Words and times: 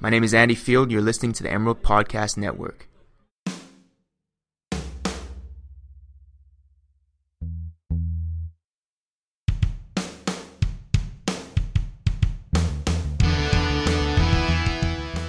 My 0.00 0.10
name 0.10 0.22
is 0.22 0.32
Andy 0.32 0.54
Field. 0.54 0.92
You're 0.92 1.02
listening 1.02 1.32
to 1.32 1.42
the 1.42 1.50
Emerald 1.50 1.82
Podcast 1.82 2.36
Network. 2.36 2.88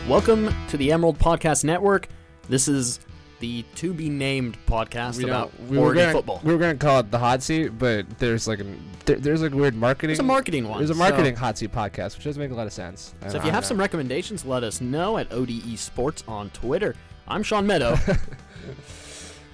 Welcome 0.08 0.54
to 0.68 0.78
the 0.78 0.92
Emerald 0.92 1.18
Podcast 1.18 1.64
Network. 1.64 2.08
This 2.48 2.68
is 2.68 3.00
the 3.40 3.64
to 3.76 3.94
be 3.94 4.10
named 4.10 4.58
podcast 4.68 5.18
We 5.18 5.24
about 5.26 5.58
we 5.62 5.78
Oregon 5.78 6.04
gonna, 6.04 6.14
football. 6.14 6.42
We 6.44 6.54
were 6.54 6.60
gonna 6.60 6.76
call 6.76 7.00
it 7.00 7.12
the 7.12 7.20
hot 7.20 7.42
seat, 7.42 7.70
but 7.80 8.20
there's 8.20 8.48
like 8.48 8.60
a 8.60 8.66
there, 9.06 9.18
there's 9.18 9.42
like 9.42 9.54
weird 9.54 9.76
marketing. 9.76 10.12
It's 10.12 10.20
a 10.20 10.24
marketing 10.24 10.68
one. 10.68 10.80
There's 10.80 10.90
a 10.90 10.94
so- 10.94 11.00
marketing 11.00 11.36
hot 11.36 11.58
seat 11.58 11.72
podcast, 11.72 12.16
which 12.16 12.26
doesn't 12.26 12.42
make 12.42 12.52
a 12.52 12.56
lot 12.56 12.68
of 12.68 12.74
sense. 12.74 13.14
So, 13.22 13.28
don't 13.28 13.36
if 13.38 13.44
you 13.44 13.50
know. 13.52 13.56
have 13.56 13.66
some 13.66 13.78
recommendations, 13.80 14.46
let 14.46 14.64
us 14.64 14.82
know 14.82 15.18
at 15.18 15.32
ODE 15.32 15.78
Sports 15.80 16.24
on 16.28 16.50
Twitter. 16.52 16.96
I'm 17.28 17.44
Sean 17.44 17.66
Meadow. 17.68 17.98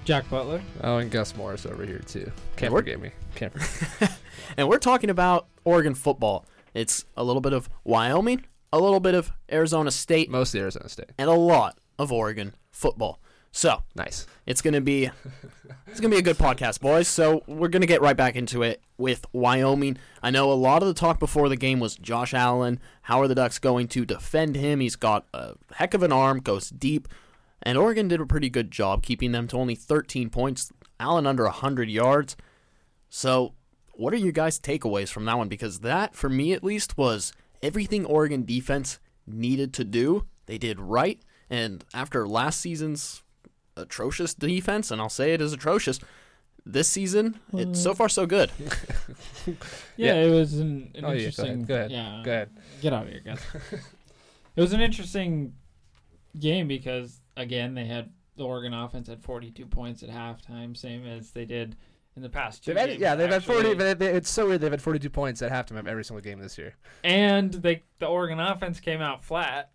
Jack 0.05 0.29
Butler. 0.29 0.61
oh, 0.83 0.97
and 0.97 1.09
Gus 1.09 1.35
Morris 1.35 1.65
over 1.65 1.83
here 1.85 1.99
too. 1.99 2.31
Can't 2.57 2.71
we're- 2.71 2.81
forget 2.83 2.99
me. 3.01 3.11
Can't. 3.35 3.53
Forget. 3.59 4.11
and 4.57 4.67
we're 4.69 4.77
talking 4.77 5.09
about 5.09 5.47
Oregon 5.63 5.95
football. 5.95 6.45
It's 6.73 7.05
a 7.17 7.23
little 7.23 7.41
bit 7.41 7.53
of 7.53 7.69
Wyoming, 7.83 8.45
a 8.71 8.79
little 8.79 8.99
bit 8.99 9.15
of 9.15 9.31
Arizona 9.51 9.89
State, 9.91 10.29
Mostly 10.29 10.59
Arizona 10.59 10.89
State. 10.89 11.09
and 11.17 11.29
a 11.29 11.33
lot 11.33 11.77
of 11.97 12.11
Oregon 12.11 12.53
football. 12.71 13.19
So 13.55 13.83
Nice. 13.95 14.27
it's 14.45 14.61
gonna 14.61 14.81
be 14.81 15.09
it's 15.87 16.01
gonna 16.01 16.13
be 16.13 16.19
a 16.19 16.21
good 16.21 16.37
podcast, 16.37 16.81
boys. 16.81 17.07
So 17.07 17.41
we're 17.47 17.69
gonna 17.69 17.85
get 17.85 18.01
right 18.01 18.15
back 18.17 18.35
into 18.35 18.63
it 18.63 18.81
with 18.97 19.25
Wyoming. 19.31 19.97
I 20.21 20.29
know 20.29 20.51
a 20.51 20.53
lot 20.53 20.81
of 20.81 20.89
the 20.89 20.93
talk 20.93 21.19
before 21.19 21.47
the 21.47 21.55
game 21.55 21.79
was 21.79 21.95
Josh 21.95 22.33
Allen. 22.33 22.81
How 23.03 23.21
are 23.21 23.29
the 23.29 23.35
Ducks 23.35 23.57
going 23.57 23.87
to 23.87 24.03
defend 24.03 24.57
him? 24.57 24.81
He's 24.81 24.97
got 24.97 25.25
a 25.33 25.53
heck 25.75 25.93
of 25.93 26.03
an 26.03 26.11
arm, 26.11 26.41
goes 26.41 26.69
deep, 26.69 27.07
and 27.63 27.77
Oregon 27.77 28.09
did 28.09 28.19
a 28.19 28.25
pretty 28.25 28.49
good 28.49 28.71
job 28.71 29.03
keeping 29.03 29.31
them 29.31 29.47
to 29.47 29.57
only 29.57 29.75
13 29.75 30.29
points. 30.29 30.73
Allen 30.99 31.25
under 31.25 31.43
100 31.43 31.89
yards. 31.89 32.35
So, 33.09 33.53
what 33.93 34.13
are 34.13 34.17
you 34.17 34.33
guys' 34.33 34.59
takeaways 34.59 35.07
from 35.09 35.23
that 35.25 35.37
one? 35.37 35.47
Because 35.47 35.79
that, 35.79 36.13
for 36.13 36.27
me 36.27 36.51
at 36.51 36.63
least, 36.63 36.97
was 36.97 37.31
everything 37.63 38.05
Oregon 38.05 38.43
defense 38.43 38.99
needed 39.25 39.73
to 39.75 39.85
do. 39.85 40.25
They 40.45 40.57
did 40.57 40.77
right. 40.81 41.21
And 41.49 41.85
after 41.93 42.27
last 42.27 42.59
season's 42.59 43.23
atrocious 43.77 44.33
defense, 44.33 44.91
and 44.91 45.01
I'll 45.01 45.09
say 45.09 45.33
it 45.33 45.41
is 45.41 45.53
atrocious, 45.53 45.99
this 46.65 46.87
season, 46.87 47.39
it's 47.53 47.81
so 47.81 47.93
far 47.93 48.09
so 48.09 48.25
good. 48.25 48.51
Yeah, 49.45 49.53
Yeah. 49.97 50.13
it 50.25 50.29
was 50.31 50.53
an, 50.59 50.91
an 50.95 51.05
Oh, 51.05 51.11
yeah, 51.11 51.13
go 51.13 51.13
ahead, 51.13 51.19
interesting. 51.19 51.63
go 51.65 51.75
ahead, 51.75 51.91
Yeah, 51.91 52.21
Go 52.25 52.31
ahead. 52.31 52.49
Get 52.81 52.93
out 52.93 53.03
of 53.03 53.09
here, 53.09 53.21
guys. 53.23 53.39
it 54.55 54.61
was 54.61 54.73
an 54.73 54.81
interesting 54.81 55.53
game 56.39 56.67
because 56.67 57.21
again 57.37 57.75
they 57.75 57.85
had 57.85 58.09
the 58.35 58.43
Oregon 58.43 58.73
offense 58.73 59.07
had 59.07 59.21
42 59.21 59.65
points 59.67 60.03
at 60.03 60.09
halftime, 60.09 60.75
same 60.75 61.05
as 61.05 61.31
they 61.31 61.45
did 61.45 61.77
in 62.17 62.21
the 62.21 62.29
past 62.29 62.63
two 62.65 62.73
They've 62.73 62.89
had, 62.89 62.99
yeah, 62.99 63.15
they've 63.15 63.29
had 63.29 63.43
40. 63.43 63.75
But 63.75 63.99
they, 63.99 64.07
it's 64.07 64.29
so 64.29 64.47
weird. 64.47 64.61
They've 64.61 64.71
had 64.71 64.81
42 64.81 65.09
points 65.09 65.41
at 65.41 65.51
halftime 65.51 65.77
of 65.79 65.87
every 65.87 66.03
single 66.03 66.21
game 66.21 66.39
this 66.39 66.57
year. 66.57 66.75
and 67.03 67.53
they 67.53 67.83
the 67.99 68.07
Oregon 68.07 68.39
offense 68.39 68.79
came 68.79 69.01
out 69.01 69.23
flat. 69.23 69.69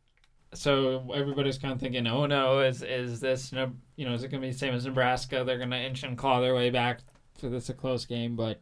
So 0.53 1.13
everybody's 1.15 1.59
kind 1.59 1.73
of 1.73 1.81
thinking, 1.81 2.07
oh 2.07 2.27
no, 2.27 2.61
is 2.61 2.83
is 2.83 3.21
this 3.21 3.53
you 3.53 4.07
know 4.07 4.15
is 4.15 4.25
it 4.25 4.29
going 4.29 4.41
to 4.41 4.47
be 4.47 4.53
the 4.53 4.59
same 4.59 4.75
as 4.75 4.85
Nebraska? 4.85 5.45
They're 5.45 5.59
going 5.59 5.71
to 5.71 5.77
inch 5.77 6.03
and 6.03 6.19
claw 6.19 6.41
their 6.41 6.55
way 6.55 6.71
back 6.71 7.01
for 7.39 7.49
this 7.49 7.69
a 7.69 7.75
close 7.75 8.05
game, 8.05 8.37
but 8.37 8.61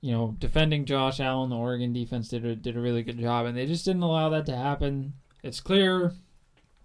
you 0.00 0.12
know 0.12 0.36
defending 0.38 0.84
Josh 0.84 1.18
Allen, 1.18 1.50
the 1.50 1.56
Oregon 1.56 1.92
defense 1.92 2.28
did 2.28 2.44
a, 2.44 2.54
did 2.54 2.76
a 2.76 2.80
really 2.80 3.02
good 3.02 3.18
job, 3.18 3.46
and 3.46 3.56
they 3.56 3.66
just 3.66 3.84
didn't 3.84 4.02
allow 4.02 4.28
that 4.30 4.46
to 4.46 4.56
happen. 4.56 5.14
It's 5.42 5.60
clear 5.60 6.12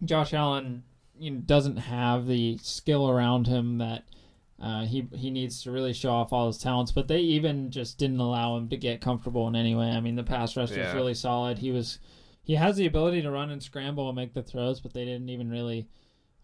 Josh 0.03 0.33
Allen 0.33 0.83
you 1.19 1.31
know, 1.31 1.38
doesn't 1.39 1.77
have 1.77 2.27
the 2.27 2.58
skill 2.61 3.09
around 3.09 3.47
him 3.47 3.77
that. 3.80 4.03
Uh, 4.59 4.86
he 4.86 5.08
he 5.14 5.30
needs 5.30 5.61
to 5.61 5.69
really 5.71 5.94
show 5.94 6.11
off 6.11 6.33
all 6.33 6.47
his 6.47 6.58
talents, 6.58 6.92
but 6.92 7.08
they 7.08 7.20
even 7.20 7.70
just 7.70 7.99
didn't 7.99 8.20
allow 8.20 8.58
him 8.58 8.67
to 8.67 8.76
get 8.76 9.02
comfortable 9.02 9.48
in 9.48 9.55
any 9.55 9.76
way. 9.76 9.86
I 9.92 9.99
mean, 9.99 10.15
the 10.15 10.23
pass 10.23 10.58
rush 10.58 10.71
was 10.71 10.95
really 10.95 11.14
solid. 11.14 11.60
He 11.60 11.70
was 11.70 11.99
he 12.47 12.55
has 12.55 12.77
the 12.77 12.85
ability 12.87 13.21
to 13.21 13.30
run 13.30 13.49
and 13.52 13.61
scramble 13.61 14.08
and 14.09 14.15
make 14.15 14.33
the 14.33 14.41
throws, 14.41 14.80
but 14.80 14.93
they 14.93 15.03
didn't 15.05 15.27
even 15.30 15.49
really 15.49 15.87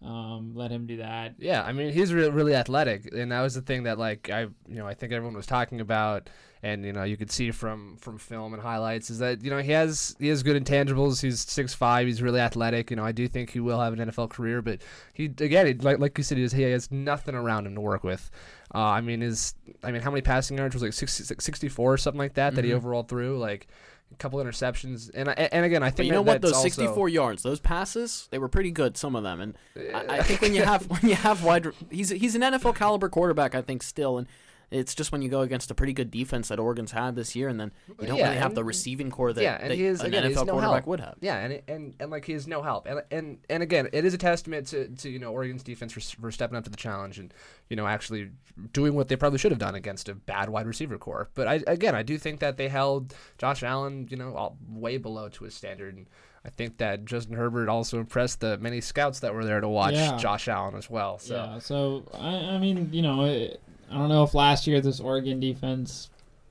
um, 0.01 0.51
let 0.53 0.69
him 0.69 0.85
do 0.85 0.97
that. 0.97 1.35
Yeah, 1.39 1.63
I 1.63 1.71
mean 1.71 1.93
he's 1.93 2.13
re- 2.13 2.29
really 2.29 2.53
athletic, 2.55 3.09
and 3.13 3.31
that 3.31 3.41
was 3.41 3.55
the 3.55 3.61
thing 3.61 3.83
that 3.83 3.97
like 3.97 4.29
I 4.29 4.41
you 4.41 4.75
know 4.75 4.85
I 4.85 4.93
think 4.93 5.13
everyone 5.13 5.33
was 5.35 5.45
talking 5.45 5.79
about, 5.79 6.29
and 6.61 6.83
you 6.83 6.91
know 6.91 7.03
you 7.03 7.15
could 7.15 7.31
see 7.31 7.51
from 7.51 7.95
from 7.95 8.17
film 8.17 8.53
and 8.53 8.61
highlights 8.61 9.09
is 9.09 9.19
that 9.19 9.41
you 9.45 9.49
know 9.49 9.59
he 9.59 9.71
has 9.71 10.13
he 10.19 10.27
has 10.27 10.43
good 10.43 10.61
intangibles. 10.61 11.21
He's 11.21 11.39
six 11.39 11.73
five. 11.73 12.05
He's 12.05 12.21
really 12.21 12.41
athletic. 12.41 12.89
You 12.89 12.97
know 12.97 13.05
I 13.05 13.13
do 13.13 13.29
think 13.29 13.51
he 13.51 13.61
will 13.61 13.79
have 13.79 13.93
an 13.97 14.09
NFL 14.09 14.29
career, 14.29 14.61
but 14.61 14.81
he 15.13 15.25
again 15.25 15.67
he, 15.67 15.73
like 15.75 15.99
like 15.99 16.17
you 16.17 16.23
said 16.25 16.35
he 16.37 16.43
has, 16.43 16.51
he 16.51 16.63
has 16.63 16.91
nothing 16.91 17.33
around 17.33 17.65
him 17.65 17.75
to 17.75 17.81
work 17.81 18.03
with. 18.03 18.29
Uh, 18.75 18.79
I 18.79 18.99
mean 18.99 19.21
his 19.21 19.55
I 19.85 19.91
mean 19.93 20.01
how 20.01 20.11
many 20.11 20.21
passing 20.21 20.57
yards 20.57 20.75
was 20.75 20.83
like 20.83 20.91
60, 20.91 21.35
64 21.39 21.93
or 21.93 21.97
something 21.97 22.19
like 22.19 22.33
that 22.33 22.55
that 22.55 22.65
he 22.65 22.71
Mhm. 22.71 22.75
overall 22.75 23.03
threw 23.03 23.37
like. 23.39 23.67
A 24.13 24.15
couple 24.17 24.39
interceptions, 24.39 25.09
and 25.13 25.27
I- 25.29 25.33
and 25.51 25.65
again, 25.65 25.83
I 25.83 25.87
But 25.89 25.97
think 25.97 26.05
you 26.07 26.11
know 26.13 26.21
what? 26.21 26.41
Those 26.41 26.53
also- 26.53 26.63
64 26.63 27.09
yards, 27.09 27.43
those 27.43 27.59
passes, 27.59 28.27
they 28.31 28.37
were 28.37 28.47
pretty 28.47 28.71
good. 28.71 28.95
Some 28.95 29.15
of 29.15 29.23
them, 29.23 29.41
and 29.41 29.57
I, 29.93 30.19
I 30.19 30.21
think 30.21 30.41
when 30.41 30.53
you 30.53 30.63
have 30.71 30.85
when 30.89 31.01
you 31.09 31.15
have 31.15 31.43
wide, 31.43 31.67
he's 31.89 32.09
he's 32.09 32.35
an 32.35 32.41
NFL 32.41 32.75
caliber 32.75 33.09
quarterback. 33.09 33.55
I 33.55 33.61
think 33.61 33.81
still, 33.83 34.17
and 34.17 34.27
it's 34.73 34.95
just 34.95 35.11
when 35.11 35.21
you 35.21 35.29
go 35.29 35.41
against 35.41 35.69
a 35.71 35.75
pretty 35.75 35.93
good 35.93 36.09
defense 36.11 36.47
that 36.49 36.59
Oregon's 36.59 36.91
had 36.91 37.15
this 37.15 37.35
year, 37.35 37.47
and 37.47 37.59
then 37.59 37.71
you 38.01 38.07
don't 38.07 38.17
Yeah, 38.17 38.25
really 38.29 38.37
have 38.39 38.55
the 38.55 38.63
receiving 38.63 39.11
core 39.11 39.31
that, 39.31 39.41
yeah, 39.41 39.57
and 39.61 39.71
that 39.71 39.75
he 39.75 39.85
is- 39.85 40.01
an 40.01 40.07
again, 40.07 40.23
he 40.23 40.29
has 40.29 40.37
NFL 40.41 40.45
no 40.47 40.51
quarterback 40.53 40.73
help. 40.75 40.87
would 40.87 40.99
have. 40.99 41.15
Yeah, 41.21 41.37
and 41.37 41.61
and 41.67 41.93
and 41.99 42.11
like 42.11 42.25
he 42.25 42.33
has 42.33 42.47
no 42.47 42.61
help, 42.61 42.85
and 42.87 43.01
and 43.11 43.37
and 43.49 43.63
again, 43.63 43.87
it 43.93 44.03
is 44.05 44.13
a 44.13 44.17
testament 44.17 44.67
to, 44.67 44.87
to 44.89 45.09
you 45.09 45.19
know 45.19 45.31
Oregon's 45.31 45.63
defense 45.63 45.93
for, 45.93 45.99
for 46.21 46.31
stepping 46.31 46.57
up 46.57 46.63
to 46.65 46.69
the 46.69 46.77
challenge 46.77 47.19
and 47.19 47.33
you 47.69 47.75
know 47.75 47.87
actually 47.87 48.31
doing 48.73 48.93
what 48.95 49.07
they 49.07 49.15
probably 49.15 49.39
should 49.39 49.51
have 49.51 49.59
done 49.59 49.75
against 49.75 50.09
a 50.09 50.15
bad 50.15 50.49
wide 50.49 50.67
receiver 50.67 50.97
core. 50.97 51.29
But 51.35 51.47
I 51.47 51.61
again, 51.67 51.95
I 51.95 52.03
do 52.03 52.17
think 52.17 52.39
that 52.41 52.57
they 52.57 52.67
held 52.69 53.13
Josh 53.37 53.63
Allen, 53.63 54.07
you 54.09 54.17
know, 54.17 54.35
all, 54.35 54.57
way 54.69 54.97
below 54.97 55.29
to 55.29 55.43
his 55.45 55.53
standard, 55.53 55.95
and 55.95 56.07
I 56.45 56.49
think 56.49 56.77
that 56.79 57.05
Justin 57.05 57.35
Herbert 57.35 57.69
also 57.69 57.99
impressed 57.99 58.41
the 58.41 58.57
many 58.57 58.81
scouts 58.81 59.21
that 59.21 59.33
were 59.33 59.45
there 59.45 59.61
to 59.61 59.67
watch 59.69 59.93
Yeah. 59.93 60.17
Josh 60.17 60.47
Allen 60.49 60.75
as 60.75 60.89
well. 60.89 61.17
So 61.19 61.35
Yeah, 61.35 61.59
so 61.59 62.03
I, 62.13 62.35
I 62.55 62.57
mean, 62.57 62.89
you 62.91 63.01
know, 63.01 63.23
it, 63.25 63.61
I 63.89 63.95
don't 63.95 64.09
know 64.09 64.23
if 64.23 64.33
last 64.33 64.67
year 64.67 64.81
this 64.81 64.99
Oregon 64.99 65.39
defense 65.39 66.09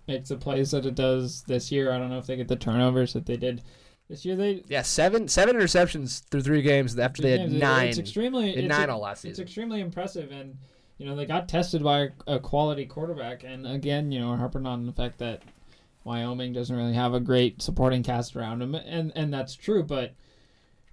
makes 0.09 0.29
the 0.29 0.37
plays 0.37 0.71
that 0.73 0.87
it 0.87 0.95
does 0.95 1.43
this 1.43 1.71
year. 1.73 1.93
I 1.93 1.99
don't 1.99 2.11
know 2.11 2.19
if 2.19 2.27
they 2.27 2.37
get 2.37 2.49
the 2.49 2.57
turnovers 2.57 3.13
that 3.13 3.27
they 3.27 3.37
did 3.37 3.63
this 4.09 4.25
year. 4.25 4.37
They 4.37 4.63
yeah, 4.69 4.83
seven 4.83 5.29
seven 5.29 5.57
interceptions 5.57 6.25
through 6.29 6.43
three 6.43 6.63
games 6.63 6.99
after 6.99 7.23
they 7.23 7.33
had 7.33 7.49
games. 7.49 7.55
Nine. 7.55 7.89
It's 7.89 7.99
extremely 7.99 8.55
it's 8.55 8.69
nine 8.69 8.89
a- 8.89 8.95
all 8.95 9.01
last 9.01 9.23
season. 9.23 9.31
It's 9.31 9.41
extremely 9.41 9.81
impressive, 9.81 10.31
and 10.31 10.57
you 10.99 11.07
know 11.07 11.17
they 11.17 11.27
got 11.27 11.49
tested 11.49 11.83
by 11.83 12.01
a, 12.27 12.35
a 12.35 12.39
quality 12.39 12.87
quarterback. 12.87 13.45
And 13.45 13.67
again, 13.67 14.13
you 14.13 14.21
know, 14.21 14.37
harping 14.37 14.67
on 14.67 14.87
the 14.87 14.93
fact 14.93 15.19
that 15.19 15.43
Wyoming 16.05 16.53
doesn't 16.53 16.75
really 16.77 16.95
have 16.95 17.15
a 17.15 17.21
great 17.21 17.63
supporting 17.63 18.03
cast 18.03 18.37
around 18.37 18.63
him, 18.63 18.75
and 18.75 19.13
and 19.15 19.33
that's 19.33 19.57
true. 19.57 19.83
But 19.83 20.15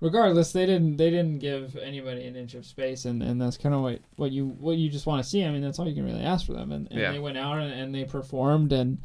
regardless, 0.01 0.51
they 0.51 0.65
didn't 0.65 0.97
they 0.97 1.09
didn't 1.09 1.39
give 1.39 1.75
anybody 1.75 2.25
an 2.25 2.35
inch 2.35 2.53
of 2.55 2.65
space, 2.65 3.05
and, 3.05 3.21
and 3.23 3.41
that's 3.41 3.57
kind 3.57 3.73
of 3.75 3.81
what, 3.81 3.99
what 4.15 4.31
you 4.31 4.47
what 4.47 4.77
you 4.77 4.89
just 4.89 5.05
want 5.05 5.23
to 5.23 5.29
see. 5.29 5.43
I 5.43 5.51
mean, 5.51 5.61
that's 5.61 5.79
all 5.79 5.87
you 5.87 5.95
can 5.95 6.05
really 6.05 6.23
ask 6.23 6.45
for 6.45 6.53
them. 6.53 6.71
And, 6.71 6.87
and 6.91 6.99
Yeah. 6.99 7.11
they 7.11 7.19
went 7.19 7.37
out 7.37 7.59
and, 7.59 7.71
and 7.71 7.93
they 7.93 8.05
performed, 8.05 8.71
and 8.73 8.99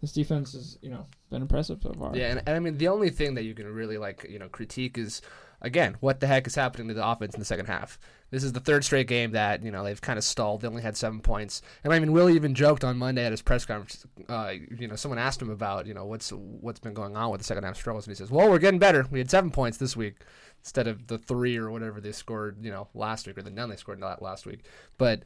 this 0.00 0.12
defense 0.12 0.52
has 0.52 0.78
you 0.82 0.90
know 0.90 1.06
been 1.30 1.42
impressive 1.42 1.80
so 1.82 1.92
far. 1.92 2.16
Yeah, 2.16 2.30
and, 2.30 2.42
and 2.46 2.56
I 2.56 2.58
mean 2.58 2.78
the 2.78 2.88
only 2.88 3.10
thing 3.10 3.34
that 3.34 3.44
you 3.44 3.54
can 3.54 3.66
really 3.72 3.98
like 3.98 4.26
you 4.28 4.38
know 4.38 4.48
critique 4.48 4.96
is 4.98 5.22
again 5.60 5.96
what 6.00 6.20
the 6.20 6.26
heck 6.26 6.46
is 6.46 6.54
happening 6.54 6.88
to 6.88 6.94
the 6.94 7.06
offense 7.06 7.34
in 7.34 7.40
the 7.40 7.44
second 7.44 7.66
half. 7.66 7.98
This 8.30 8.44
is 8.44 8.52
the 8.52 8.60
third 8.60 8.84
straight 8.84 9.06
game 9.06 9.32
that 9.32 9.62
you 9.62 9.70
know 9.70 9.82
they've 9.82 10.00
kind 10.00 10.18
of 10.18 10.24
stalled. 10.24 10.60
They 10.60 10.68
only 10.68 10.82
had 10.82 10.96
seven 10.96 11.20
points, 11.20 11.62
and 11.82 11.92
I 11.92 11.98
mean 11.98 12.12
Willie 12.12 12.34
even 12.34 12.54
joked 12.54 12.84
on 12.84 12.98
Monday 12.98 13.24
at 13.24 13.32
his 13.32 13.42
press 13.42 13.64
conference. 13.64 14.06
Uh, 14.28 14.54
you 14.76 14.86
know, 14.86 14.96
someone 14.96 15.18
asked 15.18 15.40
him 15.40 15.50
about 15.50 15.86
you 15.86 15.94
know 15.94 16.04
what's 16.04 16.30
what's 16.30 16.80
been 16.80 16.94
going 16.94 17.16
on 17.16 17.30
with 17.30 17.40
the 17.40 17.46
second 17.46 17.64
half 17.64 17.76
struggles, 17.76 18.06
and 18.06 18.12
he 18.12 18.16
says, 18.16 18.30
"Well, 18.30 18.50
we're 18.50 18.58
getting 18.58 18.78
better. 18.78 19.06
We 19.10 19.18
had 19.18 19.30
seven 19.30 19.50
points 19.50 19.78
this 19.78 19.96
week 19.96 20.16
instead 20.60 20.88
of 20.88 21.06
the 21.06 21.18
three 21.18 21.56
or 21.56 21.70
whatever 21.70 22.00
they 22.00 22.12
scored 22.12 22.62
you 22.62 22.70
know 22.70 22.88
last 22.94 23.26
week 23.26 23.38
or 23.38 23.42
the 23.42 23.50
none 23.50 23.70
they 23.70 23.76
scored 23.76 24.00
last 24.00 24.46
week." 24.46 24.64
But 24.98 25.22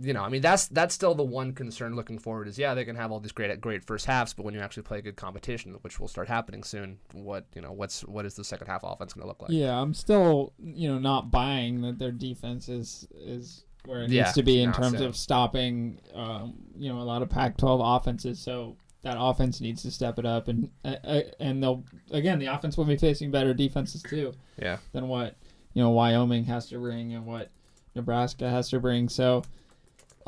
you 0.00 0.12
know, 0.12 0.22
I 0.22 0.28
mean, 0.28 0.42
that's 0.42 0.68
that's 0.68 0.94
still 0.94 1.14
the 1.14 1.24
one 1.24 1.52
concern 1.52 1.96
looking 1.96 2.18
forward 2.18 2.46
is 2.48 2.58
yeah, 2.58 2.74
they 2.74 2.84
can 2.84 2.96
have 2.96 3.10
all 3.10 3.20
these 3.20 3.32
great 3.32 3.60
great 3.60 3.84
first 3.84 4.06
halves, 4.06 4.32
but 4.32 4.44
when 4.44 4.54
you 4.54 4.60
actually 4.60 4.84
play 4.84 4.98
a 4.98 5.02
good 5.02 5.16
competition, 5.16 5.72
which 5.82 5.98
will 5.98 6.08
start 6.08 6.28
happening 6.28 6.62
soon, 6.62 6.98
what 7.12 7.46
you 7.54 7.60
know, 7.60 7.72
what's 7.72 8.02
what 8.02 8.24
is 8.24 8.34
the 8.34 8.44
second 8.44 8.66
half 8.68 8.82
offense 8.84 9.12
going 9.14 9.22
to 9.22 9.28
look 9.28 9.42
like? 9.42 9.50
Yeah, 9.50 9.80
I'm 9.80 9.94
still, 9.94 10.52
you 10.62 10.88
know, 10.88 10.98
not 10.98 11.30
buying 11.30 11.80
that 11.82 11.98
their 11.98 12.12
defense 12.12 12.68
is 12.68 13.08
is 13.14 13.64
where 13.86 14.02
it 14.02 14.10
Yeah, 14.10 14.22
needs 14.24 14.34
to 14.34 14.42
be 14.42 14.60
in 14.60 14.72
terms 14.72 14.98
same. 14.98 15.08
of 15.08 15.16
stopping, 15.16 15.98
um, 16.14 16.54
you 16.76 16.92
know, 16.92 17.00
a 17.00 17.02
lot 17.02 17.22
of 17.22 17.30
Pac-12 17.30 17.96
offenses. 17.96 18.38
So 18.38 18.76
that 19.02 19.16
offense 19.18 19.60
needs 19.60 19.82
to 19.82 19.90
step 19.90 20.18
it 20.18 20.26
up, 20.26 20.48
and 20.48 20.70
uh, 20.84 20.96
uh, 21.04 21.20
and 21.40 21.62
they'll 21.62 21.84
again 22.10 22.38
the 22.38 22.46
offense 22.46 22.76
will 22.76 22.84
be 22.84 22.96
facing 22.96 23.30
better 23.30 23.54
defenses 23.54 24.02
too 24.02 24.34
Yeah, 24.60 24.76
than 24.92 25.08
what 25.08 25.36
you 25.74 25.82
know 25.82 25.90
Wyoming 25.90 26.44
has 26.44 26.68
to 26.68 26.78
bring 26.78 27.14
and 27.14 27.24
what 27.26 27.50
Nebraska 27.94 28.48
has 28.50 28.68
to 28.70 28.80
bring. 28.80 29.08
So 29.08 29.42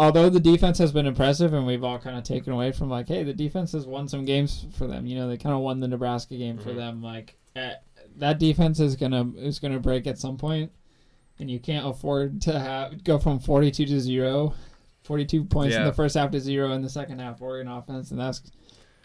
although 0.00 0.30
the 0.30 0.40
defense 0.40 0.78
has 0.78 0.92
been 0.92 1.06
impressive 1.06 1.52
and 1.52 1.66
we've 1.66 1.84
all 1.84 1.98
kind 1.98 2.16
of 2.16 2.24
taken 2.24 2.52
away 2.52 2.72
from 2.72 2.88
like, 2.88 3.06
hey, 3.06 3.22
the 3.22 3.34
defense 3.34 3.72
has 3.72 3.86
won 3.86 4.08
some 4.08 4.24
games 4.24 4.64
for 4.72 4.86
them. 4.86 5.06
You 5.06 5.16
know, 5.16 5.28
they 5.28 5.36
kind 5.36 5.54
of 5.54 5.60
won 5.60 5.78
the 5.80 5.88
Nebraska 5.88 6.36
game 6.36 6.56
for 6.58 6.70
Mhm. 6.70 6.76
them. 6.76 7.02
Like, 7.02 7.36
uh, 7.54 7.72
that 8.16 8.38
defense 8.38 8.80
is 8.80 8.96
gonna 8.96 9.30
is 9.36 9.58
gonna 9.58 9.78
break 9.78 10.06
at 10.06 10.18
some 10.18 10.36
point, 10.38 10.72
and 11.38 11.50
you 11.50 11.60
can't 11.60 11.86
afford 11.86 12.40
to 12.42 12.58
have 12.58 13.04
go 13.04 13.18
from 13.18 13.38
forty 13.38 13.70
two 13.70 13.84
to 13.86 14.00
zero. 14.00 14.54
42 15.02 15.44
points 15.44 15.74
in 15.80 15.86
the 15.86 15.92
first 15.92 16.14
half 16.14 16.30
to 16.30 16.38
zero 16.38 16.72
in 16.72 16.82
the 16.82 16.88
second 16.88 17.18
half 17.20 17.40
Oregon 17.40 17.72
offense 17.72 18.10
and 18.10 18.20
that's 18.20 18.42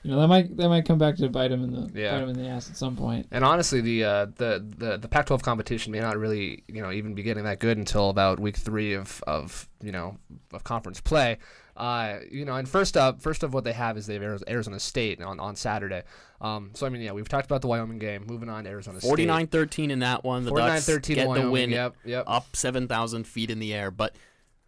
you 0.05 0.11
know 0.11 0.19
that 0.19 0.27
might 0.27 0.55
that 0.57 0.69
might 0.69 0.85
come 0.85 0.99
back 0.99 1.15
to 1.15 1.27
bite 1.29 1.51
him 1.51 1.63
in 1.63 1.71
the 1.71 1.99
Yeah. 1.99 2.11
bite 2.11 2.23
him 2.23 2.29
in 2.29 2.37
the 2.37 2.47
ass 2.47 2.69
at 2.69 2.77
some 2.77 2.95
point. 2.95 3.25
And 3.31 3.43
honestly, 3.43 3.81
the 3.81 4.03
uh, 4.03 4.25
the 4.35 4.63
the 4.77 4.97
the 4.97 5.07
Pac-12 5.07 5.41
competition 5.41 5.91
may 5.91 5.99
not 5.99 6.15
really 6.17 6.63
you 6.67 6.81
know 6.81 6.91
even 6.91 7.15
be 7.15 7.23
getting 7.23 7.43
that 7.45 7.59
good 7.59 7.77
until 7.77 8.09
about 8.09 8.39
week 8.39 8.55
three 8.57 8.93
of 8.93 9.23
of 9.25 9.67
you 9.81 9.91
know 9.91 10.17
of 10.53 10.63
conference 10.63 11.01
play. 11.01 11.37
Uh, 11.75 12.19
you 12.31 12.45
know, 12.45 12.55
and 12.55 12.69
first 12.69 12.95
up, 12.95 13.21
first 13.21 13.43
of 13.43 13.53
what 13.53 13.65
they 13.65 13.73
have 13.73 13.97
is 13.97 14.05
they 14.07 14.13
have 14.17 14.43
Arizona 14.47 14.79
State 14.79 15.21
on, 15.21 15.41
on 15.41 15.57
Saturday. 15.57 16.03
Um, 16.39 16.69
so 16.73 16.85
I 16.85 16.89
mean, 16.89 17.01
yeah, 17.01 17.11
we've 17.11 17.27
talked 17.27 17.45
about 17.47 17.61
the 17.61 17.67
Wyoming 17.67 17.99
game. 17.99 18.25
Moving 18.27 18.47
on 18.47 18.63
to 18.63 18.69
Arizona 18.69 19.01
State. 19.01 19.27
49-13 19.27 19.89
in 19.89 19.99
that 19.99 20.23
one. 20.23 20.45
The 20.45 20.51
Ducks 20.51 20.87
49-13 20.87 21.15
get 21.15 21.27
Wyoming. 21.27 21.45
the 21.45 21.51
win 21.51 21.69
Yep, 21.71 21.95
yep. 22.05 22.23
up 22.27 22.55
7,000 22.55 23.25
feet 23.27 23.49
in 23.49 23.59
the 23.59 23.73
air. 23.73 23.91
But 23.91 24.15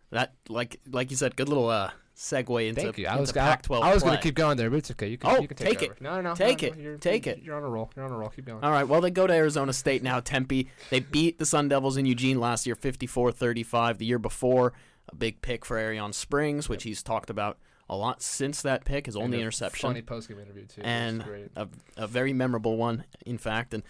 that, 0.09 0.33
like 0.49 0.81
like 0.91 1.09
you 1.09 1.15
said, 1.15 1.37
good 1.37 1.47
little 1.47 1.69
uh, 1.69 1.91
segue 2.17 2.67
into, 2.67 2.81
Thank 2.81 2.97
you. 2.97 3.07
I 3.07 3.19
was 3.19 3.31
gonna, 3.31 3.51
Pac-12 3.51 3.81
I 3.83 3.93
was 3.93 4.01
going 4.01 4.15
to 4.15 4.21
keep 4.21 4.33
going 4.35 4.57
there, 4.57 4.69
but 4.71 4.77
it's 4.77 4.91
okay. 4.91 5.07
You 5.07 5.17
can, 5.17 5.29
Oh, 5.29 5.39
you 5.39 5.47
can 5.47 5.55
take, 5.55 5.79
take 5.79 5.91
it. 5.91 6.01
No, 6.01 6.15
no, 6.15 6.21
no. 6.21 6.35
Take 6.35 6.63
no, 6.63 6.67
it. 6.69 6.77
no, 6.77 6.83
You're, 6.83 6.97
Take 6.97 7.27
it. 7.27 7.43
You're 7.43 7.55
on 7.55 7.63
a 7.63 7.69
roll. 7.69 7.91
You're 7.95 8.05
on 8.05 8.11
a 8.11 8.17
roll. 8.17 8.29
Keep 8.29 8.45
going. 8.45 8.63
All 8.63 8.71
right, 8.71 8.87
well, 8.87 9.01
they 9.01 9.11
go 9.11 9.27
to 9.27 9.33
Arizona 9.33 9.71
State 9.71 10.01
now, 10.01 10.19
Tempe. 10.19 10.67
They 10.89 10.99
beat 10.99 11.37
the 11.37 11.45
Sun 11.45 11.69
Devils 11.69 11.95
in 11.95 12.05
Eugene 12.07 12.39
last 12.39 12.65
year 12.65 12.75
54 12.75 13.31
35. 13.31 13.99
The 13.99 14.05
year 14.05 14.19
before, 14.19 14.73
a 15.09 15.15
big 15.15 15.41
pick 15.41 15.63
for 15.63 15.77
Arrion 15.77 16.11
Springs, 16.11 16.67
which 16.67 16.83
he's 16.83 17.03
talked 17.03 17.29
about 17.29 17.59
a 17.89 17.95
lot 17.95 18.21
since 18.21 18.63
that 18.63 18.83
pick, 18.83 19.05
his 19.05 19.15
only 19.15 19.39
interception. 19.39 19.87
Funny 19.89 20.01
post-game 20.01 20.39
interview 20.39 20.65
too. 20.65 20.81
And- 20.83 21.23
a, 21.55 21.67
a 21.95 22.07
very 22.07 22.33
memorable 22.33 22.77
one, 22.77 23.05
in 23.25 23.37
fact. 23.37 23.73
And 23.73 23.83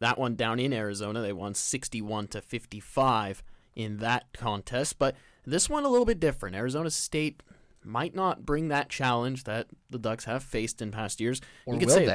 that 0.00 0.18
one 0.18 0.34
down 0.34 0.58
in 0.58 0.72
Arizona, 0.72 1.20
they 1.20 1.32
won 1.32 1.54
61 1.54 2.28
to 2.28 2.40
55 2.40 3.42
in 3.74 3.98
that 3.98 4.32
contest. 4.32 4.98
But 4.98 5.14
this 5.46 5.70
one 5.70 5.84
a 5.84 5.88
little 5.88 6.06
bit 6.06 6.18
different. 6.18 6.56
Arizona 6.56 6.90
State 6.90 7.42
might 7.86 8.14
not 8.14 8.44
bring 8.44 8.68
that 8.68 8.88
challenge 8.88 9.44
that 9.44 9.68
the 9.90 9.98
Ducks 9.98 10.24
have 10.24 10.42
faced 10.42 10.82
in 10.82 10.90
past 10.90 11.20
years. 11.20 11.40
Or 11.64 11.74
you 11.74 11.80
could 11.80 11.88
will 11.88 11.94
say 11.94 12.06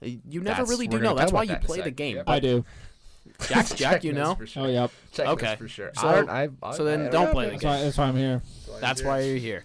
they? 0.00 0.20
You 0.26 0.40
never 0.40 0.50
That's- 0.56 0.68
really 0.68 0.86
we're 0.86 0.98
do 0.98 1.04
gonna 1.04 1.08
know. 1.10 1.14
That's 1.18 1.30
talk 1.30 1.36
why 1.38 1.44
about 1.44 1.48
you 1.50 1.54
that 1.54 1.60
in 1.60 1.64
a 1.64 1.66
play 1.66 1.78
the 1.78 1.84
sec. 1.84 1.96
game. 1.96 2.16
Yep. 2.16 2.28
I 2.28 2.40
do. 2.40 2.64
Jack, 3.48 3.66
Jack, 3.74 4.04
you 4.04 4.12
Check 4.12 4.18
know. 4.22 4.34
for 4.34 4.46
sure. 4.46 4.64
Oh 4.64 4.68
yep. 4.68 4.90
Check 5.12 5.26
Okay. 5.28 5.56
for 5.56 5.66
sure. 5.68 5.92
So- 5.98 6.06
I 6.08 6.14
don't, 6.16 6.28
I, 6.28 6.48
I, 6.62 6.76
so 6.76 6.84
then 6.84 7.06
I 7.06 7.08
don't 7.10 7.24
know, 7.26 7.32
play 7.32 7.44
the 7.46 7.50
That's 7.52 7.64
why, 7.64 7.80
that's 7.80 7.98
why 7.98 8.04
I'm 8.06 8.16
here. 8.16 8.42
That's 8.80 9.02
why 9.02 9.20
you're 9.20 9.38
here. 9.38 9.64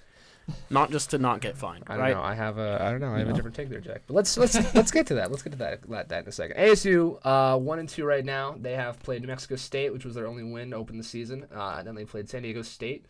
Not 0.72 0.90
just 0.90 1.12
to 1.12 1.19
not 1.19 1.42
get 1.42 1.57
fined, 1.57 1.84
I 1.86 1.94
don't 1.94 2.01
right? 2.01 2.16
know. 2.16 2.24
I 2.24 2.34
have 2.34 2.57
a. 2.57 2.80
I 2.81 2.90
don't 2.90 3.01
know. 3.01 3.13
I 3.13 3.19
have 3.19 3.28
No. 3.28 3.34
a 3.34 3.36
different 3.36 3.56
take 3.56 3.69
there, 3.69 3.81
Jack. 3.81 4.01
But 4.07 4.16
let's 4.16 4.36
let's 4.36 4.56
let's 4.75 4.90
get 4.90 5.06
to 5.07 5.13
that. 5.16 5.30
Let's 5.30 5.44
get 5.44 5.51
to 5.51 5.60
that 5.60 5.88
that, 5.90 6.10
that 6.10 6.24
in 6.24 6.28
a 6.30 6.31
second. 6.31 6.57
ASU 6.57 7.19
uh, 7.24 7.56
one 7.60 7.78
and 7.78 7.88
two 7.88 8.04
right 8.04 8.25
now. 8.25 8.56
They 8.60 8.74
have 8.74 9.00
played 9.04 9.22
New 9.22 9.28
Mexico 9.28 9.57
State, 9.57 9.94
which 9.94 10.06
was 10.06 10.16
their 10.16 10.25
only 10.25 10.42
win 10.44 10.72
to 10.72 10.75
open 10.78 10.98
the 10.98 11.04
season. 11.04 11.46
Uh, 11.56 11.75
and 11.78 11.88
then 11.88 11.94
they 11.94 12.04
played 12.06 12.30
San 12.30 12.42
Diego 12.42 12.63
State, 12.63 13.06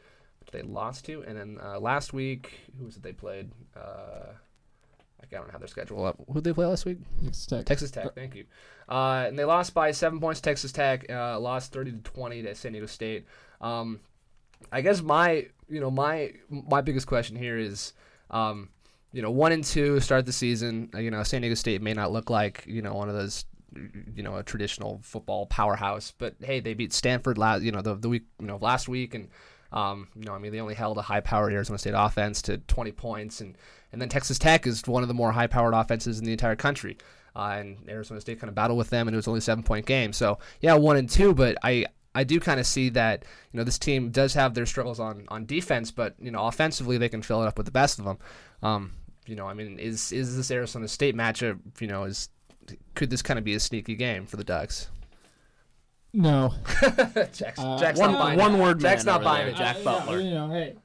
they 0.52 0.62
lost 0.62 1.06
to. 1.06 1.24
And 1.28 1.38
then 1.38 1.58
uh, 1.64 1.80
last 1.80 2.14
week, 2.14 2.54
who 2.78 2.86
was 2.86 2.98
it 2.98 3.04
they 3.04 3.14
played? 3.14 3.52
Uh, 3.76 4.34
I 5.22 5.36
don't 5.36 5.52
have 5.52 5.62
their 5.62 5.68
schedule 5.68 6.06
up. 6.06 6.18
Who 6.28 6.36
did 6.36 6.46
they 6.46 6.54
play 6.54 6.66
last 6.66 6.86
week? 6.86 6.98
Texas 7.24 7.46
Tech. 7.46 7.66
Texas 7.66 7.92
Tech. 7.92 8.16
Thank 8.16 8.36
you. 8.36 8.46
Uh, 8.88 9.26
and 9.28 9.38
they 9.38 9.46
lost 9.46 9.74
by 9.74 9.92
seven 9.92 10.20
points. 10.20 10.42
Texas 10.42 10.72
Tech 10.72 11.06
uh, 11.10 11.40
lost 11.40 11.72
thirty 11.72 11.92
to 11.92 12.00
twenty 12.00 12.42
to 12.42 12.56
San 12.56 12.72
Diego 12.72 12.88
State. 12.88 13.26
Um, 13.62 14.00
I 14.72 14.82
guess 14.82 15.02
my 15.02 15.48
you 15.70 15.80
know 15.80 15.92
my 15.92 16.34
my 16.50 16.82
biggest 16.82 17.06
question 17.06 17.36
here 17.36 17.58
is, 17.58 17.94
um, 18.32 18.70
you 19.14 19.22
know, 19.22 19.30
one 19.30 19.52
and 19.52 19.64
two 19.64 20.00
start 20.00 20.26
the 20.26 20.34
season. 20.34 20.90
uh, 20.96 21.00
You 21.00 21.12
know, 21.12 21.22
San 21.24 21.42
Diego 21.42 21.56
State 21.56 21.82
may 21.82 21.94
not 21.94 22.12
look 22.12 22.30
like 22.30 22.64
you 22.66 22.82
know 22.82 22.94
one 22.94 23.10
of 23.10 23.16
those. 23.16 23.46
You 24.16 24.24
know, 24.24 24.38
a 24.38 24.42
traditional 24.42 25.00
football 25.04 25.46
powerhouse, 25.46 26.12
but 26.18 26.34
hey, 26.42 26.60
they 26.60 26.74
beat 26.74 26.92
Stanford 26.92 27.38
last. 27.38 27.62
You 27.62 27.72
know, 27.72 27.84
the 27.84 27.94
the 27.94 28.10
week 28.10 28.24
you 28.40 28.48
know 28.48 28.58
last 28.58 28.90
week, 28.90 29.14
and 29.14 29.28
um, 29.72 30.08
you 30.16 30.26
know, 30.26 30.34
I 30.34 30.40
mean, 30.40 30.52
they 30.52 30.60
only 30.60 30.74
held 30.74 30.98
a 30.98 31.02
high-powered 31.02 31.54
Arizona 31.54 31.78
State 31.78 31.94
offense 31.96 32.42
to 32.44 32.58
20 32.58 32.92
points, 32.92 33.42
and 33.42 33.58
and 33.92 34.02
then 34.02 34.10
Texas 34.10 34.38
Tech 34.38 34.68
is 34.68 34.86
one 34.86 35.04
of 35.04 35.08
the 35.08 35.14
more 35.14 35.32
high-powered 35.32 35.74
offenses 35.74 36.20
in 36.20 36.26
the 36.26 36.32
entire 36.32 36.56
country. 36.56 36.98
Uh, 37.36 37.58
and 37.60 37.78
Arizona 37.88 38.20
State 38.20 38.40
kind 38.40 38.50
of 38.50 38.56
battled 38.56 38.78
with 38.78 38.90
them, 38.90 39.08
and 39.08 39.16
it 39.16 39.18
was 39.18 39.28
only 39.28 39.38
a 39.38 39.42
seven-point 39.42 39.86
game. 39.86 40.14
So 40.14 40.40
yeah, 40.62 40.74
one 40.74 40.98
and 40.98 41.10
two, 41.10 41.34
but 41.34 41.58
I 41.64 41.86
I 42.16 42.24
do 42.24 42.40
kind 42.40 42.60
of 42.60 42.66
see 42.66 42.90
that 42.90 43.24
you 43.52 43.58
know 43.58 43.64
this 43.64 43.78
team 43.80 44.10
does 44.10 44.34
have 44.34 44.54
their 44.54 44.66
struggles 44.66 45.00
on 45.00 45.26
on 45.30 45.46
defense, 45.46 45.92
but 45.92 46.16
you 46.20 46.32
know 46.32 46.46
offensively 46.46 46.98
they 46.98 47.10
can 47.10 47.22
fill 47.22 47.44
it 47.44 47.48
up 47.48 47.58
with 47.58 47.66
the 47.66 47.72
best 47.72 48.00
of 48.00 48.06
them. 48.06 48.18
Um, 48.64 48.92
you 49.26 49.36
know, 49.36 49.48
I 49.48 49.54
mean, 49.54 49.78
is 49.78 50.12
is 50.12 50.36
this 50.36 50.50
Arizona 50.50 50.88
State 50.88 51.16
matchup? 51.16 51.60
You 51.80 51.88
know, 51.88 52.06
is 52.06 52.30
could 52.96 53.10
this 53.10 53.22
kind 53.22 53.38
of 53.38 53.46
be 53.46 53.54
a 53.54 53.60
sneaky 53.60 53.96
game 53.96 54.26
for 54.26 54.38
the 54.38 54.44
Ducks? 54.44 54.90
No. 56.14 56.54
Jack's, 57.34 57.60
Uh, 57.60 57.78
Jack's 57.80 58.00
One, 58.00 58.14
not 58.14 58.20
buying 58.22 58.40
one 58.40 58.56
it. 58.56 58.60
word 58.64 58.80
Jack's 58.80 59.06
not 59.06 59.24
buying 59.24 59.46
there, 59.46 59.54
it. 59.56 59.58
Jack 59.58 59.78
Uh, 59.78 59.84
Butler. 59.84 60.20
You 60.22 60.32
know, 60.32 60.50
hey, 60.50 60.76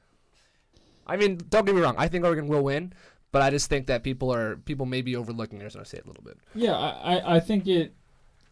I 1.07 1.17
mean, 1.17 1.39
don't 1.49 1.65
get 1.65 1.73
me 1.75 1.81
wrong. 1.81 1.95
I 1.97 2.07
think 2.07 2.25
Oregon 2.25 2.47
will 2.47 2.63
win, 2.63 2.93
but 3.31 3.41
I 3.41 3.49
just 3.49 3.69
think 3.69 3.87
that 3.87 4.03
people 4.03 4.33
are 4.33 4.57
people 4.57 4.85
may 4.85 5.01
be 5.01 5.15
overlooking 5.15 5.61
Arizona 5.61 5.85
State 5.85 6.03
a 6.05 6.07
little 6.07 6.23
bit. 6.23 6.37
yeah, 6.53 6.73
I, 6.73 7.15
I- 7.17 7.35
I 7.35 7.39
think 7.39 7.67
it 7.67 7.93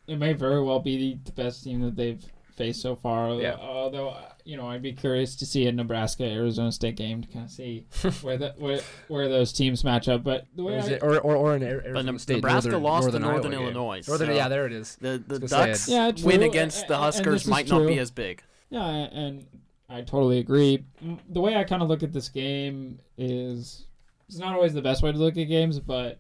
it 0.08 0.18
may 0.18 0.34
very 0.34 0.62
well 0.64 0.80
be 0.80 0.98
the, 0.98 1.20
the 1.26 1.32
best 1.32 1.64
team 1.64 1.82
that 1.82 1.96
they've 1.96 2.24
faced 2.56 2.82
so 2.82 2.96
far. 2.96 3.28
Although, 3.30 3.42
Yeah. 3.42 3.56
although 3.56 4.10
uh, 4.10 4.22
you 4.46 4.58
know, 4.58 4.68
I'd 4.68 4.82
be 4.82 4.92
curious 4.94 5.36
to 5.38 5.46
see 5.46 5.68
a 5.68 5.72
Nebraska 5.72 6.24
Arizona 6.26 6.72
State 6.72 6.96
game 6.96 7.22
to 7.22 7.28
kind 7.30 7.46
of 7.46 7.52
see 7.52 7.86
where 8.22 8.38
the 8.38 8.54
where, 8.58 8.82
where 9.08 9.30
those 9.30 9.54
teams 9.54 9.84
match 9.84 10.08
up. 10.10 10.24
But 10.24 10.48
the 10.56 10.64
Or, 10.64 10.66
way 10.66 10.78
is 10.78 10.88
I, 10.88 10.92
it, 10.94 11.04
or, 11.04 11.20
or, 11.20 11.36
or 11.36 11.56
in 11.56 11.64
Arizona 11.64 12.12
But 12.14 12.22
State, 12.22 12.36
Nebraska 12.36 12.70
Northern, 12.72 12.84
lost 12.84 13.04
Northern 13.06 13.22
to 13.22 13.28
Northern 13.28 13.54
Iowa 13.54 13.60
game. 13.66 13.76
Illinois. 13.76 14.02
Northern, 14.08 14.36
yeah, 14.36 14.48
there 14.50 14.66
it 14.66 14.74
is. 14.74 14.96
The 15.02 15.24
the 15.26 15.40
was 15.40 15.52
gonna 15.52 15.64
say 15.64 15.72
Ducks 15.72 15.90
Yeah, 15.90 16.12
true. 16.12 16.26
win 16.28 16.44
against 16.44 16.88
the 16.88 16.96
And- 16.96 17.04
and 17.06 17.14
Huskers 17.16 17.48
might 17.48 17.68
not 17.70 17.88
be 17.88 18.00
as 18.00 18.12
big. 18.12 18.44
Yeah, 18.70 18.88
and 18.88 19.46
I 19.90 20.02
totally 20.02 20.40
agree. 20.40 20.84
The 21.30 21.40
way 21.42 21.56
I 21.56 21.64
kind 21.64 21.82
of 21.84 21.88
look 21.90 22.02
at 22.04 22.12
this 22.12 22.28
game 22.30 23.00
is 23.18 23.86
it's 24.28 24.38
not 24.40 24.56
always 24.56 24.74
the 24.74 24.82
best 24.82 25.04
way 25.04 25.12
to 25.12 25.18
look 25.18 25.38
at 25.38 25.44
games, 25.48 25.80
but 25.80 26.20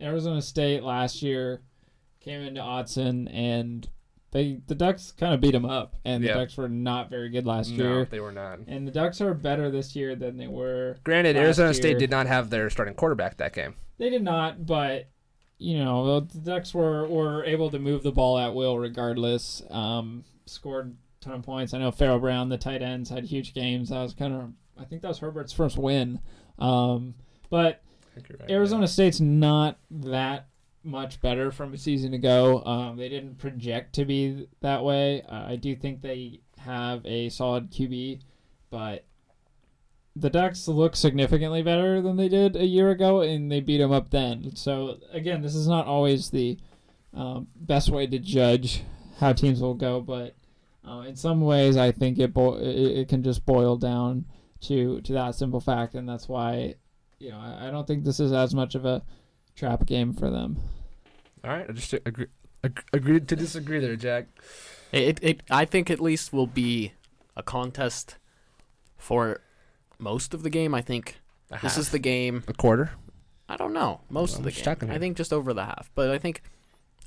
Arizona 0.00 0.40
State 0.42 0.82
last 0.82 1.22
year 1.22 1.60
came 2.20 2.40
into 2.40 2.60
Autzen 2.60 3.28
and 3.32 3.86
they 4.34 4.60
the 4.66 4.74
Ducks 4.74 5.12
kind 5.12 5.32
of 5.32 5.40
beat 5.40 5.52
them 5.52 5.64
up, 5.64 5.96
and 6.04 6.22
Yeah. 6.22 6.34
the 6.34 6.40
Ducks 6.40 6.56
were 6.58 6.68
not 6.68 7.08
very 7.08 7.30
good 7.30 7.46
last 7.46 7.70
year. 7.70 7.88
No, 7.88 7.94
year. 7.96 8.04
they 8.10 8.20
were 8.20 8.32
not. 8.32 8.58
And 8.66 8.86
the 8.86 8.92
Ducks 8.92 9.20
are 9.22 9.32
better 9.32 9.70
this 9.70 9.96
year 9.96 10.14
than 10.14 10.36
they 10.36 10.48
were. 10.48 10.96
Granted, 11.04 11.36
Arizona 11.36 11.68
year. 11.68 11.74
State 11.74 11.98
did 11.98 12.10
not 12.10 12.26
have 12.26 12.50
their 12.50 12.68
starting 12.68 12.94
quarterback 12.94 13.38
that 13.38 13.54
game. 13.54 13.74
They 13.96 14.10
did 14.10 14.22
not, 14.22 14.66
but 14.66 15.08
you 15.56 15.78
know 15.78 16.20
the 16.20 16.38
Ducks 16.40 16.74
were 16.74 17.06
were 17.08 17.44
able 17.44 17.70
to 17.70 17.78
move 17.78 18.02
the 18.02 18.12
ball 18.12 18.36
at 18.38 18.54
will 18.54 18.78
regardless. 18.78 19.62
Um, 19.70 20.24
scored 20.46 20.96
a 21.20 21.24
ton 21.24 21.34
of 21.34 21.42
points. 21.42 21.72
I 21.72 21.78
know 21.78 21.90
Pharaoh 21.90 22.18
Brown, 22.18 22.48
the 22.50 22.58
tight 22.58 22.82
ends, 22.82 23.08
had 23.08 23.24
huge 23.24 23.54
games. 23.54 23.88
That 23.88 24.02
was 24.02 24.12
kind 24.14 24.34
of 24.34 24.52
I 24.78 24.84
think 24.84 25.00
that 25.02 25.08
was 25.08 25.20
Herbert's 25.20 25.52
first 25.52 25.78
win. 25.78 26.18
Um, 26.58 27.14
but 27.50 27.82
I 28.10 28.14
think 28.16 28.28
you're 28.28 28.38
right, 28.40 28.50
Arizona 28.50 28.88
State's 28.88 29.20
not 29.20 29.78
that 29.90 30.48
much 30.84 31.20
better 31.20 31.50
from 31.50 31.72
a 31.72 31.78
season 31.78 32.14
ago. 32.14 32.62
Um, 32.64 32.96
they 32.96 33.08
didn't 33.08 33.38
project 33.38 33.94
to 33.94 34.04
be 34.04 34.48
that 34.60 34.84
way. 34.84 35.22
Uh, 35.22 35.46
I 35.48 35.56
do 35.56 35.74
think 35.74 36.02
they 36.02 36.40
have 36.58 37.04
a 37.04 37.28
solid 37.30 37.70
QB, 37.70 38.20
but 38.70 39.04
the 40.16 40.30
Ducks 40.30 40.68
look 40.68 40.94
significantly 40.94 41.62
better 41.62 42.00
than 42.00 42.16
they 42.16 42.28
did 42.28 42.56
a 42.56 42.66
year 42.66 42.90
ago, 42.90 43.22
and 43.22 43.50
they 43.50 43.60
beat 43.60 43.78
them 43.78 43.92
up 43.92 44.10
then. 44.10 44.54
So 44.54 44.98
again, 45.12 45.42
this 45.42 45.54
is 45.54 45.66
not 45.66 45.86
always 45.86 46.30
the 46.30 46.58
um, 47.12 47.48
best 47.56 47.90
way 47.90 48.06
to 48.06 48.18
judge 48.18 48.82
how 49.18 49.32
teams 49.32 49.60
will 49.60 49.74
go, 49.74 50.00
but 50.00 50.34
uh, 50.86 51.00
in 51.00 51.16
some 51.16 51.40
ways, 51.40 51.76
I 51.76 51.92
think 51.92 52.18
it, 52.18 52.34
bo- 52.34 52.58
it 52.58 52.76
it 52.76 53.08
can 53.08 53.22
just 53.22 53.46
boil 53.46 53.76
down 53.76 54.26
to 54.62 55.00
to 55.00 55.12
that 55.14 55.34
simple 55.34 55.60
fact, 55.60 55.94
and 55.94 56.08
that's 56.08 56.28
why 56.28 56.74
you 57.18 57.30
know 57.30 57.38
I, 57.38 57.68
I 57.68 57.70
don't 57.70 57.86
think 57.86 58.04
this 58.04 58.20
is 58.20 58.32
as 58.32 58.54
much 58.54 58.74
of 58.74 58.84
a 58.84 59.02
trap 59.54 59.86
game 59.86 60.12
for 60.12 60.30
them. 60.30 60.58
All 61.44 61.50
right, 61.50 61.66
I 61.68 61.72
just 61.72 61.92
agree, 61.92 62.26
ag- 62.64 62.84
agreed 62.92 63.28
to 63.28 63.36
disagree 63.36 63.78
there, 63.78 63.96
Jack. 63.96 64.26
It, 64.92 65.18
it 65.22 65.42
I 65.50 65.64
think 65.64 65.90
at 65.90 66.00
least 66.00 66.32
will 66.32 66.46
be 66.46 66.92
a 67.36 67.42
contest 67.42 68.16
for 68.96 69.40
most 69.98 70.34
of 70.34 70.42
the 70.42 70.50
game. 70.50 70.74
I 70.74 70.80
think 70.80 71.20
A 71.50 71.58
this 71.60 71.76
is 71.76 71.90
the 71.90 71.98
game. 71.98 72.44
a 72.48 72.52
quarter. 72.54 72.92
I 73.48 73.56
don't 73.56 73.74
know 73.74 74.00
most 74.08 74.38
I'm 74.38 74.46
of 74.46 74.54
the 74.54 74.76
game. 74.76 74.90
I 74.90 74.98
think 74.98 75.16
just 75.16 75.32
over 75.32 75.52
the 75.52 75.64
half, 75.64 75.90
but 75.94 76.10
I 76.10 76.18
think 76.18 76.42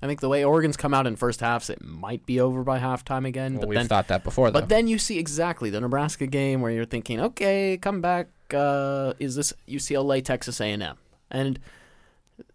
I 0.02 0.06
think 0.06 0.22
the 0.22 0.30
way 0.30 0.44
Oregon's 0.44 0.78
come 0.78 0.94
out 0.94 1.08
in 1.08 1.16
first 1.16 1.40
halves, 1.40 1.70
it 1.70 1.84
might 1.84 2.26
be 2.26 2.40
over 2.40 2.64
by 2.64 2.80
halftime 2.80 3.26
again. 3.26 3.54
Well, 3.54 3.62
but 3.62 3.70
we've 3.70 3.78
then 3.80 3.88
thought 3.88 4.08
that 4.10 4.24
before, 4.24 4.52
though. 4.52 4.60
But 4.60 4.70
then 4.70 4.88
you 4.88 5.00
see 5.00 5.18
exactly 5.18 5.72
the 5.72 5.82
Nebraska 5.82 6.28
game 6.28 6.62
where 6.62 6.72
you're 6.72 6.86
thinking, 6.86 7.20
okay, 7.20 7.78
come 7.78 8.00
back. 8.00 8.28
Uh, 8.54 9.14
is 9.20 9.36
this 9.36 9.54
UCLA 9.68 10.24
Texas 10.24 10.62
A&M? 10.62 10.98
And 11.32 11.60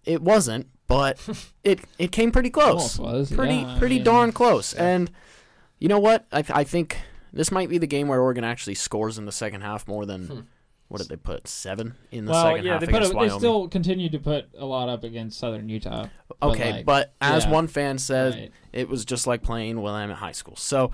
it 0.04 0.22
wasn't, 0.22 0.68
but 0.92 1.18
it 1.64 1.80
it 1.98 2.12
came 2.12 2.30
pretty 2.32 2.50
close, 2.50 2.98
Almost 2.98 3.30
was, 3.30 3.32
pretty 3.32 3.54
yeah, 3.56 3.74
I 3.76 3.78
pretty 3.78 3.96
mean, 3.96 4.04
darn 4.04 4.32
close. 4.32 4.74
yeah. 4.74 4.86
And 4.88 5.10
you 5.78 5.88
know 5.88 5.98
what? 5.98 6.26
I 6.32 6.42
th- 6.42 6.56
I 6.56 6.64
think 6.64 6.96
this 7.32 7.50
might 7.50 7.68
be 7.68 7.78
the 7.78 7.86
game 7.86 8.08
where 8.08 8.20
Oregon 8.20 8.44
actually 8.44 8.74
scores 8.74 9.16
in 9.18 9.24
the 9.24 9.32
second 9.32 9.62
half 9.62 9.88
more 9.88 10.04
than 10.06 10.26
Hmm. 10.26 10.40
what 10.88 10.98
did 11.00 11.08
they 11.08 11.16
put 11.16 11.48
seven 11.48 11.94
in 12.10 12.26
the 12.26 12.32
well, 12.32 12.44
second 12.44 12.64
yeah, 12.66 12.72
half 12.72 12.80
they 12.80 12.86
put. 12.86 12.96
against 12.96 13.14
A, 13.14 13.18
they 13.18 13.28
still 13.38 13.68
continued 13.68 14.12
to 14.12 14.18
put 14.18 14.48
a 14.58 14.66
lot 14.66 14.88
up 14.90 15.02
against 15.04 15.38
Southern 15.38 15.68
Utah. 15.68 16.06
but, 16.28 16.50
okay, 16.50 16.72
like, 16.72 16.84
but 16.86 17.14
as 17.20 17.44
yeah. 17.44 17.50
one 17.50 17.66
fan 17.68 17.96
said, 17.98 18.34
Right. 18.34 18.52
it 18.72 18.88
was 18.88 19.04
just 19.06 19.26
like 19.26 19.42
playing 19.42 19.76
when 19.80 19.94
I'm 19.94 20.08
Willamette 20.08 20.18
High 20.18 20.32
School. 20.32 20.56
So, 20.56 20.90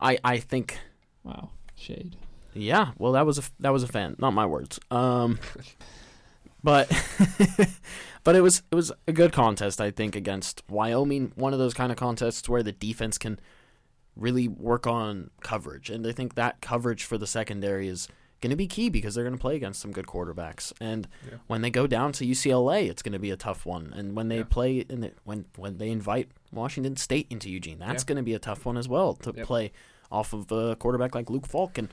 I 0.00 0.18
I 0.24 0.38
think 0.38 0.78
Wow, 1.22 1.50
shade. 1.76 2.16
Yeah, 2.54 2.90
well, 2.98 3.12
that 3.12 3.24
was 3.26 3.38
a 3.38 3.42
that 3.60 3.72
was 3.72 3.82
a 3.84 3.88
fan, 3.88 4.16
not 4.18 4.32
my 4.32 4.46
words. 4.46 4.80
Um, 4.90 5.38
but 6.62 6.88
but 8.24 8.36
it 8.36 8.40
was 8.40 8.62
it 8.70 8.74
was 8.74 8.92
a 9.06 9.12
good 9.12 9.32
contest, 9.32 9.80
I 9.80 9.90
think, 9.90 10.14
against 10.16 10.62
Wyoming. 10.68 11.32
One 11.34 11.52
of 11.52 11.58
those 11.58 11.74
kind 11.74 11.90
of 11.92 11.98
contests 11.98 12.48
where 12.48 12.62
the 12.62 12.72
defense 12.72 13.18
can 13.18 13.38
really 14.16 14.48
work 14.48 14.86
on 14.86 15.30
coverage, 15.42 15.90
and 15.90 16.06
I 16.06 16.12
think 16.12 16.34
that 16.34 16.60
coverage 16.60 17.04
for 17.04 17.18
the 17.18 17.26
secondary 17.26 17.88
is 17.88 18.08
going 18.40 18.50
to 18.50 18.56
be 18.56 18.68
key 18.68 18.88
because 18.88 19.14
they're 19.16 19.24
going 19.24 19.34
to 19.36 19.40
play 19.40 19.56
against 19.56 19.80
some 19.80 19.90
good 19.90 20.06
quarterbacks. 20.06 20.72
And 20.80 21.08
Yeah. 21.28 21.38
when 21.48 21.60
they 21.60 21.70
go 21.70 21.88
down 21.88 22.12
to 22.12 22.24
UCLA, 22.24 22.88
it's 22.88 23.02
going 23.02 23.12
to 23.12 23.18
be 23.18 23.32
a 23.32 23.36
tough 23.36 23.66
one. 23.66 23.92
And 23.96 24.14
when 24.14 24.28
they 24.28 24.38
Yeah. 24.38 24.44
play 24.44 24.78
in 24.78 25.00
the, 25.00 25.12
when 25.24 25.46
when 25.56 25.78
they 25.78 25.90
invite 25.90 26.28
Washington 26.52 26.96
State 26.96 27.26
into 27.30 27.50
Eugene, 27.50 27.78
that's 27.80 28.04
Yeah. 28.04 28.06
going 28.06 28.16
to 28.18 28.22
be 28.22 28.34
a 28.34 28.38
tough 28.38 28.64
one 28.64 28.76
as 28.76 28.88
well 28.88 29.14
to 29.14 29.32
play 29.32 29.72
off 30.10 30.32
of 30.32 30.50
a 30.52 30.76
quarterback 30.76 31.14
like 31.16 31.28
Luke 31.30 31.46
Falk. 31.48 31.78
And 31.78 31.92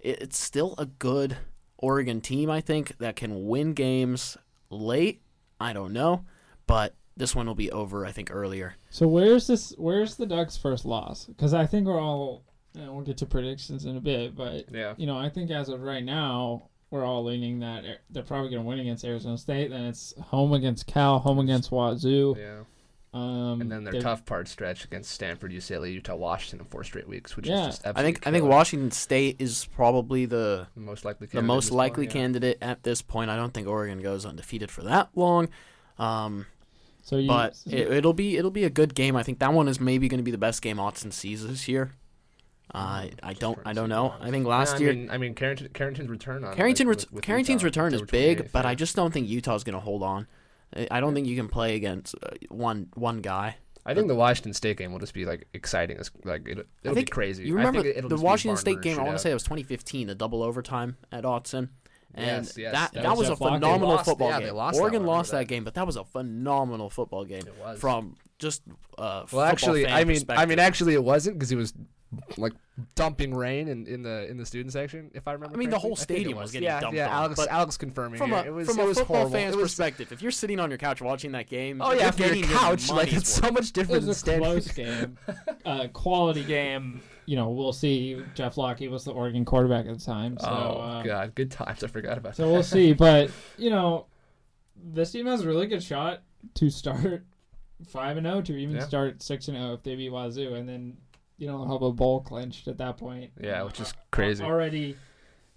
it- 0.00 0.22
it's 0.22 0.38
still 0.38 0.74
a 0.78 0.86
good 0.86 1.36
Oregon 1.82 2.22
team, 2.22 2.48
I 2.48 2.62
think, 2.62 2.96
that 2.98 3.16
can 3.16 3.46
win 3.46 3.74
games 3.74 4.38
late. 4.70 5.20
I 5.60 5.74
don't 5.74 5.92
know, 5.92 6.24
but 6.66 6.94
this 7.16 7.36
one 7.36 7.46
will 7.46 7.54
be 7.54 7.70
over, 7.70 8.06
I 8.06 8.12
think, 8.12 8.30
earlier. 8.32 8.76
So 8.88 9.06
where's 9.06 9.46
this? 9.46 9.74
Where's 9.76 10.16
the 10.16 10.24
Ducks' 10.26 10.56
first 10.56 10.84
loss? 10.86 11.26
Because 11.26 11.52
I 11.52 11.66
think 11.66 11.86
we're 11.86 12.00
all. 12.00 12.44
And 12.74 12.90
we'll 12.90 13.04
get 13.04 13.18
to 13.18 13.26
predictions 13.26 13.84
in 13.84 13.98
a 13.98 14.00
bit, 14.00 14.34
but 14.34 14.64
Yeah. 14.72 14.94
you 14.96 15.06
know, 15.06 15.18
I 15.18 15.28
think 15.28 15.50
as 15.50 15.68
of 15.68 15.82
right 15.82 16.02
now, 16.02 16.70
we're 16.90 17.04
all 17.04 17.22
leaning 17.22 17.58
that 17.58 17.84
they're 18.08 18.22
probably 18.22 18.48
going 18.48 18.62
to 18.62 18.66
win 18.66 18.78
against 18.80 19.04
Arizona 19.04 19.36
State. 19.36 19.68
Then 19.68 19.84
it's 19.84 20.14
home 20.18 20.54
against 20.54 20.86
Cal, 20.86 21.18
home 21.18 21.38
against 21.38 21.70
Wazoo. 21.70 22.34
Yeah. 22.38 22.60
Um, 23.14 23.60
And 23.60 23.70
then 23.70 23.84
their 23.84 24.00
tough 24.00 24.24
part 24.24 24.48
stretch 24.48 24.84
against 24.86 25.10
Stanford, 25.10 25.52
UCLA, 25.52 25.92
Utah, 25.92 26.14
Washington 26.16 26.60
in 26.60 26.64
four 26.66 26.82
straight 26.82 27.06
weeks, 27.06 27.36
which 27.36 27.46
Yeah. 27.46 27.60
is 27.60 27.66
just 27.66 27.86
I 27.86 27.90
absolutely 27.90 28.12
think 28.14 28.26
I 28.26 28.30
think. 28.32 28.44
Washington 28.46 28.90
State 28.90 29.36
is 29.38 29.66
probably 29.76 30.24
the 30.24 30.66
the 30.74 30.80
most 30.80 31.04
likely 31.04 31.26
the 31.26 31.32
candidate 31.32 31.46
most 31.46 31.64
as 31.66 31.70
well, 31.72 31.76
likely 31.78 32.06
yeah. 32.06 32.12
candidate 32.12 32.58
at 32.62 32.82
this 32.84 33.02
point. 33.02 33.30
I 33.30 33.36
don't 33.36 33.52
think 33.52 33.68
Oregon 33.68 34.00
goes 34.00 34.24
undefeated 34.24 34.70
for 34.70 34.82
that 34.84 35.10
long. 35.14 35.48
Um, 35.98 36.46
So 37.02 37.16
you, 37.18 37.28
but 37.28 37.54
it, 37.66 37.90
it'll 37.92 38.14
be 38.14 38.38
it'll 38.38 38.50
be 38.50 38.64
a 38.64 38.70
good 38.70 38.94
game. 38.94 39.14
I 39.14 39.22
think 39.22 39.40
that 39.40 39.52
one 39.52 39.68
is 39.68 39.78
maybe 39.78 40.08
going 40.08 40.18
to 40.20 40.24
be 40.24 40.30
the 40.30 40.38
best 40.38 40.62
game 40.62 40.78
Autzen 40.78 41.12
sees 41.12 41.46
this 41.46 41.68
year. 41.68 41.92
I 42.74 43.10
I 43.22 43.34
don't 43.34 43.58
I 43.66 43.74
don't 43.74 43.90
know. 43.90 44.14
I 44.22 44.30
think 44.30 44.44
Yeah, 44.46 44.50
last 44.52 44.76
I 44.76 44.78
year 44.78 45.08
I 45.10 45.18
mean 45.18 45.34
Carrington, 45.34 45.68
Carrington's 45.74 46.08
return 46.08 46.44
on 46.44 46.54
Carrington 46.56 46.86
like, 46.86 46.96
with- 46.96 47.12
with 47.12 47.24
Carrington's 47.24 47.62
Utah, 47.62 47.82
return 47.82 47.92
is 47.94 48.02
big, 48.10 48.50
but 48.52 48.64
yeah. 48.64 48.70
I 48.70 48.74
just 48.74 48.96
don't 48.96 49.12
think 49.12 49.28
Utah's 49.28 49.64
going 49.64 49.74
to 49.74 49.80
hold 49.80 50.02
on. 50.02 50.26
I- 50.90 51.00
don't 51.00 51.14
think 51.14 51.26
you 51.26 51.36
can 51.36 51.48
play 51.48 51.76
against 51.76 52.14
uh, 52.22 52.28
one 52.48 52.88
one 52.94 53.20
guy. 53.20 53.56
I 53.84 53.94
think 53.94 54.06
the 54.06 54.14
Washington 54.14 54.52
State 54.52 54.76
game 54.76 54.92
will 54.92 55.00
just 55.00 55.12
be 55.14 55.24
like 55.24 55.48
exciting. 55.54 55.96
It's 55.98 56.10
like 56.24 56.46
it, 56.46 56.66
it'll 56.84 56.94
think 56.94 57.08
be 57.08 57.10
crazy. 57.10 57.44
You 57.44 57.58
I 57.58 57.64
remember 57.64 57.82
the 58.08 58.16
Washington 58.16 58.56
State 58.56 58.80
game? 58.80 58.98
I 58.98 59.02
want 59.02 59.16
to 59.16 59.18
say 59.18 59.30
it 59.30 59.34
was 59.34 59.42
2015, 59.42 60.06
the 60.06 60.14
double 60.14 60.42
overtime 60.42 60.96
at 61.10 61.24
Autzen. 61.24 61.70
And 62.14 62.44
Yes, 62.46 62.58
yes, 62.58 62.72
that, 62.74 62.92
that 62.92 63.02
that, 63.04 63.10
was 63.16 63.28
was, 63.28 63.30
a 63.30 63.36
phenomenal 63.36 63.88
lost- 63.88 64.04
football 64.04 64.28
yeah, 64.28 64.40
game. 64.40 64.54
lost 64.54 64.76
that 64.76 64.82
Oregon 64.82 65.04
one, 65.06 65.16
lost 65.16 65.30
that 65.30 65.38
that. 65.38 65.44
game, 65.46 65.64
but 65.64 65.74
that 65.74 65.86
was 65.86 65.96
a 65.96 66.04
phenomenal 66.04 66.90
football 66.90 67.24
game 67.24 67.42
It 67.46 67.54
was. 67.58 67.80
from 67.80 68.16
just 68.38 68.62
uh, 68.98 69.24
Well, 69.32 69.44
actually, 69.46 69.86
I 69.88 70.04
mean, 70.04 70.22
I 70.28 70.44
mean, 70.46 70.58
actually, 70.58 70.62
actually, 70.62 70.94
it 70.94 71.04
wasn't 71.04 71.38
because 71.38 71.50
it 71.52 71.56
was 71.56 71.72
like 72.36 72.52
dumping 72.94 73.34
rain 73.34 73.68
in, 73.68 73.86
in 73.86 74.02
the 74.02 74.28
in 74.30 74.36
the 74.36 74.44
student 74.46 74.72
section. 74.72 75.10
If 75.14 75.26
I 75.28 75.32
remember, 75.32 75.54
I 75.54 75.58
mean, 75.58 75.70
the 75.70 75.78
whole 75.78 75.96
stadium 75.96 76.38
it 76.38 76.40
was 76.40 76.52
getting 76.52 76.66
yeah, 76.66 76.80
dumped 76.80 76.96
Yeah, 76.96 77.06
on, 77.08 77.12
Alex, 77.24 77.34
but 77.36 77.48
Alex 77.48 77.76
confirming 77.76 78.18
from 78.18 78.30
here. 78.30 78.38
a 78.40 78.44
it 78.44 78.50
was 78.50 78.68
from 78.68 78.78
it 78.80 78.82
a 78.82 78.86
was 78.86 78.98
football 78.98 79.16
horrible. 79.16 79.32
fan's 79.32 79.56
was, 79.56 79.64
perspective, 79.64 80.12
if 80.12 80.20
you're 80.22 80.30
sitting 80.30 80.60
on 80.60 80.70
your 80.70 80.78
couch 80.78 81.00
watching 81.00 81.32
that 81.32 81.48
game, 81.48 81.80
Oh 81.80 81.92
you're 81.92 82.00
yeah, 82.00 82.10
from 82.10 82.18
getting 82.24 82.40
your 82.40 82.50
your 82.50 82.58
couch, 82.58 82.90
like 82.90 83.12
it's 83.12 83.40
worth. 83.40 83.46
so 83.46 83.50
much 83.52 83.72
different 83.72 84.00
than 84.02 84.08
was 84.08 84.16
a 84.16 84.20
standing. 84.20 84.42
close 84.44 84.68
game, 84.72 85.18
uh, 85.64 85.86
quality 85.92 86.44
game. 86.44 87.00
You 87.24 87.36
know, 87.36 87.50
we'll 87.50 87.72
see. 87.72 88.20
Jeff 88.34 88.56
Lockie 88.58 88.88
was 88.88 89.04
the 89.04 89.12
Oregon 89.12 89.44
quarterback 89.44 89.86
at 89.86 89.96
the 89.98 90.04
time, 90.04 90.36
so 90.38 90.46
oh 90.48 90.80
uh, 90.80 91.02
god, 91.02 91.34
good 91.34 91.50
times. 91.50 91.84
I 91.84 91.86
forgot 91.86 92.18
about 92.18 92.36
So 92.36 92.46
that. 92.46 92.52
we'll 92.52 92.62
see. 92.64 92.92
But 92.94 93.30
you 93.56 93.70
know, 93.70 94.06
this 94.76 95.12
team 95.12 95.26
has 95.26 95.42
a 95.42 95.46
really 95.46 95.66
good 95.66 95.82
shot 95.82 96.22
to 96.54 96.68
start 96.68 97.24
five 97.88 98.16
and 98.16 98.26
zero, 98.26 98.42
to 98.42 98.56
even 98.56 98.76
Yeah. 98.76 98.82
start 98.86 99.22
six 99.22 99.46
and 99.48 99.56
zero 99.56 99.74
if 99.74 99.82
they 99.84 99.94
beat 99.94 100.10
Wazoo, 100.10 100.54
and 100.54 100.68
then 100.68 100.96
you 101.42 101.48
don't 101.48 101.68
have 101.68 101.82
a 101.82 101.92
bowl 101.92 102.20
clinched 102.20 102.68
at 102.68 102.78
that 102.78 102.96
point. 102.96 103.32
Yeah, 103.40 103.64
which 103.64 103.80
is 103.80 103.92
crazy. 104.12 104.44
Already, 104.44 104.96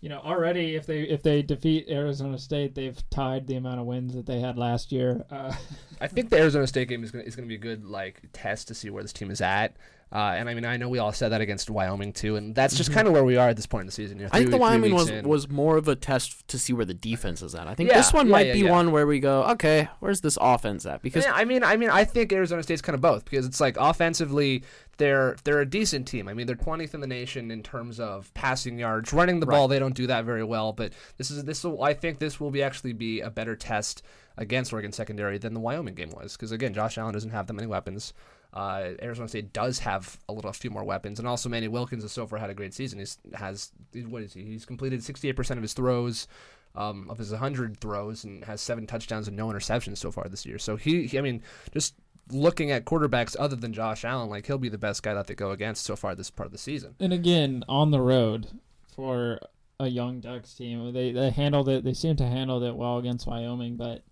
you 0.01 0.09
know, 0.09 0.17
already 0.17 0.75
if 0.75 0.87
they 0.87 1.01
if 1.03 1.21
they 1.21 1.43
defeat 1.43 1.85
Arizona 1.87 2.39
State, 2.39 2.73
they've 2.73 2.97
tied 3.11 3.45
the 3.45 3.55
amount 3.55 3.79
of 3.79 3.85
wins 3.85 4.15
that 4.15 4.25
they 4.25 4.39
had 4.39 4.57
last 4.57 4.91
year. 4.91 5.23
Uh, 5.29 5.53
I 6.01 6.07
think 6.07 6.31
the 6.31 6.39
Arizona 6.39 6.65
State 6.65 6.87
game 6.87 7.03
is 7.03 7.11
gonna 7.11 7.23
is 7.23 7.35
gonna 7.35 7.47
be 7.47 7.55
a 7.55 7.59
good 7.59 7.85
like 7.85 8.19
test 8.33 8.67
to 8.69 8.73
see 8.73 8.89
where 8.89 9.03
this 9.03 9.13
team 9.13 9.29
is 9.29 9.41
at. 9.41 9.77
Uh, 10.11 10.35
and 10.37 10.47
I 10.47 10.53
mean, 10.53 10.65
I 10.65 10.77
know 10.77 10.87
we 10.87 10.99
all 10.99 11.11
said 11.11 11.29
that 11.29 11.41
against 11.41 11.69
Wyoming 11.69 12.13
too, 12.13 12.35
and 12.35 12.53
that's 12.53 12.77
just 12.77 12.93
kind 12.93 13.07
of 13.07 13.13
where 13.13 13.25
we 13.25 13.37
are 13.37 13.49
at 13.49 13.55
this 13.55 13.65
point 13.65 13.81
in 13.81 13.85
the 13.87 13.91
season. 13.91 14.19
You 14.19 14.25
know, 14.25 14.29
I 14.31 14.37
think 14.37 14.51
the 14.51 14.57
Wyoming 14.57 14.93
was 14.93 15.09
in. 15.09 15.27
was 15.27 15.49
more 15.49 15.77
of 15.77 15.87
a 15.87 15.95
test 15.95 16.47
to 16.49 16.59
see 16.59 16.73
where 16.73 16.85
the 16.85 16.93
defense 16.93 17.41
is 17.41 17.55
at. 17.55 17.67
I 17.67 17.73
think 17.73 17.89
Yeah, 17.89 17.97
this 17.97 18.13
one 18.13 18.27
yeah, 18.27 18.31
might 18.31 18.47
yeah, 18.47 18.53
be 18.53 18.59
yeah. 18.59 18.71
one 18.71 18.91
where 18.91 19.07
we 19.07 19.19
go, 19.19 19.43
okay, 19.43 19.89
where's 19.99 20.21
this 20.21 20.37
offense 20.39 20.85
at? 20.85 21.01
Because 21.01 21.25
Yeah, 21.25 21.33
I 21.33 21.43
mean, 21.43 21.63
I 21.63 21.75
mean, 21.75 21.89
I 21.89 22.05
think 22.05 22.31
Arizona 22.31 22.61
State's 22.61 22.81
kind 22.81 22.93
of 22.93 23.01
both 23.01 23.25
because 23.25 23.45
it's 23.45 23.59
like 23.59 23.77
offensively, 23.77 24.63
they're 24.97 25.35
they're 25.43 25.61
a 25.61 25.65
decent 25.65 26.07
team. 26.07 26.27
I 26.27 26.33
mean, 26.33 26.47
they're 26.47 26.55
20th 26.55 26.93
in 26.93 27.01
the 27.01 27.07
nation 27.07 27.51
in 27.51 27.63
terms 27.63 27.99
of 27.99 28.33
passing 28.33 28.79
yards, 28.79 29.11
running 29.13 29.39
the 29.39 29.45
ball. 29.45 29.67
They 29.67 29.79
don't 29.79 29.95
do 29.95 30.07
that 30.07 30.25
very 30.25 30.43
well, 30.43 30.73
but 30.73 30.93
this 31.17 31.31
is 31.31 31.43
this 31.43 31.63
will 31.63 31.83
I 31.83 31.93
think 31.93 32.19
this 32.19 32.39
will 32.39 32.51
be 32.51 32.63
actually 32.63 32.93
be 32.93 33.21
a 33.21 33.29
better 33.29 33.55
test 33.55 34.03
against 34.37 34.73
Oregon 34.73 34.91
secondary 34.91 35.37
than 35.37 35.53
the 35.53 35.59
Wyoming 35.59 35.95
game 35.95 36.11
was 36.11 36.35
because 36.35 36.51
again, 36.51 36.73
Josh 36.73 36.97
Allen 36.97 37.13
doesn't 37.13 37.31
have 37.31 37.47
that 37.47 37.53
many 37.53 37.67
weapons. 37.67 38.13
Uh, 38.53 38.93
Arizona 39.01 39.27
State 39.27 39.51
does 39.51 39.79
have 39.79 40.17
a 40.29 40.33
little, 40.33 40.49
a 40.49 40.53
few 40.53 40.69
more 40.69 40.85
weapons, 40.85 41.19
and 41.19 41.27
also 41.27 41.49
Manny 41.49 41.67
Wilkins 41.67 42.03
has 42.03 42.13
so 42.13 42.25
far 42.25 42.39
had 42.39 42.49
a 42.49 42.53
great 42.53 42.73
season. 42.73 42.99
He's 42.99 43.17
has 43.33 43.71
what 44.07 44.21
is 44.21 44.33
he? 44.33 44.43
He's 44.43 44.65
completed 44.65 45.01
68% 45.01 45.51
of 45.51 45.61
his 45.61 45.73
throws, 45.73 46.27
um, 46.73 47.09
of 47.09 47.17
his 47.17 47.31
100 47.31 47.81
throws, 47.81 48.23
and 48.23 48.45
has 48.45 48.61
seven 48.61 48.87
touchdowns 48.87 49.27
and 49.27 49.35
no 49.35 49.47
interceptions 49.47 49.97
so 49.97 50.09
far 50.09 50.29
this 50.29 50.45
year. 50.45 50.57
So 50.57 50.77
he, 50.77 51.05
he 51.05 51.17
I 51.17 51.21
mean, 51.21 51.43
just 51.73 51.95
looking 52.31 52.71
at 52.71 52.85
quarterbacks 52.85 53.35
other 53.39 53.55
than 53.55 53.73
Josh 53.73 54.03
Allen, 54.03 54.29
like 54.29 54.47
he'll 54.47 54.57
be 54.57 54.69
the 54.69 54.77
best 54.77 55.03
guy 55.03 55.13
that 55.13 55.27
they 55.27 55.35
go 55.35 55.51
against 55.51 55.83
so 55.85 55.95
far 55.95 56.15
this 56.15 56.29
part 56.31 56.45
of 56.47 56.51
the 56.51 56.57
season. 56.57 56.95
and 56.99 57.13
again, 57.13 57.63
on 57.69 57.91
the 57.91 58.01
road 58.01 58.47
for 58.95 59.39
a 59.79 59.87
young 59.87 60.19
Ducks 60.21 60.53
team, 60.53 60.93
they 60.93 61.11
they 61.11 61.29
handled 61.29 61.69
it. 61.69 61.83
They 61.83 61.93
seem 61.93 62.15
to 62.17 62.25
handle 62.25 62.63
it 62.63 62.75
well 62.75 62.97
against 62.97 63.27
Wyoming, 63.27 63.75
but 63.75 64.03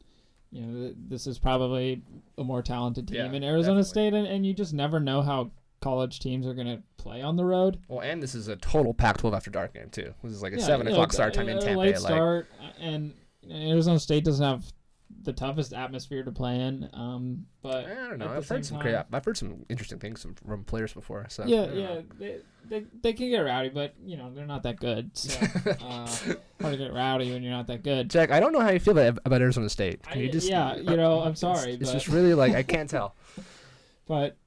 you 0.52 0.62
know 0.62 0.94
this 1.08 1.26
is 1.26 1.40
probably 1.40 2.02
a 2.38 2.44
more 2.44 2.62
talented 2.62 3.08
team 3.08 3.16
Yeah, 3.18 3.32
in 3.34 3.44
Arizona 3.44 3.82
definitely. 3.82 4.10
State, 4.10 4.14
and, 4.14 4.28
and 4.28 4.46
you 4.46 4.54
just 4.54 4.74
never 4.74 5.00
know 5.00 5.22
how 5.22 5.52
college 5.82 6.20
teams 6.20 6.46
are 6.48 6.54
going 6.54 6.68
to 6.68 6.82
play 6.98 7.22
on 7.22 7.36
the 7.36 7.44
road. 7.44 7.80
Well, 7.88 8.02
and 8.02 8.22
this 8.24 8.36
is 8.36 8.48
a 8.48 8.56
total 8.56 8.94
Pac-12 8.94 9.36
after 9.36 9.50
dark 9.52 9.74
game 9.74 9.90
too. 9.90 10.14
This 10.24 10.32
is 10.34 10.42
like 10.42 10.54
a 10.54 10.58
Yeah, 10.58 10.66
seven 10.66 10.86
you 10.88 10.92
know, 10.92 10.98
o'clock 10.98 11.12
start 11.14 11.34
time 11.34 11.50
in 11.50 11.60
Tempe. 11.60 11.76
Late 11.76 11.96
Like, 11.96 12.14
start, 12.14 12.48
and 12.80 13.14
Arizona 13.52 14.00
State 14.00 14.24
doesn't 14.24 14.46
have 14.46 14.64
the 15.24 15.34
toughest 15.34 15.74
atmosphere 15.74 16.24
to 16.24 16.32
play 16.32 16.60
in. 16.60 16.90
Um, 16.94 17.46
but 17.62 17.86
I 17.86 17.94
don't 18.10 18.20
know. 18.20 18.30
I've 18.30 18.48
heard 18.48 18.66
some 18.66 18.80
great. 18.80 18.94
time- 18.94 19.06
I've 19.12 19.26
heard 19.26 19.38
some 19.38 19.66
interesting 19.70 20.00
things 20.00 20.26
from, 20.46 20.64
players 20.66 20.94
before. 20.94 21.26
So 21.30 21.46
yeah, 21.46 21.72
yeah, 21.72 22.02
they, 22.20 22.38
they 22.66 22.86
they 23.02 23.14
can 23.14 23.30
get 23.30 23.40
rowdy, 23.40 23.70
but 23.70 23.94
you 24.04 24.18
know 24.18 24.32
they're 24.34 24.46
not 24.46 24.64
that 24.64 24.80
good. 24.80 25.16
So 25.18 25.40
uh, 25.66 26.08
hard 26.62 26.74
to 26.74 26.78
get 26.78 26.94
rowdy 26.94 27.32
when 27.32 27.44
you're 27.44 27.52
not 27.54 27.68
that 27.68 27.84
good. 27.84 28.10
Jack, 28.10 28.32
I 28.32 28.40
don't 28.40 28.54
know 28.54 28.62
how 28.62 28.72
you 28.72 28.80
feel 28.80 28.98
about, 28.98 29.42
Arizona 29.42 29.70
State. 29.70 30.04
Can 30.04 30.22
you 30.22 30.30
just 30.30 30.50
yeah, 30.50 30.76
you 30.76 30.98
know, 30.98 31.22
I'm 31.22 31.36
sorry, 31.36 31.74
It's, 31.74 31.84
it's 31.84 31.92
just 31.92 32.08
really 32.08 32.34
like 32.34 32.54
I 32.54 32.64
can't 32.74 32.90
tell. 32.90 33.16
but 34.08 34.38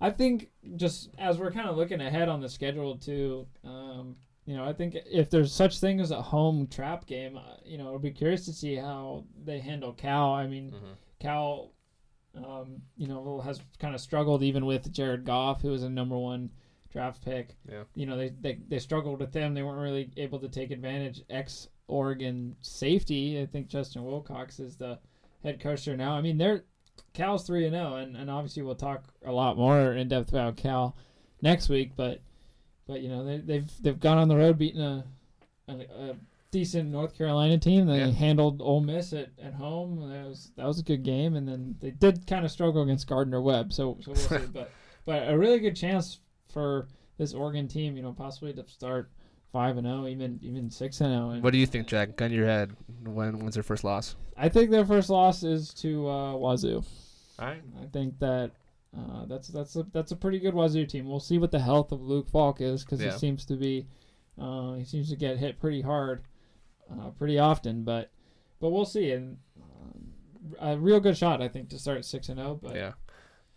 I 0.00 0.10
think 0.10 0.50
just 0.76 1.10
as 1.18 1.38
we're 1.38 1.50
kind 1.50 1.68
of 1.68 1.76
looking 1.76 2.00
ahead 2.00 2.28
on 2.28 2.40
the 2.40 2.48
schedule 2.48 2.96
too, 2.96 3.46
um, 3.64 4.16
you 4.48 4.56
know, 4.56 4.64
I 4.64 4.72
think 4.72 4.96
if 5.04 5.28
there's 5.28 5.52
such 5.52 5.78
thing 5.78 6.00
as 6.00 6.10
a 6.10 6.22
home 6.22 6.68
trap 6.68 7.04
game, 7.04 7.36
uh, 7.36 7.56
you 7.66 7.76
know, 7.76 7.88
it'll 7.88 7.98
be 7.98 8.10
curious 8.10 8.46
to 8.46 8.52
see 8.54 8.76
how 8.76 9.24
they 9.44 9.58
handle 9.58 9.92
Cal. 9.92 10.32
I 10.32 10.46
mean, 10.46 10.70
Mm-hmm. 10.70 10.92
Cal, 11.20 11.72
um, 12.34 12.80
you 12.96 13.08
know, 13.08 13.42
has 13.44 13.60
kind 13.78 13.94
of 13.94 14.00
struggled 14.00 14.42
even 14.42 14.64
with 14.64 14.90
Jared 14.90 15.26
Goff, 15.26 15.60
who 15.60 15.68
was 15.68 15.82
a 15.82 15.90
number 15.90 16.16
one 16.16 16.48
draft 16.90 17.22
pick. 17.22 17.56
Yeah. 17.70 17.82
You 17.94 18.06
know, 18.06 18.16
they, 18.16 18.30
they, 18.40 18.58
they 18.68 18.78
struggled 18.78 19.20
with 19.20 19.32
them. 19.32 19.52
They 19.52 19.62
weren't 19.62 19.82
really 19.82 20.10
able 20.16 20.38
to 20.38 20.48
take 20.48 20.70
advantage. 20.70 21.22
Ex 21.28 21.68
Oregon 21.86 22.56
safety, 22.62 23.38
I 23.42 23.44
think 23.44 23.68
Justin 23.68 24.02
Wilcox 24.04 24.60
is 24.60 24.76
the 24.76 24.98
head 25.42 25.60
coach 25.60 25.84
there 25.84 25.96
now. 25.96 26.12
I 26.14 26.22
mean, 26.22 26.38
they're 26.38 26.64
Cal's 27.12 27.46
three 27.46 27.66
and 27.66 27.74
zero, 27.74 27.96
and 27.96 28.16
and 28.16 28.30
obviously 28.30 28.62
we'll 28.62 28.74
talk 28.76 29.04
a 29.26 29.32
lot 29.32 29.58
more 29.58 29.92
in 29.92 30.08
depth 30.08 30.30
about 30.30 30.56
Cal 30.56 30.96
next 31.42 31.68
week. 31.68 31.92
But 31.96 32.20
but 32.88 33.00
you 33.00 33.08
know 33.08 33.24
they 33.24 33.38
they've 33.38 33.70
they've 33.82 34.00
gone 34.00 34.18
on 34.18 34.26
the 34.28 34.36
road 34.36 34.58
beating 34.58 34.80
a 34.80 35.04
a, 35.68 35.72
a 35.72 36.16
decent 36.50 36.90
North 36.90 37.16
Carolina 37.16 37.58
team. 37.58 37.86
They 37.86 37.98
Yeah. 37.98 38.10
handled 38.10 38.62
Ole 38.62 38.80
Miss 38.80 39.12
at, 39.12 39.28
at 39.40 39.52
home. 39.54 40.00
That 40.10 40.26
was 40.26 40.50
that 40.56 40.66
was 40.66 40.78
a 40.80 40.82
good 40.82 41.02
game, 41.04 41.36
and 41.36 41.46
then 41.46 41.76
they 41.80 41.90
did 41.90 42.26
kind 42.26 42.44
of 42.44 42.50
struggle 42.50 42.82
against 42.82 43.06
Gardner 43.06 43.40
Webb. 43.40 43.72
So 43.72 43.98
so 44.00 44.12
we'll 44.12 44.16
see. 44.16 44.36
But 44.52 44.70
but 45.04 45.28
a 45.28 45.38
really 45.38 45.60
good 45.60 45.76
chance 45.76 46.20
for 46.52 46.88
this 47.18 47.34
Oregon 47.34 47.68
team, 47.68 47.96
you 47.96 48.02
know, 48.02 48.12
possibly 48.12 48.52
to 48.54 48.66
start 48.68 49.10
five 49.52 49.76
and 49.76 49.86
zero, 49.86 50.06
even 50.06 50.38
even 50.42 50.70
six 50.70 51.00
and 51.00 51.12
zero. 51.12 51.40
What 51.40 51.52
do 51.52 51.58
you 51.58 51.66
think, 51.66 51.86
Jack? 51.86 52.16
Gun 52.16 52.30
to 52.30 52.36
your 52.36 52.46
head. 52.46 52.74
When 53.04 53.38
when's 53.40 53.54
their 53.54 53.62
first 53.62 53.84
loss? 53.84 54.16
I 54.36 54.48
think 54.48 54.70
their 54.70 54.86
first 54.86 55.10
loss 55.10 55.42
is 55.42 55.74
to 55.74 56.08
uh, 56.08 56.34
Wazoo. 56.34 56.82
All 57.38 57.46
right. 57.46 57.62
I 57.82 57.86
think 57.86 58.18
that 58.20 58.52
uh, 58.96 59.26
that's 59.26 59.48
that's 59.48 59.76
a 59.76 59.84
that's 59.92 60.12
a 60.12 60.16
pretty 60.16 60.38
good 60.38 60.54
Wazoo 60.54 60.86
team. 60.86 61.08
We'll 61.08 61.20
see 61.20 61.38
what 61.38 61.50
the 61.50 61.58
health 61.58 61.92
of 61.92 62.00
Luke 62.02 62.28
Falk 62.30 62.60
is 62.60 62.84
because 62.84 63.00
Yeah. 63.00 63.12
he 63.12 63.18
seems 63.18 63.44
to 63.46 63.54
be 63.56 63.86
uh, 64.40 64.74
he 64.74 64.84
seems 64.84 65.10
to 65.10 65.16
get 65.16 65.36
hit 65.38 65.58
pretty 65.60 65.80
hard, 65.82 66.22
uh, 66.90 67.10
pretty 67.10 67.38
often. 67.38 67.82
But 67.84 68.10
but 68.60 68.70
we'll 68.70 68.84
see. 68.86 69.10
And 69.12 69.38
uh, 69.60 70.70
a 70.72 70.76
real 70.78 71.00
good 71.00 71.16
shot, 71.16 71.42
I 71.42 71.48
think, 71.48 71.68
to 71.70 71.78
start 71.78 72.04
six 72.04 72.28
and 72.28 72.38
zero. 72.38 72.58
But 72.62 72.74
Yeah. 72.76 72.92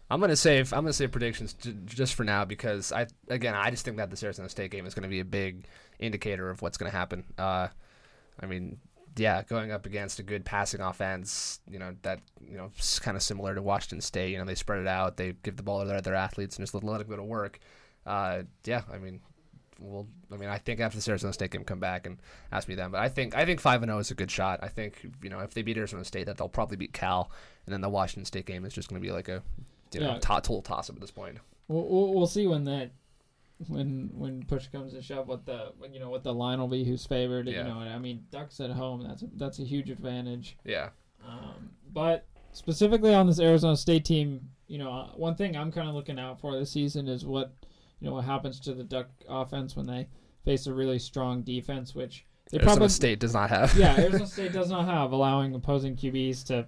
I'm 0.10 0.20
gonna 0.20 0.36
save. 0.36 0.74
I'm 0.74 0.82
gonna 0.84 0.92
save 0.92 1.12
predictions 1.14 1.54
j- 1.54 1.74
just 1.86 2.16
for 2.16 2.26
now 2.26 2.44
because 2.44 2.92
I 2.92 3.08
again 3.30 3.56
I 3.56 3.70
just 3.72 3.86
think 3.86 3.96
that 3.98 4.10
this 4.10 4.22
Arizona 4.24 4.50
State 4.50 4.70
game 4.72 4.86
is 4.86 4.94
gonna 4.94 5.08
be 5.08 5.22
a 5.22 5.26
big 5.26 5.66
indicator 6.00 6.50
of 6.50 6.62
what's 6.62 6.78
gonna 6.78 6.92
happen. 6.92 7.24
Uh, 7.38 7.70
I 8.40 8.46
mean, 8.46 8.80
yeah, 9.18 9.44
going 9.44 9.72
up 9.72 9.86
against 9.86 10.20
a 10.20 10.24
good 10.24 10.46
passing 10.46 10.82
offense, 10.82 11.60
you 11.70 11.80
know 11.80 11.96
that 12.04 12.20
you 12.50 12.58
know 12.58 12.72
kind 13.02 13.18
of 13.18 13.24
similar 13.24 13.56
to 13.56 13.62
Washington 13.62 14.02
State. 14.02 14.32
You 14.32 14.38
know 14.38 14.46
they 14.46 14.56
spread 14.56 14.80
it 14.80 14.88
out, 14.88 15.18
they 15.18 15.34
give 15.44 15.58
the 15.58 15.64
ball 15.64 15.82
to 15.82 15.88
their, 15.88 15.98
other 15.98 16.16
athletes 16.16 16.58
and 16.58 16.64
just 16.64 16.74
let, 16.74 17.00
them 17.00 17.08
go 17.10 17.16
to 17.16 17.24
work. 17.24 17.60
Uh, 18.06 18.44
yeah, 18.66 18.82
I 18.92 18.98
mean, 18.98 19.20
well, 19.80 20.08
I 20.32 20.38
mean, 20.38 20.50
I 20.50 20.58
think 20.58 20.80
after 20.80 20.98
this 20.98 21.08
Arizona 21.08 21.34
State 21.34 21.52
game, 21.52 21.64
come 21.64 21.80
back 21.80 22.06
and 22.06 22.18
ask 22.52 22.68
me 22.68 22.76
then. 22.76 22.92
But 22.92 23.02
I 23.02 23.10
think 23.10 23.36
I 23.36 23.46
think 23.46 23.60
five 23.60 23.82
and 23.84 23.90
zero 23.90 24.00
is 24.00 24.12
a 24.12 24.16
good 24.16 24.32
shot. 24.32 24.60
I 24.64 24.68
think 24.70 25.06
you 25.22 25.30
know 25.30 25.40
if 25.40 25.54
they 25.54 25.62
beat 25.62 25.78
Arizona 25.78 26.06
State, 26.06 26.26
that 26.28 26.38
they'll 26.38 26.50
probably 26.50 26.78
beat 26.78 26.94
Cal, 26.94 27.30
and 27.66 27.74
then 27.74 27.82
the 27.82 27.90
Washington 27.90 28.26
State 28.26 28.46
game 28.46 28.66
is 28.66 28.74
just 28.74 28.90
going 28.90 29.02
to 29.02 29.06
be 29.06 29.12
like 29.12 29.28
a 29.28 29.44
you 29.94 30.00
know 30.00 30.14
Yeah. 30.14 30.20
to- 30.20 30.20
total 30.22 30.62
toss 30.62 30.90
up 30.90 30.96
at 30.96 31.02
this 31.02 31.12
point. 31.12 31.38
we'll, 31.68 31.86
we'll 31.88 32.14
we'll 32.14 32.28
see 32.28 32.48
when 32.48 32.64
that 32.66 32.92
when 33.68 34.10
when 34.14 34.44
push 34.44 34.68
comes 34.68 34.94
to 34.94 35.02
shove 35.02 35.28
what 35.28 35.46
the 35.46 35.74
you 35.92 36.00
know 36.00 36.10
what 36.10 36.24
the 36.24 36.34
line 36.34 36.60
will 36.60 36.68
be, 36.68 36.84
who's 36.84 37.06
favored. 37.06 37.48
Yeah. 37.48 37.60
You 37.60 37.64
know, 37.70 37.80
I 37.80 37.98
mean, 38.00 38.26
Ducks 38.32 38.60
at 38.60 38.72
home. 38.72 39.04
That's 39.08 39.22
a, 39.24 39.28
that's 39.36 39.60
a 39.60 39.64
huge 39.64 39.90
advantage. 39.90 40.58
Yeah, 40.66 40.90
Um, 41.28 41.72
but 41.94 42.26
specifically 42.54 43.14
on 43.14 43.28
this 43.28 43.40
Arizona 43.40 43.76
State 43.78 44.06
team, 44.06 44.50
you 44.68 44.78
know, 44.78 44.92
uh, 44.92 45.08
one 45.16 45.36
thing 45.36 45.56
I'm 45.56 45.72
kind 45.72 45.88
of 45.90 45.96
looking 45.96 46.20
out 46.20 46.40
for 46.40 46.58
this 46.58 46.72
season 46.72 47.08
is 47.08 47.26
what 47.26 47.54
you 48.00 48.08
know 48.08 48.16
what 48.16 48.26
happens 48.26 48.60
to 48.62 48.74
the 48.74 48.84
Duck 48.84 49.08
offense 49.30 49.76
when 49.76 49.86
they 49.86 50.08
face 50.46 50.66
a 50.68 50.74
really 50.74 51.00
strong 51.00 51.44
defense, 51.44 51.94
which 51.94 52.26
they 52.52 52.58
Arizona 52.58 52.74
probably 52.76 52.90
State 52.90 53.20
does 53.20 53.34
not 53.34 53.50
have. 53.50 53.76
yeah 53.78 53.96
Arizona 54.00 54.28
State 54.28 54.54
does 54.54 54.70
not 54.70 54.86
have, 54.86 55.12
allowing 55.12 55.54
opposing 55.54 55.96
QBs 55.96 56.46
to 56.48 56.68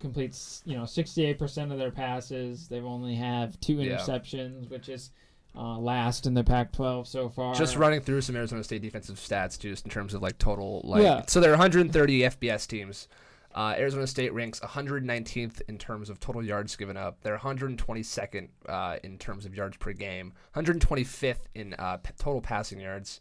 complete 0.00 0.38
you 0.64 0.76
know 0.76 0.84
68% 0.84 1.72
of 1.72 1.78
their 1.78 1.90
passes. 1.90 2.68
They've 2.68 2.84
only 2.84 3.16
have 3.16 3.58
two 3.60 3.74
Yeah. 3.74 3.96
interceptions, 3.96 4.70
which 4.70 4.88
is 4.88 5.10
uh, 5.58 5.76
last 5.78 6.24
in 6.26 6.34
the 6.34 6.44
Pac-12 6.44 7.06
so 7.06 7.28
far. 7.28 7.54
Just 7.54 7.76
running 7.76 8.00
through 8.00 8.20
some 8.20 8.36
Arizona 8.36 8.62
State 8.62 8.80
defensive 8.82 9.16
stats, 9.16 9.58
just 9.58 9.84
in 9.84 9.90
terms 9.90 10.14
of 10.14 10.22
like 10.22 10.38
total, 10.38 10.80
like 10.84 11.02
Yeah. 11.02 11.22
so 11.26 11.40
there 11.40 11.50
are 11.50 11.54
130 11.58 12.20
FBS 12.20 12.66
teams. 12.66 13.08
Uh, 13.54 13.74
Arizona 13.76 14.06
State 14.06 14.32
ranks 14.32 14.60
119th 14.60 15.62
in 15.68 15.78
terms 15.78 16.10
of 16.10 16.20
total 16.20 16.44
yards 16.44 16.76
given 16.76 16.96
up. 16.96 17.18
They're 17.22 17.38
122nd 17.38 18.48
uh, 18.68 18.96
in 19.02 19.18
terms 19.18 19.46
of 19.46 19.54
yards 19.54 19.76
per 19.78 19.92
game, 19.92 20.32
125th 20.54 21.38
in 21.54 21.74
uh, 21.78 21.96
p- 21.96 22.10
total 22.18 22.40
passing 22.40 22.78
yards, 22.78 23.20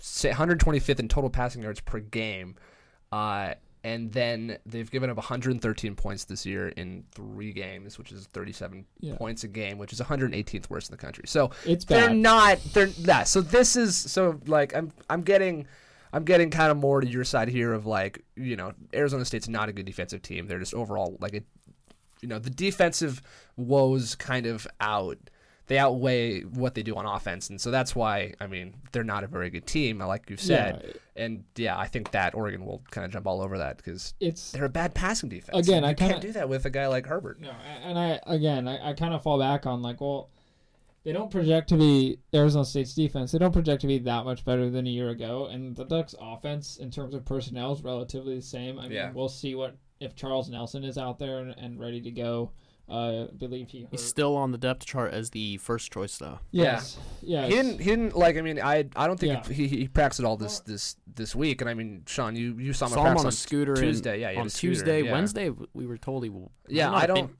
say 0.00 0.30
125th 0.30 1.00
in 1.00 1.08
total 1.08 1.28
passing 1.28 1.62
yards 1.62 1.80
per 1.80 1.98
game. 2.00 2.54
Uh, 3.12 3.54
and 3.84 4.10
then 4.12 4.56
they've 4.64 4.90
given 4.90 5.10
up 5.10 5.16
113 5.18 5.94
points 5.94 6.24
this 6.24 6.44
year 6.46 6.68
in 6.68 7.04
three 7.12 7.52
games, 7.52 7.98
which 7.98 8.10
is 8.10 8.26
37 8.32 8.86
Yeah. 9.00 9.14
points 9.16 9.44
a 9.44 9.48
game, 9.48 9.76
which 9.78 9.92
is 9.92 10.00
118th 10.00 10.70
worst 10.70 10.88
in 10.90 10.96
the 10.96 11.00
country. 11.00 11.24
So 11.26 11.50
It's 11.66 11.84
they're 11.84 12.08
not 12.14 12.58
they're 12.72 12.86
yeah 12.86 13.24
so 13.24 13.40
this 13.42 13.76
is 13.76 13.94
so 13.96 14.40
like 14.46 14.74
i'm 14.74 14.90
i'm 15.10 15.20
getting 15.20 15.66
i'm 16.14 16.24
getting 16.24 16.50
kind 16.50 16.70
of 16.70 16.76
more 16.78 17.00
to 17.02 17.06
your 17.06 17.24
side 17.24 17.48
here 17.48 17.72
of 17.72 17.84
like 17.86 18.24
you 18.36 18.56
know 18.56 18.72
arizona 18.94 19.24
state's 19.24 19.48
not 19.48 19.68
a 19.68 19.72
good 19.72 19.84
defensive 19.86 20.22
team 20.22 20.46
they're 20.46 20.58
just 20.58 20.74
overall 20.74 21.16
like 21.20 21.34
it 21.34 21.44
you 22.22 22.28
know 22.28 22.38
the 22.38 22.50
defensive 22.50 23.20
woes 23.56 24.14
kind 24.14 24.46
of 24.46 24.66
out 24.80 25.18
they 25.66 25.78
outweigh 25.78 26.40
what 26.42 26.74
they 26.74 26.82
do 26.82 26.94
on 26.96 27.06
offense 27.06 27.48
and 27.50 27.60
so 27.60 27.70
that's 27.70 27.94
why 27.96 28.32
i 28.40 28.46
mean 28.46 28.74
they're 28.92 29.02
not 29.04 29.24
a 29.24 29.26
very 29.26 29.48
good 29.50 29.66
team 29.66 29.98
like 29.98 30.28
you've 30.28 30.40
said 30.40 30.82
Yeah, 30.84 30.92
and 31.24 31.44
yeah 31.56 31.78
i 31.78 31.86
think 31.86 32.10
that 32.10 32.34
oregon 32.34 32.64
will 32.64 32.82
kind 32.90 33.04
of 33.04 33.10
jump 33.12 33.26
all 33.26 33.40
over 33.40 33.58
that 33.58 33.78
because 33.78 34.14
it's 34.20 34.52
they're 34.52 34.66
a 34.66 34.68
bad 34.68 34.94
passing 34.94 35.28
defense 35.28 35.66
Again, 35.66 35.82
you 35.82 35.88
I 35.88 35.94
can't 35.94 36.20
do 36.20 36.32
that 36.32 36.48
with 36.48 36.64
a 36.66 36.70
guy 36.70 36.86
like 36.86 37.06
herbert 37.06 37.40
No, 37.40 37.50
and 37.84 37.98
I 37.98 38.20
again, 38.26 38.68
I, 38.68 38.90
I 38.90 38.92
kind 38.92 39.14
of 39.14 39.22
fall 39.22 39.38
back 39.38 39.64
on 39.66 39.80
like, 39.82 40.00
well, 40.00 40.28
they 41.04 41.12
don't 41.12 41.30
project 41.30 41.68
to 41.68 41.76
be 41.76 42.18
Arizona 42.34 42.64
State's 42.64 42.94
defense. 42.94 43.30
They 43.32 43.38
don't 43.38 43.52
project 43.52 43.82
to 43.82 43.86
be 43.86 43.98
that 43.98 44.24
much 44.24 44.42
better 44.42 44.70
than 44.70 44.86
a 44.86 44.90
year 44.90 45.10
ago, 45.10 45.46
and 45.46 45.76
the 45.76 45.84
Ducks' 45.84 46.14
offense 46.18 46.78
in 46.78 46.90
terms 46.90 47.14
of 47.14 47.26
personnel 47.26 47.72
is 47.72 47.82
relatively 47.82 48.36
the 48.36 48.42
same. 48.42 48.78
I 48.78 48.84
mean, 48.84 48.92
Yeah. 48.92 49.10
we'll 49.12 49.28
see 49.28 49.54
what 49.54 49.76
if 50.00 50.16
Charles 50.16 50.48
Nelson 50.48 50.82
is 50.82 50.96
out 50.96 51.18
there 51.18 51.40
and, 51.40 51.54
and 51.58 51.78
ready 51.78 52.00
to 52.00 52.10
go. 52.10 52.52
Uh, 52.88 53.24
I 53.24 53.28
believe 53.36 53.70
he. 53.70 53.86
He's 53.90 54.04
still 54.04 54.36
on 54.36 54.52
the 54.52 54.58
depth 54.58 54.84
chart 54.84 55.14
as 55.14 55.30
the 55.30 55.56
first 55.56 55.90
choice, 55.90 56.18
though. 56.18 56.38
Yes. 56.50 56.98
yeah. 57.22 57.46
He 57.46 57.52
didn't. 57.52 57.78
He 57.78 57.84
didn't 57.90 58.14
like. 58.14 58.36
I 58.36 58.42
mean, 58.42 58.60
I. 58.60 58.84
I 58.94 59.06
don't 59.06 59.18
think 59.18 59.46
Yeah. 59.48 59.52
he, 59.54 59.68
he 59.68 59.88
practiced 59.88 60.20
at 60.20 60.26
all 60.26 60.36
this 60.36 60.60
this 60.60 60.96
this 61.14 61.34
week. 61.34 61.62
And 61.62 61.70
I 61.70 61.74
mean, 61.74 62.02
Sean, 62.06 62.36
you 62.36 62.56
you 62.58 62.74
saw 62.74 62.86
him, 62.86 62.92
at 62.92 62.94
Saw 62.96 63.00
him 63.00 63.04
practice 63.06 63.20
on 63.20 63.24
a 63.24 63.28
on 63.28 63.32
scooter 63.32 63.74
in- 63.74 63.80
Tuesday. 63.80 64.20
yeah, 64.20 64.28
he 64.28 64.34
had 64.34 64.40
on 64.42 64.46
a 64.48 64.50
scooter, 64.50 64.74
Tuesday, 64.74 65.02
yeah. 65.02 65.12
Wednesday, 65.12 65.50
we 65.72 65.86
were 65.86 65.96
told 65.96 66.24
he. 66.24 66.30
Yeah, 66.68 66.92
I 66.92 67.06
don't. 67.06 67.26
been 67.28 67.36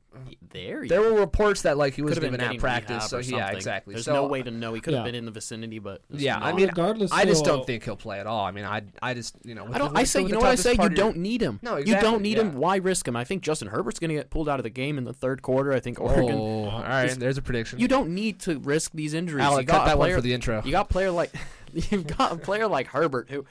there. 0.50 0.86
There 0.86 1.00
were 1.00 1.18
reports 1.18 1.62
that 1.62 1.76
like 1.76 1.94
he 1.94 2.02
was 2.02 2.14
could 2.14 2.22
have 2.22 2.32
been 2.32 2.40
given 2.40 2.56
at 2.56 2.60
practice. 2.60 3.06
So 3.08 3.18
yeah, 3.18 3.50
exactly. 3.50 3.94
There's 3.94 4.04
so 4.04 4.12
no 4.12 4.24
uh, 4.26 4.28
way 4.28 4.42
to 4.42 4.50
know. 4.50 4.72
He 4.74 4.80
could 4.80 4.94
have 4.94 5.00
Yeah. 5.02 5.10
been 5.10 5.14
in 5.14 5.24
the 5.24 5.30
vicinity, 5.30 5.78
but 5.78 6.02
it's 6.10 6.22
Yeah, 6.22 6.38
I 6.38 6.52
mean, 6.52 6.68
regardless, 6.68 7.10
I 7.12 7.24
just 7.24 7.40
still- 7.40 7.56
don't 7.58 7.66
think 7.66 7.84
he'll 7.84 7.96
play 7.96 8.20
at 8.20 8.26
all. 8.26 8.44
I 8.44 8.50
mean, 8.52 8.64
I 8.64 8.82
I 9.02 9.14
just 9.14 9.36
you 9.44 9.54
know. 9.54 9.64
with 9.64 9.74
I 9.74 9.78
don't. 9.78 9.92
the- 9.94 10.00
I 10.00 10.04
say, 10.04 10.22
you 10.22 10.28
know 10.28 10.38
what 10.38 10.48
I 10.50 10.54
say. 10.54 10.76
You 10.80 10.88
don't 10.88 11.16
need 11.18 11.40
him. 11.40 11.58
No, 11.62 11.76
You 11.76 12.00
don't 12.00 12.22
need 12.22 12.38
him. 12.38 12.54
Why 12.54 12.76
risk 12.76 13.08
him? 13.08 13.16
I 13.16 13.24
think 13.24 13.42
Justin 13.42 13.68
Herbert's 13.68 13.98
going 13.98 14.10
to 14.10 14.14
get 14.14 14.30
pulled 14.30 14.48
out 14.48 14.60
of 14.60 14.64
the 14.64 14.70
game 14.70 14.98
in 14.98 15.04
the 15.04 15.12
third 15.12 15.42
quarter. 15.42 15.72
I 15.72 15.80
think 15.80 16.00
Oregon. 16.00 16.36
Oh, 16.38 16.64
all 16.70 16.82
right. 16.82 17.06
Just- 17.06 17.20
there's 17.20 17.38
a 17.38 17.42
prediction. 17.42 17.78
You 17.78 17.88
don't 17.88 18.10
need 18.14 18.38
to 18.40 18.58
risk 18.58 18.92
these 18.94 19.14
injuries. 19.14 19.42
Alec, 19.44 19.62
you 19.62 19.66
got 19.66 19.78
cut 19.78 19.84
that 19.86 19.96
player, 19.96 20.12
one 20.14 20.18
for 20.18 20.22
the 20.22 20.34
intro. 20.34 20.62
You 20.64 20.70
got 20.72 20.88
player 20.88 21.10
like 21.10 21.32
you've 21.72 22.06
got 22.06 22.32
a 22.32 22.36
player 22.36 22.66
like 22.68 22.88
Herbert 22.88 23.30
who 23.30 23.44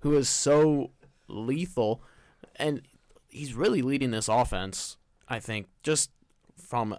who 0.00 0.16
is 0.16 0.28
so 0.28 0.90
lethal 1.28 2.02
and 2.56 2.82
he's 3.28 3.54
really 3.54 3.80
leading 3.80 4.10
this 4.10 4.28
offense, 4.28 4.98
I 5.32 5.40
think, 5.40 5.68
just 5.82 6.10
from 6.56 6.96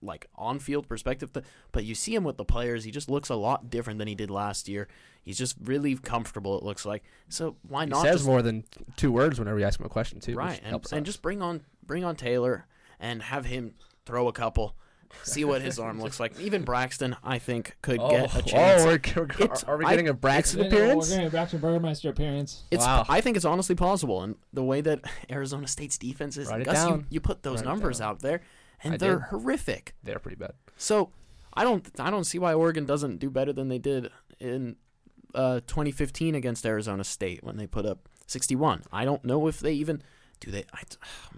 like 0.00 0.26
on 0.34 0.58
field 0.58 0.88
perspective. 0.88 1.30
But 1.72 1.84
you 1.84 1.94
see 1.94 2.14
him 2.14 2.24
with 2.24 2.36
the 2.36 2.44
players, 2.44 2.84
he 2.84 2.90
just 2.90 3.10
looks 3.10 3.28
a 3.28 3.34
lot 3.34 3.70
different 3.70 3.98
than 3.98 4.08
he 4.08 4.14
did 4.14 4.30
last 4.30 4.68
year. 4.68 4.88
He's 5.22 5.38
just 5.38 5.56
really 5.62 5.94
comfortable, 5.96 6.58
it 6.58 6.64
looks 6.64 6.84
like. 6.84 7.02
So 7.28 7.56
why 7.66 7.86
not? 7.86 7.98
He 7.98 8.02
says 8.04 8.16
just 8.16 8.26
more 8.26 8.42
than 8.42 8.64
two 8.96 9.10
words 9.10 9.38
whenever 9.38 9.58
you 9.58 9.64
ask 9.64 9.80
him 9.80 9.86
a 9.86 9.90
question 9.90 10.20
too. 10.20 10.34
right 10.34 10.60
and, 10.64 10.84
and 10.92 11.06
just 11.06 11.22
bring 11.22 11.40
on 11.42 11.62
bring 11.82 12.04
on 12.04 12.16
Taylor 12.16 12.66
and 13.00 13.22
have 13.22 13.46
him 13.46 13.74
throw 14.04 14.28
a 14.28 14.32
couple. 14.32 14.76
See 15.22 15.44
what 15.44 15.62
his 15.62 15.78
arm 15.78 16.00
looks 16.00 16.18
like. 16.20 16.38
Even 16.40 16.62
Braxton, 16.62 17.16
I 17.22 17.38
think, 17.38 17.76
could 17.82 17.98
get 18.00 18.34
a 18.36 18.42
chance. 18.42 18.82
Oh, 18.82 18.86
we're, 18.86 19.00
we're, 19.16 19.44
It's- 19.44 19.64
are 19.64 19.76
we 19.76 19.84
I- 19.84 19.90
getting 19.90 20.08
a 20.08 20.14
Braxton 20.14 20.60
No, 20.60 20.68
no, 20.68 20.68
appearance? 20.68 21.10
We're 21.10 21.16
going 21.16 21.26
to 21.28 21.30
Braxton 21.30 21.60
Burmeister 21.60 22.08
appearance. 22.10 22.62
It's. 22.70 22.84
Wow. 22.84 23.04
I 23.08 23.20
think 23.20 23.36
it's 23.36 23.44
honestly 23.44 23.74
possible, 23.74 24.22
and 24.22 24.36
the 24.52 24.62
way 24.64 24.80
that 24.80 25.00
Arizona 25.30 25.66
State's 25.68 25.98
defense 25.98 26.36
is, 26.36 26.48
Write 26.48 26.62
it 26.62 26.64
Gus, 26.64 26.82
you, 26.84 26.90
down. 26.90 27.06
you 27.10 27.20
put 27.20 27.42
those 27.42 27.56
Write 27.58 27.66
it 27.66 27.68
numbers 27.68 27.98
down. 27.98 28.08
out 28.10 28.20
there, 28.20 28.40
and 28.82 28.94
I 28.94 28.96
they're 28.96 29.16
did. 29.16 29.22
horrific. 29.30 29.94
They're 30.02 30.18
pretty 30.18 30.36
bad. 30.36 30.52
So, 30.76 31.10
I 31.54 31.64
don't. 31.64 31.88
I 31.98 32.10
don't 32.10 32.24
see 32.24 32.38
why 32.38 32.54
Oregon 32.54 32.84
doesn't 32.86 33.18
do 33.18 33.30
better 33.30 33.52
than 33.52 33.68
they 33.68 33.78
did 33.78 34.10
in 34.40 34.76
uh, 35.34 35.60
2015 35.66 36.34
against 36.34 36.64
Arizona 36.66 37.04
State 37.04 37.42
when 37.44 37.56
they 37.56 37.66
put 37.66 37.86
up 37.86 38.08
61. 38.26 38.82
I 38.92 39.04
don't 39.04 39.24
know 39.24 39.46
if 39.48 39.60
they 39.60 39.72
even 39.74 40.02
do 40.44 40.50
they. 40.50 40.64
I, 40.72 40.82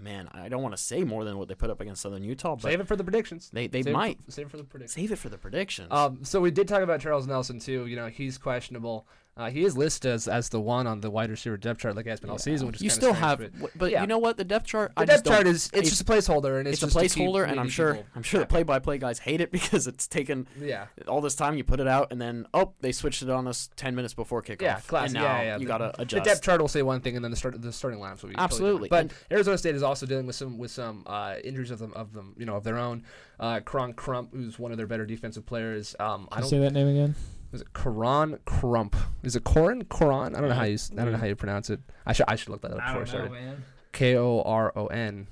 man, 0.00 0.28
I 0.32 0.48
don't 0.48 0.62
want 0.62 0.76
to 0.76 0.82
say 0.82 1.04
more 1.04 1.24
than 1.24 1.38
what 1.38 1.48
they 1.48 1.54
put 1.54 1.70
up 1.70 1.80
against 1.80 2.02
Southern 2.02 2.22
Utah, 2.24 2.56
but 2.56 2.62
Save 2.62 2.80
it 2.80 2.88
for 2.88 2.96
the 2.96 3.04
predictions. 3.04 3.50
they 3.52 3.66
they 3.66 3.82
Save 3.82 3.90
it 3.92 3.96
might 3.96 4.18
for, 4.24 4.30
save 4.32 4.46
it 4.46 4.50
for 4.50 4.56
the 4.56 4.64
predictions. 4.64 4.94
save 4.94 5.12
it 5.12 5.16
for 5.18 5.28
the 5.28 5.38
predictions. 5.38 5.88
Um, 5.90 6.24
so 6.24 6.40
we 6.40 6.50
did 6.50 6.68
talk 6.68 6.82
about 6.82 7.00
Charles 7.00 7.26
Nelson 7.26 7.58
too. 7.60 7.86
You 7.86 7.96
know, 7.96 8.08
he's 8.08 8.38
questionable. 8.38 9.06
Uh, 9.38 9.50
he 9.50 9.64
is 9.64 9.76
listed 9.76 10.10
as, 10.10 10.26
as 10.28 10.48
the 10.48 10.60
one 10.60 10.86
on 10.86 11.02
the 11.02 11.10
wide 11.10 11.28
receiver 11.28 11.58
depth 11.58 11.80
chart, 11.80 11.94
like 11.94 12.06
he 12.06 12.10
has 12.10 12.20
been 12.20 12.30
all 12.30 12.38
season. 12.38 12.66
Which 12.66 12.76
is 12.76 12.82
you 12.82 12.88
still 12.88 13.14
strange, 13.14 13.40
have, 13.40 13.60
but 13.60 13.70
but 13.76 13.90
yeah. 13.90 14.00
you 14.00 14.06
know 14.06 14.16
what? 14.16 14.38
The 14.38 14.44
depth 14.44 14.66
chart. 14.66 14.92
the 14.96 15.02
I 15.02 15.04
depth 15.04 15.26
chart 15.26 15.46
is 15.46 15.68
it's, 15.74 15.90
just 15.90 16.00
a 16.00 16.04
placeholder, 16.04 16.58
and 16.58 16.66
it's, 16.66 16.82
it's, 16.82 16.94
a 16.94 16.98
just 17.00 17.14
to 17.14 17.20
placeholder, 17.20 17.46
and 17.46 17.60
I'm 17.60 17.68
sure 17.68 17.96
people- 17.96 18.06
I'm 18.14 18.22
sure 18.22 18.40
yeah. 18.40 18.44
the 18.44 18.48
play-by-play 18.48 18.96
guys 18.96 19.18
hate 19.18 19.42
it 19.42 19.52
because 19.56 19.86
it's 19.86 20.08
taken 20.08 20.48
Yeah, 20.58 20.86
all 21.06 21.20
this 21.20 21.34
time. 21.34 21.58
You 21.58 21.64
put 21.64 21.80
it 21.80 21.86
out, 21.86 22.12
and 22.12 22.20
then 22.20 22.46
oh, 22.54 22.72
they 22.80 22.92
switched 22.92 23.22
it 23.22 23.28
on 23.28 23.46
us 23.46 23.68
ten 23.76 23.94
minutes 23.94 24.14
before 24.14 24.42
kickoff. 24.42 24.62
yeah, 24.62 24.80
classic. 24.86 25.14
And 25.16 25.24
now 25.24 25.24
yeah, 25.24 25.42
yeah. 25.42 25.58
you 25.58 25.66
gotta 25.66 25.90
adjust. 25.90 25.98
The 25.98 26.16
adjust. 26.16 26.24
depth 26.24 26.42
chart 26.42 26.60
will 26.62 26.68
say 26.68 26.80
one 26.80 27.02
thing, 27.02 27.16
and 27.16 27.22
then 27.22 27.30
the 27.30 27.36
start 27.36 27.60
the 27.60 27.72
starting 27.74 28.00
lineups 28.00 28.22
will 28.22 28.30
be 28.30 28.36
Absolutely. 28.38 28.88
different. 28.88 29.12
But 29.28 29.34
Arizona 29.34 29.58
State 29.58 29.74
is 29.74 29.82
also 29.82 30.06
dealing 30.06 30.24
with 30.24 30.36
some 30.36 30.56
with 30.56 30.70
some 30.70 31.02
uh, 31.06 31.34
injuries 31.44 31.70
of 31.70 31.78
them 31.78 31.92
of 31.94 32.14
them 32.14 32.34
you 32.38 32.46
know 32.46 32.56
of 32.56 32.64
their 32.64 32.78
own. 32.78 33.04
Uh, 33.38 33.60
Karan 33.60 33.92
Crump, 33.92 34.32
who's 34.32 34.58
one 34.58 34.70
of 34.70 34.78
their 34.78 34.86
better 34.86 35.04
defensive 35.04 35.44
players. 35.44 35.94
Um, 36.00 36.26
I 36.32 36.40
don't. 36.40 36.48
say 36.48 36.58
that 36.58 36.72
name 36.72 36.88
again? 36.88 37.14
Is 37.56 37.62
it 37.62 37.72
Karan 37.74 38.38
Crump? 38.44 38.94
Is 39.22 39.34
it 39.34 39.44
Corin? 39.44 39.84
Coran? 39.84 40.34
I 40.36 40.40
don't 40.40 40.48
know 40.50 40.54
how 40.54 40.64
you 40.64 40.78
I 40.92 41.02
don't 41.02 41.12
know 41.12 41.18
how 41.18 41.26
you 41.26 41.34
pronounce 41.36 41.70
it. 41.70 41.80
I 42.04 42.12
should 42.12 42.26
I 42.28 42.36
should 42.36 42.50
look 42.50 42.60
that 42.62 42.72
up 42.72 42.80
I 42.82 42.92
before 42.98 43.02
I, 43.02 43.04
don't 43.04 43.04
know, 43.04 43.08
started. 43.08 43.32
man. 43.32 43.64
K 43.92 44.16
O 44.16 44.42
R 44.42 44.72
O 44.76 44.86
N 44.88 45.26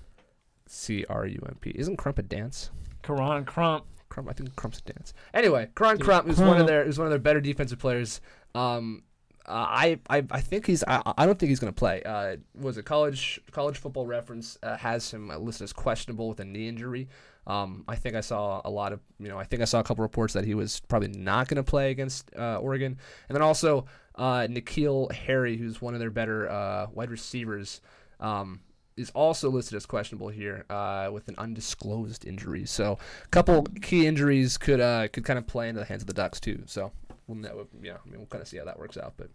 C 0.66 1.04
R 1.08 1.26
U 1.26 1.42
M 1.46 1.56
P. 1.60 1.70
Isn't 1.74 1.96
Crump 1.96 2.18
a 2.18 2.22
dance? 2.22 2.70
Karan 3.02 3.44
Crump. 3.44 3.84
Crump, 4.08 4.28
I 4.30 4.32
think 4.32 4.54
Crump's 4.56 4.78
a 4.78 4.92
dance. 4.92 5.12
Anyway, 5.34 5.68
Karan 5.76 5.96
Dude, 5.98 6.06
Crump 6.06 6.28
is 6.28 6.38
one 6.38 6.60
of 6.60 6.66
their 6.66 6.82
is 6.82 6.98
one 6.98 7.06
of 7.06 7.10
their 7.10 7.18
better 7.18 7.40
defensive 7.40 7.78
players. 7.78 8.20
Um, 8.54 9.02
Uh, 9.46 9.66
I, 9.68 9.98
I 10.08 10.24
I 10.30 10.40
think 10.40 10.66
he's 10.66 10.82
I, 10.88 11.02
I 11.18 11.26
don't 11.26 11.38
think 11.38 11.50
he's 11.50 11.60
going 11.60 11.72
to 11.72 11.78
play. 11.78 12.02
Uh, 12.02 12.37
was 12.58 12.78
it 12.78 12.84
college 12.87 13.38
college 13.50 13.76
football 13.76 14.06
reference 14.06 14.56
uh, 14.62 14.78
has 14.78 15.10
him 15.12 15.28
listed 15.28 15.64
as 15.64 15.72
questionable 15.74 16.28
with 16.30 16.40
a 16.40 16.44
knee 16.46 16.66
injury. 16.68 17.08
Um, 17.46 17.85
I 17.87 17.96
think 17.96 18.14
I 18.14 18.20
saw 18.20 18.62
a 18.64 18.70
lot 18.70 18.92
of 18.92 19.00
you 19.18 19.28
know 19.28 19.38
I 19.38 19.44
think 19.44 19.62
I 19.62 19.66
saw 19.66 19.80
a 19.80 19.83
couple 19.85 20.02
reports 20.02 20.33
that 20.35 20.44
he 20.44 20.54
was 20.54 20.80
probably 20.88 21.09
not 21.09 21.48
going 21.48 21.57
to 21.57 21.62
play 21.62 21.90
against 21.90 22.30
uh, 22.37 22.57
Oregon, 22.59 22.98
and 23.28 23.37
then 23.37 23.42
also 23.42 23.87
uh, 24.14 24.46
N'Keal 24.48 25.12
Harry, 25.12 25.57
who's 25.57 25.80
one 25.83 25.94
of 25.94 26.00
their 26.00 26.11
better 26.11 26.48
uh, 26.48 26.87
wide 26.92 27.11
receivers. 27.11 27.80
Um, 28.20 28.61
is 28.96 29.11
also 29.11 29.50
listed 29.50 29.76
as 29.76 29.87
questionable 29.87 30.28
here 30.28 30.64
uh, 30.70 31.11
with 31.12 31.26
an 31.26 31.35
undisclosed 31.37 32.24
injury. 32.24 32.64
So, 32.64 32.96
a 33.24 33.28
couple 33.28 33.64
key 33.83 34.07
injuries 34.07 34.57
could 34.57 34.80
uh, 34.80 35.09
could 35.09 35.24
kind 35.24 35.37
of 35.38 35.48
play 35.48 35.68
into 35.68 35.80
the 35.80 35.85
hands 35.87 36.02
of 36.02 36.07
the 36.07 36.14
Ducks 36.14 36.38
too. 36.38 36.62
So, 36.66 36.92
we'll 37.26 37.38
know, 37.38 37.66
yeah, 37.83 37.94
I 37.94 38.09
mean, 38.09 38.18
we'll 38.18 38.28
kind 38.28 38.40
of 38.40 38.46
see 38.46 38.57
how 38.57 38.64
that 38.66 38.78
works 38.78 38.96
out. 38.96 39.14
But 39.16 39.30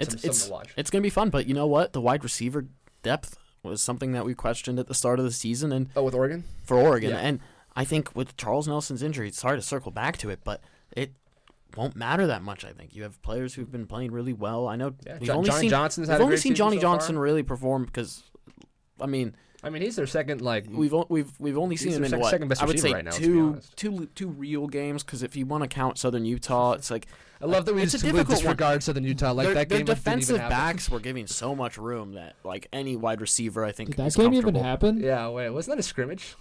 It's 0.00 0.20
some, 0.20 0.28
it's 0.28 0.46
to 0.46 0.50
watch. 0.52 0.74
it's 0.76 0.90
gonna 0.90 1.02
be 1.02 1.10
fun, 1.10 1.30
but 1.30 1.46
you 1.46 1.54
know 1.54 1.68
what? 1.68 1.92
The 1.92 2.00
wide 2.00 2.24
receiver 2.24 2.66
depth 3.04 3.38
was 3.62 3.82
something 3.82 4.12
that 4.12 4.24
we 4.24 4.34
questioned 4.34 4.78
at 4.78 4.86
the 4.86 4.94
start 4.94 5.18
of 5.18 5.24
the 5.24 5.32
season, 5.32 5.72
and 5.72 5.88
Oh, 5.96 6.02
with 6.04 6.14
Oregon, 6.14 6.44
for 6.62 6.76
Oregon, 6.76 7.10
Yeah. 7.10 7.18
and 7.18 7.40
I 7.76 7.84
think 7.84 8.14
with 8.16 8.36
Charles 8.36 8.66
Nelson's 8.66 9.02
injury, 9.02 9.28
it's 9.28 9.42
hard 9.42 9.58
to 9.58 9.62
circle 9.66 9.90
back 9.92 10.16
to 10.18 10.30
it, 10.30 10.40
but 10.44 10.60
it 10.96 11.12
won't 11.76 11.94
matter 11.94 12.26
that 12.26 12.42
much. 12.42 12.64
I 12.64 12.72
think 12.72 12.96
you 12.96 13.02
have 13.04 13.20
players 13.22 13.54
who've 13.54 13.70
been 13.70 13.86
playing 13.86 14.10
really 14.12 14.32
well. 14.32 14.66
I 14.66 14.76
know 14.76 14.94
yeah, 15.06 15.18
we've 15.20 15.28
Jo- 15.28 15.34
only 15.34 15.48
Johnny 15.50 15.60
seen 15.60 15.70
Johnson's 15.70 16.08
we've 16.08 16.20
only 16.20 16.36
seen 16.36 16.54
Johnny 16.54 16.76
so. 16.78 16.82
Johnson 16.82 17.18
really 17.18 17.42
perform 17.44 17.84
because, 17.84 18.24
I 19.00 19.06
mean, 19.06 19.36
I 19.62 19.68
mean, 19.70 19.82
he's 19.82 19.96
their 19.96 20.06
second 20.06 20.40
like 20.40 20.64
we've 20.70 20.94
o- 20.94 21.06
we've 21.08 21.30
we've 21.38 21.58
only 21.58 21.76
seen 21.76 21.92
him 21.92 22.04
in 22.04 22.10
sec- 22.10 22.20
what 22.20 22.30
second 22.30 22.48
best 22.48 22.62
I 22.62 22.66
would 22.66 22.80
say 22.80 22.92
right 22.92 23.04
now, 23.04 23.10
let's 23.10 23.22
two 23.22 23.40
honest. 23.48 23.76
two 23.76 24.08
two 24.14 24.28
real 24.28 24.66
games 24.66 25.02
because 25.02 25.22
if 25.22 25.36
you 25.36 25.44
want 25.46 25.62
to 25.64 25.68
count 25.68 25.98
Southern 25.98 26.24
Utah, 26.24 26.72
it's 26.72 26.90
like 26.90 27.06
I 27.42 27.46
love 27.46 27.64
that 27.66 27.74
we 27.74 27.82
It's 27.82 27.92
just 27.92 28.04
completely 28.04 28.24
difficult 28.34 28.44
one. 28.44 28.56
disregard 28.56 28.82
Southern 28.82 29.04
Utah 29.04 29.32
like 29.32 29.46
their, 29.46 29.54
that 29.54 29.68
their 29.68 29.78
game. 29.78 29.86
didn't 29.86 29.98
even 29.98 30.12
defensive 30.12 30.36
happen. 30.38 30.50
backs 30.56 30.90
were 30.90 31.00
giving 31.00 31.26
so 31.26 31.54
much 31.54 31.76
room 31.78 32.12
that 32.14 32.36
like 32.44 32.68
any 32.72 32.96
wide 32.96 33.20
receiver 33.20 33.64
I 33.64 33.72
think 33.72 33.90
Did 33.90 33.98
that 33.98 34.06
is 34.06 34.16
game 34.16 34.26
even 34.32 34.42
comfortable. 34.54 34.62
happen? 34.62 35.00
Yeah, 35.02 35.28
wait, 35.28 35.50
wasn't 35.50 35.76
that 35.76 35.80
a 35.80 35.82
scrimmage? 35.86 36.36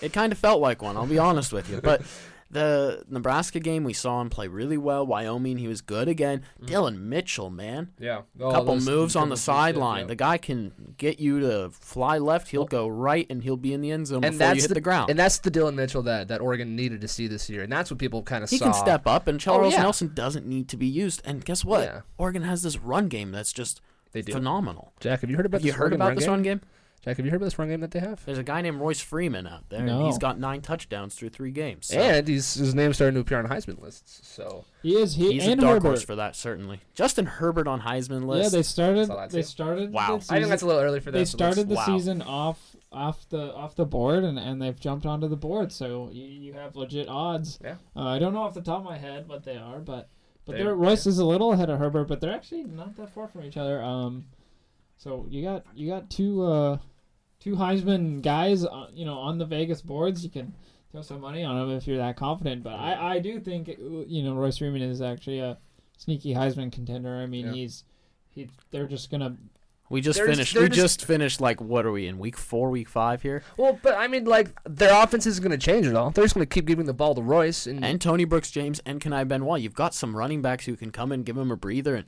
It 0.00 0.12
kind 0.12 0.32
of 0.32 0.38
felt 0.38 0.60
like 0.60 0.82
one. 0.82 0.96
I'll 0.96 1.06
be 1.06 1.18
honest 1.18 1.52
with 1.52 1.70
you, 1.70 1.80
but. 1.80 2.02
The 2.54 3.04
Nebraska 3.08 3.58
game, 3.58 3.82
we 3.82 3.92
saw 3.92 4.20
him 4.20 4.30
play 4.30 4.46
really 4.46 4.78
well. 4.78 5.04
Wyoming, 5.04 5.58
he 5.58 5.66
was 5.66 5.80
good 5.80 6.06
again. 6.06 6.42
Mm. 6.62 6.66
Dillon 6.68 7.08
Mitchell, 7.08 7.50
man, 7.50 7.90
Yeah, 7.98 8.22
a 8.38 8.52
couple 8.52 8.78
moves 8.80 9.16
on 9.16 9.28
the 9.28 9.36
sideline. 9.36 10.06
The 10.06 10.14
guy 10.14 10.38
can 10.38 10.94
get 10.96 11.18
you 11.18 11.40
to 11.40 11.70
fly 11.70 12.18
left. 12.18 12.48
He'll 12.48 12.64
go 12.64 12.86
right, 12.86 13.26
and 13.28 13.42
he'll 13.42 13.56
be 13.56 13.72
in 13.74 13.80
the 13.80 13.90
end 13.90 14.06
zone 14.06 14.22
and 14.22 14.34
before 14.34 14.38
that's 14.38 14.56
you 14.56 14.62
hit 14.62 14.68
the, 14.68 14.74
the, 14.74 14.80
ground. 14.80 15.10
and 15.10 15.18
that's 15.18 15.38
the 15.38 15.50
Dillon 15.50 15.74
Mitchell 15.74 16.02
that, 16.02 16.28
that 16.28 16.40
Oregon 16.40 16.76
needed 16.76 17.00
to 17.00 17.08
see 17.08 17.26
this 17.26 17.50
year, 17.50 17.62
and 17.64 17.72
that's 17.72 17.90
what 17.90 17.98
people 17.98 18.22
kind 18.22 18.44
of 18.44 18.50
he 18.50 18.58
saw. 18.58 18.66
can 18.66 18.74
step 18.74 19.04
up, 19.08 19.26
and 19.26 19.40
Charles 19.40 19.72
yeah. 19.74 19.82
Nelson 19.82 20.12
doesn't 20.14 20.46
need 20.46 20.68
to 20.68 20.76
be 20.76 20.86
used. 20.86 21.22
And 21.24 21.44
guess 21.44 21.64
what? 21.64 21.82
Yeah. 21.82 22.00
Oregon 22.18 22.42
has 22.44 22.62
this 22.62 22.78
run 22.78 23.08
game 23.08 23.32
that's 23.32 23.52
just 23.52 23.80
They 24.12 24.22
do. 24.22 24.30
phenomenal. 24.32 24.92
Jack, 25.00 25.22
have 25.22 25.30
you 25.30 25.36
heard 25.36 25.46
about 25.46 25.58
Have 25.62 25.66
you 25.66 25.72
this 25.72 25.76
heard 25.76 25.82
Oregon 25.92 26.00
about 26.00 26.06
run 26.06 26.14
this 26.14 26.24
game? 26.24 26.30
run 26.32 26.42
game? 26.42 26.60
Jack, 27.04 27.18
have 27.18 27.26
you 27.26 27.30
heard 27.30 27.36
about 27.36 27.44
this 27.46 27.58
run 27.58 27.68
game 27.68 27.80
that 27.80 27.90
they 27.90 27.98
have? 28.00 28.24
There's 28.24 28.38
a 28.38 28.42
guy 28.42 28.62
named 28.62 28.80
Royce 28.80 29.00
Freeman 29.00 29.46
out 29.46 29.68
there, 29.68 29.80
and 29.80 29.88
No. 29.88 30.06
he's 30.06 30.16
got 30.16 30.38
nine 30.38 30.62
touchdowns 30.62 31.14
through 31.14 31.28
three 31.28 31.50
games. 31.50 31.86
So 31.88 31.98
And 31.98 32.26
he's, 32.26 32.54
his 32.54 32.74
name's 32.74 32.96
starting 32.96 33.14
to 33.16 33.20
appear 33.20 33.38
on 33.38 33.46
Heisman 33.46 33.78
lists. 33.82 34.20
So 34.26 34.64
He 34.82 34.96
is. 34.96 35.14
He 35.16 35.32
he's 35.34 35.46
a 35.46 35.50
and 35.52 35.60
dark 35.60 35.74
Herbert. 35.74 35.88
horse 35.88 36.02
for 36.02 36.16
that, 36.16 36.34
certainly. 36.34 36.80
Justin 36.94 37.26
Herbert 37.26 37.68
on 37.68 37.82
Heisman 37.82 38.24
list. 38.26 38.52
Yeah, 38.52 38.58
they 38.58 38.62
started. 38.62 39.10
They 39.30 39.42
started. 39.42 39.92
Wow. 39.92 40.06
the 40.06 40.12
I 40.14 40.18
think 40.18 40.22
season- 40.22 40.48
that's 40.48 40.62
a 40.62 40.66
little 40.66 40.80
early 40.82 41.00
for 41.00 41.10
that. 41.10 41.18
they 41.18 41.24
so 41.26 41.36
let's- 41.38 41.54
started 41.56 41.68
the 41.68 41.74
wow. 41.74 41.84
season 41.84 42.22
off 42.22 42.74
off 42.90 43.28
the 43.28 43.52
off 43.54 43.74
the 43.74 43.84
board 43.84 44.22
and, 44.22 44.38
and 44.38 44.62
they've 44.62 44.78
jumped 44.78 45.04
onto 45.04 45.26
the 45.26 45.34
board 45.34 45.72
so 45.72 46.08
you, 46.12 46.24
you 46.26 46.52
have 46.52 46.76
legit 46.76 47.08
odds 47.08 47.58
Yeah. 47.60 47.74
uh, 47.96 48.06
i 48.06 48.20
don't 48.20 48.32
know 48.32 48.42
off 48.42 48.54
the 48.54 48.60
top 48.60 48.78
of 48.78 48.84
my 48.84 48.96
head 48.96 49.26
what 49.26 49.42
they 49.42 49.56
are 49.56 49.80
but 49.80 50.08
but 50.46 50.52
They- 50.56 50.62
they're, 50.62 50.76
royce 50.76 51.04
is 51.04 51.18
a 51.18 51.24
little 51.24 51.52
ahead 51.52 51.68
of 51.70 51.80
herbert 51.80 52.04
but 52.04 52.20
they're 52.20 52.32
actually 52.32 52.62
not 52.62 52.94
that 52.98 53.10
far 53.12 53.26
from 53.26 53.42
each 53.42 53.56
other 53.56 53.82
um 53.82 54.26
so 54.96 55.26
you 55.28 55.42
got 55.42 55.64
you 55.74 55.88
got 55.90 56.08
two 56.08 56.44
uh 56.44 56.78
two 57.44 57.54
heisman 57.56 58.22
guys 58.22 58.64
uh, 58.64 58.86
you 58.92 59.04
know 59.04 59.14
on 59.18 59.36
the 59.38 59.44
vegas 59.44 59.82
boards 59.82 60.24
you 60.24 60.30
can 60.30 60.52
throw 60.90 61.02
some 61.02 61.20
money 61.20 61.44
on 61.44 61.54
them 61.58 61.76
if 61.76 61.86
you're 61.86 61.98
that 61.98 62.16
confident 62.16 62.62
but 62.62 62.72
i 62.72 63.16
i 63.16 63.18
do 63.18 63.38
think 63.38 63.68
you 64.08 64.22
know 64.22 64.34
royce 64.34 64.56
freeman 64.58 64.80
is 64.82 65.02
actually 65.02 65.38
a 65.40 65.58
sneaky 65.98 66.32
heisman 66.34 66.72
contender 66.72 67.16
i 67.16 67.26
mean 67.26 67.46
Yeah. 67.46 67.52
he's 67.52 67.84
he 68.30 68.48
they're 68.70 68.86
just 68.88 69.10
gonna 69.10 69.36
we 69.90 70.00
just 70.00 70.16
They're 70.18 70.26
finished. 70.28 70.54
they're 70.54 70.62
We 70.62 70.68
just- 70.70 71.00
just 71.00 71.04
finished. 71.04 71.40
Like, 71.42 71.60
what 71.60 71.84
are 71.84 71.92
we 71.92 72.06
in 72.06 72.18
week 72.18 72.38
four, 72.38 72.70
week 72.70 72.88
five 72.88 73.20
here? 73.20 73.42
Well, 73.58 73.78
but 73.82 73.94
I 73.94 74.08
mean, 74.08 74.24
like 74.24 74.48
their 74.64 74.90
offense 75.00 75.26
isn't 75.26 75.44
going 75.44 75.56
to 75.56 75.62
change 75.62 75.86
at 75.86 75.94
all. 75.94 76.10
They're 76.10 76.24
just 76.24 76.34
going 76.34 76.44
to 76.46 76.52
keep 76.52 76.64
giving 76.64 76.86
the 76.86 76.94
ball 76.94 77.14
to 77.14 77.20
Royce, 77.20 77.66
and, 77.66 77.84
And 77.84 78.00
Tony 78.00 78.24
Brooks 78.24 78.50
James 78.50 78.80
and 78.86 78.98
Kani 78.98 79.28
Benoit. 79.28 79.60
You've 79.60 79.74
got 79.74 79.92
some 79.94 80.16
running 80.16 80.40
backs 80.40 80.64
who 80.64 80.74
can 80.74 80.90
come 80.90 81.12
in, 81.12 81.22
give 81.22 81.36
him 81.36 81.50
a 81.50 81.56
breather, 81.56 81.94
and 81.96 82.06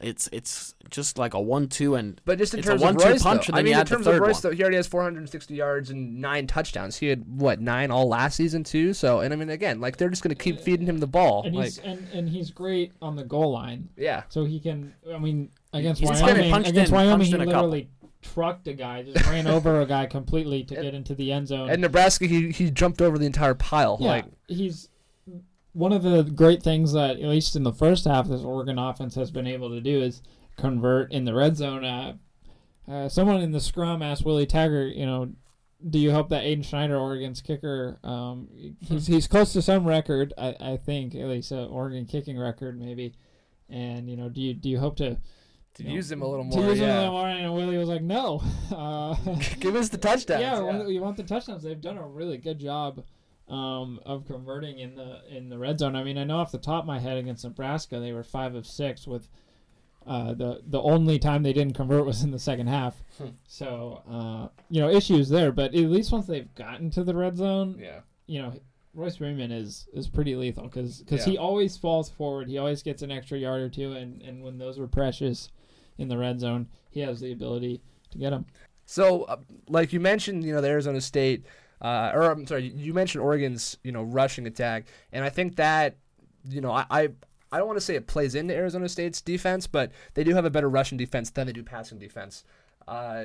it's 0.00 0.28
it's 0.32 0.74
just 0.90 1.18
like 1.18 1.34
a 1.34 1.40
one-two. 1.40 1.94
And 1.94 2.20
But 2.24 2.38
just 2.38 2.54
in 2.54 2.60
It's 2.60 2.68
a 2.68 2.70
terms 2.72 2.82
of 2.82 2.86
one-two 2.86 3.08
Royce, 3.10 3.22
punch, 3.22 3.46
though, 3.46 3.50
and 3.50 3.54
I 3.54 3.58
then 3.58 3.64
mean, 3.64 3.74
you 3.74 3.80
in 3.80 3.86
terms 3.86 4.06
of 4.06 4.12
third 4.14 4.22
Royce, 4.22 4.34
one. 4.42 4.42
though, 4.52 4.56
he 4.56 4.62
already 4.62 4.76
has 4.76 4.86
460 4.86 5.54
yards 5.54 5.90
and 5.90 6.20
nine 6.20 6.46
touchdowns. 6.46 6.96
He 6.96 7.08
had 7.08 7.24
what 7.40 7.60
nine 7.60 7.90
all 7.90 8.08
last 8.08 8.36
season 8.36 8.64
too. 8.64 8.92
So, 8.94 9.20
and 9.20 9.32
I 9.32 9.36
mean, 9.36 9.50
again, 9.50 9.80
like 9.80 9.96
they're 9.96 10.08
just 10.10 10.22
going 10.22 10.34
to 10.34 10.42
keep 10.42 10.60
feeding 10.60 10.86
him 10.86 10.98
the 10.98 11.06
ball. 11.06 11.44
and 11.44 11.54
Like, 11.54 11.66
he's 11.66 11.78
and, 11.78 12.06
and 12.12 12.28
he's 12.28 12.50
great 12.50 12.92
on 13.02 13.16
the 13.16 13.24
goal 13.24 13.52
line 13.52 13.88
yeah, 13.96 14.22
So 14.28 14.44
he 14.44 14.58
can. 14.60 14.94
I 15.12 15.18
mean, 15.18 15.50
against 15.72 16.00
He's 16.00 16.08
Wyoming, 16.10 16.50
punched 16.50 16.70
against 16.70 16.90
in- 16.90 16.94
Wyoming, 16.96 17.16
punched 17.18 17.28
he 17.28 17.34
in 17.34 17.40
a 17.42 17.44
literally 17.46 17.88
trucked 18.22 18.68
a 18.68 18.74
guy, 18.74 19.02
just 19.02 19.26
ran 19.28 19.46
over 19.56 19.80
a 19.80 19.86
guy 19.86 20.06
completely 20.06 20.62
to 20.64 20.74
get 20.74 20.94
into 20.94 21.14
the 21.14 21.32
end 21.32 21.48
zone. 21.48 21.70
and 21.70 21.80
Nebraska, 21.80 22.26
he 22.26 22.50
he 22.50 22.70
jumped 22.70 23.00
over 23.00 23.16
the 23.18 23.26
entire 23.26 23.54
pile. 23.54 23.96
yeah, 24.00 24.08
Like, 24.08 24.24
he's 24.48 24.88
one 25.72 25.92
of 25.92 26.02
the 26.02 26.22
great 26.22 26.62
things 26.62 26.92
that 26.92 27.18
at 27.18 27.28
least 27.28 27.56
in 27.56 27.62
the 27.62 27.72
first 27.72 28.04
half 28.04 28.28
this 28.28 28.42
Oregon 28.42 28.78
offense 28.78 29.14
has 29.14 29.30
been 29.30 29.46
able 29.46 29.70
to 29.70 29.80
do 29.80 30.02
is 30.02 30.22
convert 30.56 31.12
in 31.12 31.24
the 31.24 31.34
red 31.34 31.56
zone. 31.56 31.84
Uh, 31.84 32.14
uh, 32.88 33.08
someone 33.08 33.40
in 33.40 33.52
the 33.52 33.60
scrum 33.60 34.02
asked 34.02 34.24
Willie 34.24 34.46
Taggart, 34.46 34.94
you 34.94 35.06
know, 35.06 35.32
do 35.88 35.98
you 35.98 36.10
hope 36.10 36.28
that 36.30 36.42
Aidan 36.42 36.62
Schneider, 36.64 36.98
Oregon's 36.98 37.40
kicker, 37.40 37.98
um, 38.04 38.48
he's 38.80 39.06
he's 39.06 39.26
close 39.26 39.52
to 39.54 39.62
some 39.62 39.86
record, 39.86 40.34
I, 40.36 40.54
I 40.60 40.76
think, 40.76 41.14
at 41.14 41.26
least 41.26 41.52
a 41.52 41.64
Oregon 41.64 42.04
kicking 42.04 42.38
record 42.38 42.78
maybe. 42.78 43.14
And 43.68 44.10
you 44.10 44.16
know, 44.16 44.28
do 44.28 44.40
you 44.40 44.52
do 44.52 44.68
you 44.68 44.78
hope 44.78 44.96
to 44.96 45.16
to 45.74 45.82
you 45.82 45.88
know, 45.88 45.94
use 45.94 46.10
him 46.10 46.22
a 46.22 46.28
little 46.28 46.50
to 46.50 46.56
more. 46.56 46.66
use 46.68 46.80
him 46.80 46.90
a 46.90 46.98
little 46.98 47.12
more, 47.12 47.28
and 47.28 47.54
Willie 47.54 47.78
was 47.78 47.88
like, 47.88 48.02
"No, 48.02 48.42
uh, 48.72 49.14
Give 49.60 49.76
us 49.76 49.88
the 49.88 49.98
touchdowns. 49.98 50.40
yeah, 50.42 50.60
yeah. 50.62 50.84
we- 50.84 50.94
you 50.94 51.00
want 51.00 51.16
the 51.16 51.22
touchdowns." 51.22 51.62
They've 51.62 51.80
done 51.80 51.96
a 51.96 52.06
really 52.06 52.36
good 52.36 52.58
job 52.58 53.04
um, 53.50 54.00
of 54.06 54.26
converting 54.26 54.78
in 54.78 54.94
the 54.94 55.20
in 55.28 55.48
the 55.48 55.58
red 55.58 55.78
zone. 55.78 55.96
I 55.96 56.04
mean, 56.04 56.16
I 56.18 56.24
know 56.24 56.36
off 56.38 56.52
the 56.52 56.58
top 56.58 56.84
of 56.84 56.86
my 56.86 56.98
head 56.98 57.18
against 57.18 57.44
Nebraska, 57.44 57.98
they 57.98 58.12
were 58.12 58.22
five 58.22 58.54
of 58.54 58.66
six 58.66 59.06
with 59.06 59.28
uh, 60.06 60.32
the 60.34 60.62
the 60.66 60.80
only 60.80 61.18
time 61.18 61.42
they 61.42 61.52
didn't 61.52 61.74
convert 61.74 62.06
was 62.06 62.22
in 62.22 62.30
the 62.30 62.38
second 62.38 62.68
half. 62.68 63.02
Hmm. 63.18 63.28
so 63.46 64.02
uh, 64.10 64.48
you 64.70 64.80
know, 64.80 64.88
issues 64.88 65.28
there. 65.28 65.52
But 65.52 65.74
at 65.74 65.80
least 65.90 66.12
once 66.12 66.26
they've 66.26 66.52
gotten 66.54 66.90
to 66.90 67.04
the 67.04 67.14
red 67.14 67.36
zone, 67.36 67.76
Yeah. 67.78 68.00
you 68.26 68.40
know. 68.42 68.52
Royce 68.92 69.18
Freeman 69.18 69.52
is, 69.52 69.86
is 69.92 70.08
pretty 70.08 70.34
lethal 70.34 70.64
because 70.64 71.04
Yeah. 71.08 71.24
he 71.24 71.38
always 71.38 71.76
falls 71.76 72.10
forward. 72.10 72.48
He 72.48 72.58
always 72.58 72.82
gets 72.82 73.02
an 73.02 73.12
extra 73.12 73.38
yard 73.38 73.60
or 73.62 73.68
two, 73.68 73.92
and, 73.92 74.20
and 74.20 74.42
when 74.42 74.58
those 74.58 74.80
were 74.80 74.88
precious 74.88 75.48
in 75.96 76.08
the 76.08 76.18
red 76.18 76.40
zone, 76.40 76.66
he 76.90 76.98
has 76.98 77.20
the 77.20 77.30
ability 77.30 77.80
to 78.10 78.18
get 78.18 78.30
them. 78.30 78.46
So, 78.86 79.22
uh, 79.22 79.36
like 79.68 79.92
you 79.92 80.00
mentioned, 80.00 80.42
you 80.42 80.52
know, 80.52 80.60
the 80.60 80.66
Arizona 80.70 81.00
State, 81.00 81.44
uh, 81.80 82.12
or 82.14 82.30
I'm 82.30 82.46
sorry, 82.46 82.68
you 82.68 82.94
mentioned 82.94 83.22
Oregon's, 83.22 83.76
you 83.82 83.92
know, 83.92 84.02
rushing 84.02 84.46
attack, 84.46 84.86
and 85.12 85.24
I 85.24 85.28
think 85.28 85.56
that, 85.56 85.96
you 86.48 86.60
know, 86.60 86.72
I. 86.72 86.86
I 86.90 87.08
I 87.52 87.58
don't 87.58 87.66
want 87.66 87.78
to 87.78 87.84
say 87.84 87.96
it 87.96 88.06
plays 88.06 88.36
into 88.36 88.54
Arizona 88.54 88.88
State's 88.88 89.20
defense, 89.20 89.66
but 89.66 89.90
they 90.14 90.22
do 90.22 90.36
have 90.36 90.44
a 90.44 90.50
better 90.50 90.70
rushing 90.70 90.96
defense 90.96 91.30
than 91.30 91.48
they 91.48 91.52
do 91.52 91.64
passing 91.64 91.98
defense. 91.98 92.44
Uh, 92.86 93.24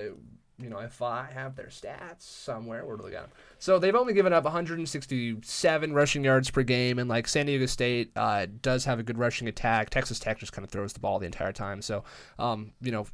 you 0.58 0.70
know, 0.70 0.80
if 0.80 1.02
I 1.02 1.28
have 1.34 1.56
their 1.56 1.68
stats 1.68 2.22
somewhere, 2.22 2.86
where 2.86 2.96
do 2.96 3.04
they 3.04 3.12
got 3.12 3.24
them? 3.24 3.32
So 3.60 3.78
they've 3.78 3.96
only 3.96 4.14
given 4.14 4.32
up 4.32 4.46
167 4.46 5.94
rushing 5.94 6.24
yards 6.24 6.50
per 6.50 6.64
game, 6.64 6.98
and 6.98 7.10
like 7.10 7.28
San 7.28 7.46
Diego 7.46 7.66
State 7.66 8.12
uh, 8.16 8.48
does 8.62 8.86
have 8.86 9.00
a 9.00 9.04
good 9.04 9.18
rushing 9.18 9.48
attack. 9.48 9.90
Texas 9.90 10.18
Tech 10.18 10.40
just 10.40 10.54
kind 10.54 10.64
of 10.64 10.72
throws 10.72 10.94
the 10.94 11.00
ball 11.00 11.20
the 11.20 11.26
entire 11.26 11.52
time. 11.52 11.82
So, 11.82 12.04
um, 12.40 12.72
you 12.82 12.92
know, 12.92 13.06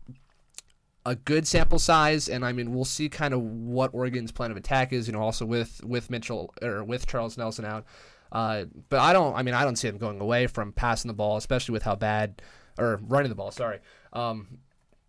a 1.05 1.15
good 1.15 1.47
sample 1.47 1.79
size, 1.79 2.29
and 2.29 2.45
I 2.45 2.51
mean 2.51 2.73
we'll 2.73 2.85
see 2.85 3.09
kind 3.09 3.33
of 3.33 3.41
what 3.41 3.93
Oregon's 3.93 4.31
plan 4.31 4.51
of 4.51 4.57
attack 4.57 4.93
is. 4.93 5.07
You 5.07 5.13
know, 5.13 5.21
also 5.21 5.45
with 5.45 5.83
with 5.83 6.09
Mitchell 6.09 6.53
or 6.61 6.83
with 6.83 7.07
Charles 7.07 7.37
Nelson 7.37 7.65
out. 7.65 7.85
Uh, 8.31 8.65
but 8.89 8.99
I 8.99 9.13
don't. 9.13 9.35
I 9.35 9.43
mean, 9.43 9.53
I 9.53 9.63
don't 9.63 9.75
see 9.75 9.89
them 9.89 9.97
going 9.97 10.21
away 10.21 10.47
from 10.47 10.71
passing 10.71 11.09
the 11.09 11.13
ball, 11.13 11.37
especially 11.37 11.73
with 11.73 11.83
how 11.83 11.95
bad 11.95 12.41
or 12.77 12.99
running 13.07 13.29
the 13.29 13.35
ball. 13.35 13.51
Sorry. 13.51 13.79
Um, 14.13 14.59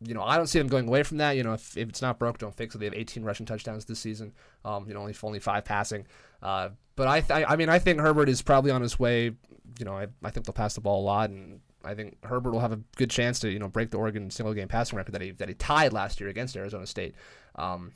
you 0.05 0.15
know, 0.15 0.23
I 0.23 0.37
don't 0.37 0.49
see 0.49 0.59
them 0.59 0.67
going 0.69 0.89
away 0.89 1.05
from 1.05 1.19
that. 1.19 1.37
You 1.37 1.45
know, 1.45 1.53
if, 1.53 1.77
if 1.77 1.89
it's 1.89 2.03
not 2.03 2.19
broke, 2.19 2.39
don't 2.39 2.55
fix 2.55 2.75
it. 2.75 2.79
They 2.79 2.87
have 2.87 2.95
18 2.95 3.23
rushing 3.23 3.47
touchdowns 3.47 3.85
this 3.85 4.01
season. 4.01 4.33
Um, 4.65 4.87
you 4.89 4.95
know, 4.95 5.01
only 5.01 5.15
only 5.23 5.39
five 5.39 5.65
passing. 5.65 6.07
Uh, 6.43 6.71
but 6.97 7.07
I, 7.07 7.21
th- 7.21 7.47
I 7.49 7.57
mean, 7.57 7.69
I 7.69 7.79
think 7.79 8.01
Herbert 8.01 8.29
is 8.29 8.43
probably 8.43 8.71
on 8.71 8.83
his 8.83 8.99
way. 8.99 9.33
You 9.79 9.85
know, 9.85 9.97
I, 9.97 10.09
I 10.25 10.31
think 10.31 10.45
they'll 10.45 10.53
pass 10.53 10.75
the 10.75 10.81
ball 10.81 11.03
a 11.03 11.07
lot, 11.07 11.31
and 11.31 11.61
I 11.85 11.95
think 11.95 12.25
Herbert 12.25 12.53
will 12.53 12.61
have 12.61 12.73
a 12.73 12.81
good 12.97 13.11
chance 13.11 13.39
to 13.41 13.51
you 13.51 13.59
know 13.59 13.69
break 13.69 13.91
the 13.91 13.99
Oregon 13.99 14.31
single 14.31 14.55
game 14.55 14.69
passing 14.69 14.97
record 14.97 15.13
that 15.13 15.23
he 15.23 15.31
that 15.33 15.49
he 15.49 15.55
tied 15.55 15.93
last 15.93 16.21
year 16.21 16.29
against 16.29 16.57
Arizona 16.57 16.87
State. 16.87 17.15
Um, 17.57 17.93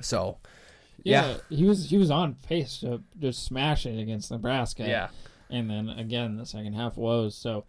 so 0.00 0.38
Yeah, 1.02 1.36
he 1.48 1.64
was 1.64 1.90
he 1.90 1.98
was 1.98 2.10
on 2.10 2.34
pace 2.34 2.80
to 2.80 3.02
just 3.18 3.44
smash 3.44 3.86
it 3.86 3.98
against 3.98 4.30
Nebraska. 4.30 4.86
yeah, 4.86 5.08
and 5.50 5.68
then 5.70 5.88
again 5.88 6.36
the 6.36 6.46
second 6.46 6.74
half 6.74 6.96
woes. 6.96 7.34
So 7.34 7.64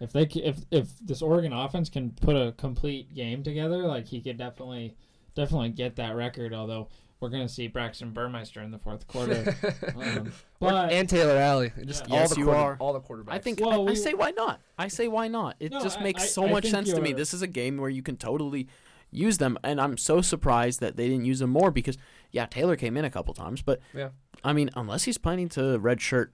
if 0.00 0.12
they 0.12 0.22
if 0.22 0.58
if 0.70 0.98
this 1.00 1.22
Oregon 1.22 1.52
offense 1.52 1.88
can 1.88 2.10
put 2.10 2.36
a 2.36 2.52
complete 2.52 3.14
game 3.14 3.42
together, 3.42 3.78
like 3.86 4.06
he 4.06 4.20
could 4.20 4.38
definitely 4.38 4.96
definitely 5.34 5.70
get 5.70 5.96
that 5.96 6.14
record. 6.16 6.54
Although 6.54 6.88
we're 7.20 7.28
gonna 7.28 7.48
see 7.48 7.68
Braxton 7.68 8.12
Burmeister 8.12 8.62
in 8.62 8.70
the 8.70 8.78
fourth 8.78 9.06
quarter, 9.08 9.54
um, 9.96 10.32
but 10.58 10.92
and 10.92 11.08
Taylor 11.08 11.38
Alie. 11.40 11.72
Just 11.84 12.06
Yeah. 12.08 12.14
all 12.14 12.20
Yes, 12.20 12.30
the 12.30 12.38
you 12.38 12.44
quarter- 12.46 12.58
are. 12.60 12.76
all 12.80 12.92
the 12.92 13.00
quarterbacks. 13.00 13.32
I 13.32 13.38
think 13.38 13.60
Well, 13.60 13.70
I, 13.70 13.74
I 13.76 13.78
we- 13.90 13.96
say 13.96 14.14
why 14.14 14.30
not? 14.30 14.60
I 14.78 14.88
say 14.88 15.06
why 15.08 15.28
not? 15.28 15.56
It 15.60 15.72
No, 15.72 15.80
just 15.82 15.98
I- 15.98 16.02
makes 16.02 16.22
I- 16.22 16.26
so 16.26 16.46
I 16.46 16.50
much 16.50 16.66
sense 16.70 16.92
to 16.92 17.00
me. 17.00 17.12
This 17.12 17.32
is 17.34 17.42
a 17.42 17.46
game 17.46 17.76
where 17.76 17.90
you 17.90 18.02
can 18.02 18.16
totally 18.16 18.68
use 19.10 19.38
them, 19.38 19.58
and 19.64 19.80
I'm 19.80 19.96
so 19.96 20.20
surprised 20.20 20.80
that 20.80 20.96
they 20.96 21.08
didn't 21.08 21.24
use 21.24 21.40
them 21.40 21.50
more 21.50 21.70
because 21.70 21.98
yeah, 22.32 22.46
Taylor 22.46 22.76
came 22.76 22.96
in 22.96 23.04
a 23.04 23.10
couple 23.10 23.34
times, 23.34 23.60
but 23.62 23.80
Yeah. 23.94 24.10
I 24.44 24.52
mean, 24.52 24.70
unless 24.76 25.04
he's 25.04 25.18
planning 25.18 25.48
to 25.50 25.60
redshirt 25.78 26.28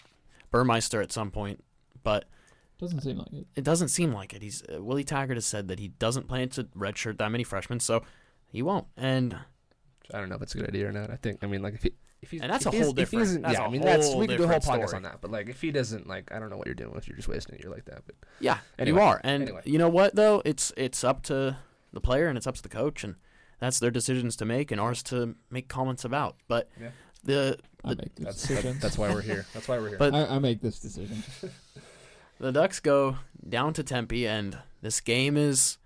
Burmeister 0.50 1.00
at 1.02 1.10
some 1.10 1.30
point, 1.30 1.64
but 2.02 2.26
doesn't 2.78 3.00
seem 3.00 3.16
like 3.18 3.32
it. 3.32 3.46
it 3.56 3.64
doesn't 3.64 3.88
seem 3.88 4.12
like 4.12 4.34
it. 4.34 4.42
He's 4.42 4.62
uh, 4.72 4.82
Willie 4.82 5.02
Taggart 5.04 5.38
has 5.38 5.46
said 5.46 5.68
that 5.68 5.78
he 5.80 5.88
doesn't 5.88 6.28
plan 6.28 6.50
to 6.50 6.64
redshirt 6.64 7.16
that 7.18 7.32
many 7.32 7.42
freshmen, 7.42 7.80
so 7.80 8.02
he 8.52 8.60
won't. 8.62 8.86
And 8.96 9.36
I 10.14 10.18
don't 10.20 10.28
know 10.28 10.36
if 10.36 10.42
it's 10.42 10.54
a 10.54 10.58
good 10.58 10.68
idea 10.68 10.88
or 10.88 10.92
not. 10.92 11.10
I 11.10 11.16
think. 11.16 11.42
I 11.42 11.46
mean, 11.46 11.62
like 11.62 11.74
if 11.74 11.82
he. 11.82 11.92
If 12.22 12.30
he's, 12.30 12.40
And 12.40 12.50
that's 12.50 12.64
if 12.64 12.72
a 12.72 12.76
whole 12.78 12.88
if 12.90 12.96
he 12.96 13.02
different- 13.02 13.22
isn't- 13.24 13.42
that's 13.42 13.54
yeah, 13.58 13.64
a 13.64 13.68
I 13.68 13.70
mean, 13.70 13.82
that's 13.82 14.14
we 14.14 14.26
could 14.26 14.38
do 14.38 14.44
a 14.44 14.48
whole 14.48 14.56
podcast 14.56 14.86
story. 14.88 14.94
on 14.96 15.02
that. 15.02 15.20
But 15.20 15.30
like, 15.30 15.50
if 15.50 15.60
he 15.60 15.70
doesn't, 15.70 16.06
like, 16.08 16.32
I 16.32 16.38
don't 16.38 16.48
know 16.48 16.56
what 16.56 16.66
you're 16.66 16.74
doing 16.74 16.94
if 16.96 17.06
you're 17.06 17.16
just 17.16 17.28
wasting 17.28 17.56
a 17.56 17.58
year 17.62 17.70
like 17.70 17.84
that. 17.84 18.02
But 18.06 18.16
Yeah, 18.40 18.58
Anyway, 18.78 18.98
you 18.98 19.04
are. 19.06 19.20
And 19.22 19.42
anyway. 19.42 19.60
you 19.66 19.76
know 19.78 19.90
what 19.90 20.14
though? 20.16 20.40
It's 20.46 20.72
it's 20.78 21.04
up 21.04 21.22
to 21.24 21.58
the 21.92 22.00
player 22.00 22.26
and 22.28 22.38
it's 22.38 22.46
up 22.46 22.54
to 22.54 22.62
the 22.62 22.70
coach 22.70 23.04
and 23.04 23.16
that's 23.60 23.78
their 23.80 23.90
decisions 23.90 24.34
to 24.36 24.46
make 24.46 24.70
and 24.70 24.80
ours 24.80 25.02
to 25.04 25.34
make 25.50 25.68
comments 25.68 26.04
about. 26.06 26.36
But 26.48 26.70
Yeah. 26.80 26.88
the 27.22 27.58
I 27.84 27.90
the, 27.90 27.96
make 27.96 28.14
that's 28.16 28.40
decision. 28.40 28.72
that, 28.74 28.80
that's 28.82 28.96
why 28.98 29.12
we're 29.12 29.20
here. 29.20 29.44
That's 29.54 29.68
why 29.68 29.78
we're 29.78 29.88
here. 29.90 29.98
But- 29.98 30.14
I, 30.14 30.36
I 30.36 30.38
make 30.38 30.62
this 30.62 30.78
decision. 30.80 31.22
the 32.38 32.50
Ducks 32.50 32.80
go 32.80 33.18
down 33.46 33.72
to 33.74 33.82
Tempe 33.82 34.26
and 34.26 34.58
this 34.80 35.00
game 35.00 35.36
is 35.36 35.76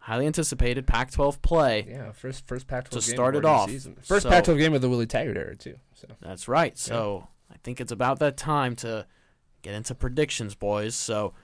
highly 0.00 0.26
anticipated 0.26 0.86
Pac-12 0.86 1.40
play. 1.42 1.86
yeah, 1.88 2.12
first 2.12 2.46
first 2.46 2.66
Pac-12 2.66 2.88
To 2.90 2.94
game 2.96 3.02
start 3.02 3.36
of 3.36 3.44
it 3.44 3.46
off, 3.46 3.68
Season. 3.70 3.96
First 4.02 4.24
so- 4.24 4.30
Pac-12 4.30 4.58
game 4.58 4.74
of 4.74 4.80
the 4.80 4.88
Willie 4.88 5.06
Taggart 5.06 5.36
era 5.36 5.56
too. 5.56 5.76
So 5.94 6.08
That's 6.20 6.48
right. 6.48 6.76
So 6.78 7.28
I 7.52 7.56
think 7.62 7.80
it's 7.80 7.92
about 7.92 8.18
that 8.20 8.36
time 8.36 8.76
to 8.76 9.06
get 9.62 9.74
into 9.74 9.94
predictions, 9.94 10.54
boys. 10.54 10.94
So 10.94 11.34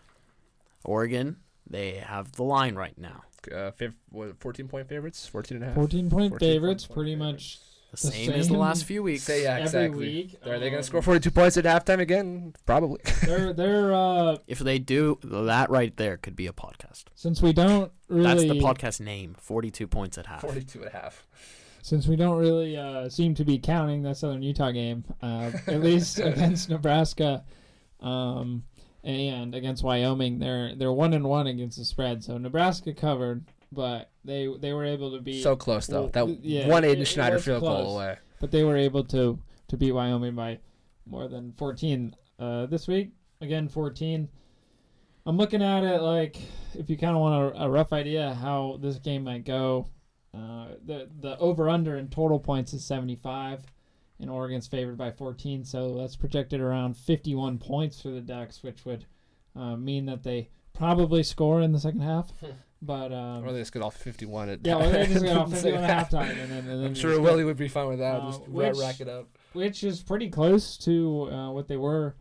Oregon, 0.84 1.36
they 1.68 1.92
have 1.96 2.32
the 2.32 2.42
line 2.44 2.74
right 2.74 2.96
now. 2.98 3.22
uh, 3.54 3.70
fiv- 3.72 3.94
what, 4.10 4.38
14 4.40 4.66
point 4.68 4.88
favorites, 4.88 5.26
14 5.26 5.56
and 5.56 5.64
a 5.64 5.66
half. 5.68 5.74
14 5.76 6.10
point 6.10 6.30
14 6.32 6.38
favorites, 6.54 6.86
point 6.86 6.94
pretty 6.96 7.14
favorites. 7.14 7.60
much 7.60 7.75
The 7.90 7.96
The 7.96 8.12
same, 8.12 8.32
as 8.32 8.48
the 8.48 8.56
last 8.58 8.84
few 8.84 9.02
weeks. 9.02 9.22
Say 9.22 9.44
yeah, 9.44 9.52
every 9.52 9.62
exactly. 9.62 9.98
week. 9.98 10.36
Are 10.44 10.58
they 10.58 10.70
going 10.70 10.74
um, 10.74 10.80
to 10.80 10.82
score 10.82 11.02
42 11.02 11.30
points 11.30 11.56
at 11.56 11.64
halftime 11.64 12.00
again? 12.00 12.54
Probably. 12.66 13.00
They're 13.24 13.52
they're 13.52 13.94
uh 13.94 14.36
If 14.46 14.58
they 14.58 14.78
do, 14.78 15.18
that 15.22 15.70
right 15.70 15.96
there 15.96 16.16
could 16.16 16.36
be 16.36 16.46
a 16.46 16.52
podcast. 16.52 17.04
since 17.14 17.40
we 17.40 17.52
don't 17.52 17.92
really 18.08 18.24
That's 18.24 18.42
the 18.42 18.60
podcast 18.60 19.00
name. 19.00 19.36
Forty-two 19.38 19.86
points 19.86 20.18
at 20.18 20.26
half. 20.26 20.40
42 20.42 20.80
and 20.80 20.88
a 20.88 20.90
half. 20.92 21.26
since 21.82 22.06
we 22.08 22.16
don't 22.16 22.38
really 22.38 22.76
uh, 22.76 23.08
seem 23.08 23.34
to 23.36 23.44
be 23.44 23.58
counting 23.58 24.02
that 24.02 24.16
Southern 24.16 24.42
Utah 24.42 24.72
game, 24.72 25.04
uh, 25.22 25.52
at 25.68 25.80
least 25.80 26.18
against 26.32 26.68
Nebraska, 26.68 27.44
um, 28.00 28.64
and 29.04 29.54
against 29.54 29.84
Wyoming, 29.84 30.38
they're 30.40 30.74
they're 30.74 30.92
one 30.92 31.14
and 31.14 31.24
one 31.24 31.46
against 31.46 31.78
the 31.78 31.84
spread. 31.84 32.24
So 32.24 32.36
Nebraska 32.38 32.92
covered, 32.92 33.44
but 33.72 34.10
they 34.24 34.48
they 34.58 34.72
were 34.72 34.84
able 34.84 35.12
to 35.12 35.20
beat. 35.20 35.42
So 35.42 35.56
close 35.56 35.86
though. 35.86 36.08
That 36.08 36.26
yeah, 36.42 36.68
one 36.68 36.84
it- 36.84 36.88
Aidan 36.88 37.04
Schneider 37.04 37.36
was 37.36 37.44
field 37.44 37.62
goal 37.62 37.96
away. 37.96 38.18
but 38.40 38.50
they 38.50 38.64
were 38.64 38.76
able 38.76 39.04
to 39.04 39.38
to 39.68 39.76
beat 39.76 39.92
Wyoming 39.92 40.34
by 40.34 40.58
more 41.06 41.28
than 41.28 41.52
14 41.52 42.14
uh, 42.38 42.66
this 42.66 42.86
week. 42.88 43.10
Again, 43.40 43.68
14. 43.68 44.28
I'm 45.26 45.36
looking 45.36 45.62
at 45.62 45.82
it 45.84 46.00
like 46.00 46.36
if 46.74 46.88
you 46.88 46.96
kind 46.96 47.14
of 47.16 47.20
want 47.20 47.56
a, 47.56 47.64
a 47.64 47.68
rough 47.68 47.92
idea 47.92 48.34
how 48.34 48.78
this 48.80 48.98
game 48.98 49.24
might 49.24 49.44
go. 49.44 49.88
Uh, 50.34 50.68
the 50.84 51.08
the 51.20 51.38
over 51.38 51.68
under 51.68 51.96
in 51.96 52.08
total 52.08 52.38
points 52.38 52.74
is 52.74 52.84
75, 52.84 53.64
and 54.20 54.28
Oregon's 54.30 54.66
favored 54.66 54.98
by 54.98 55.10
14, 55.10 55.64
so 55.64 55.94
that's 55.94 56.14
projected 56.14 56.60
around 56.60 56.94
51 56.96 57.56
points 57.58 58.02
for 58.02 58.10
the 58.10 58.20
Ducks, 58.20 58.62
which 58.62 58.84
would 58.84 59.06
uh, 59.54 59.76
mean 59.76 60.04
that 60.06 60.22
they 60.22 60.50
probably 60.74 61.22
score 61.22 61.62
in 61.62 61.72
the 61.72 61.80
second 61.80 62.00
half. 62.02 62.32
But 62.86 63.12
um, 63.12 63.44
Or 63.44 63.52
they 63.52 63.58
just 63.58 63.72
get 63.72 63.82
off 63.82 63.96
51 63.96 64.48
at 64.48 64.60
yeah, 64.64 64.76
well, 64.76 64.90
they 64.90 65.06
just 65.06 65.24
got 65.24 65.36
off 65.36 65.50
51 65.50 65.62
second 65.62 65.84
at 65.90 66.08
halftime, 66.10 66.30
and 66.30 66.50
then, 66.50 66.58
and 66.58 66.68
then 66.68 66.84
I'm 66.84 66.94
sure 66.94 67.20
Willie 67.20 67.44
would 67.44 67.56
be 67.56 67.68
fine 67.68 67.88
with 67.88 67.98
that. 67.98 68.20
Uh, 68.20 68.26
just 68.30 68.48
which- 68.48 68.76
rack 68.78 69.00
it 69.00 69.08
up. 69.08 69.26
which 69.52 69.82
is 69.84 70.02
pretty 70.02 70.30
close 70.30 70.76
to 70.78 71.28
uh, 71.32 71.50
what 71.50 71.66
they 71.68 71.76
were 71.76 72.14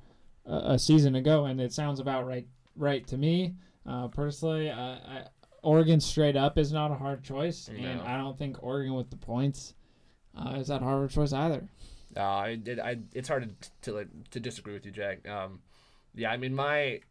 a, 0.45 0.73
a 0.73 0.79
season 0.79 1.15
ago, 1.15 1.45
and 1.45 1.61
it 1.61 1.71
sounds 1.71 1.99
about 1.99 2.25
right 2.27 2.47
right 2.75 3.05
to 3.07 3.17
me. 3.17 3.53
Uh, 3.85 4.07
personally, 4.07 4.69
uh, 4.69 4.75
I, 4.75 5.23
Oregon 5.61 5.99
straight 5.99 6.35
up 6.35 6.57
is 6.57 6.71
not 6.73 6.91
a 6.91 6.95
hard 6.95 7.23
choice, 7.23 7.67
and 7.69 8.01
I 8.01 8.17
don't 8.17 8.37
think 8.37 8.61
Oregon 8.63 8.93
with 8.95 9.09
the 9.09 9.17
points 9.17 9.73
uh, 10.37 10.55
is 10.57 10.67
that 10.67 10.81
hard 10.81 11.03
of 11.03 11.09
a 11.09 11.13
choice 11.13 11.33
either. 11.33 11.67
Uh, 12.17 12.23
I 12.23 12.55
did. 12.55 12.79
I. 12.79 12.97
It's 13.13 13.27
hard 13.27 13.43
to 13.61 13.69
to, 13.81 13.93
like, 13.97 14.07
to 14.31 14.39
disagree 14.39 14.73
with 14.73 14.85
you, 14.85 14.91
Jack. 14.91 15.27
Um, 15.27 15.59
yeah. 16.15 16.31
I 16.31 16.37
mean, 16.37 16.55
my. 16.55 17.01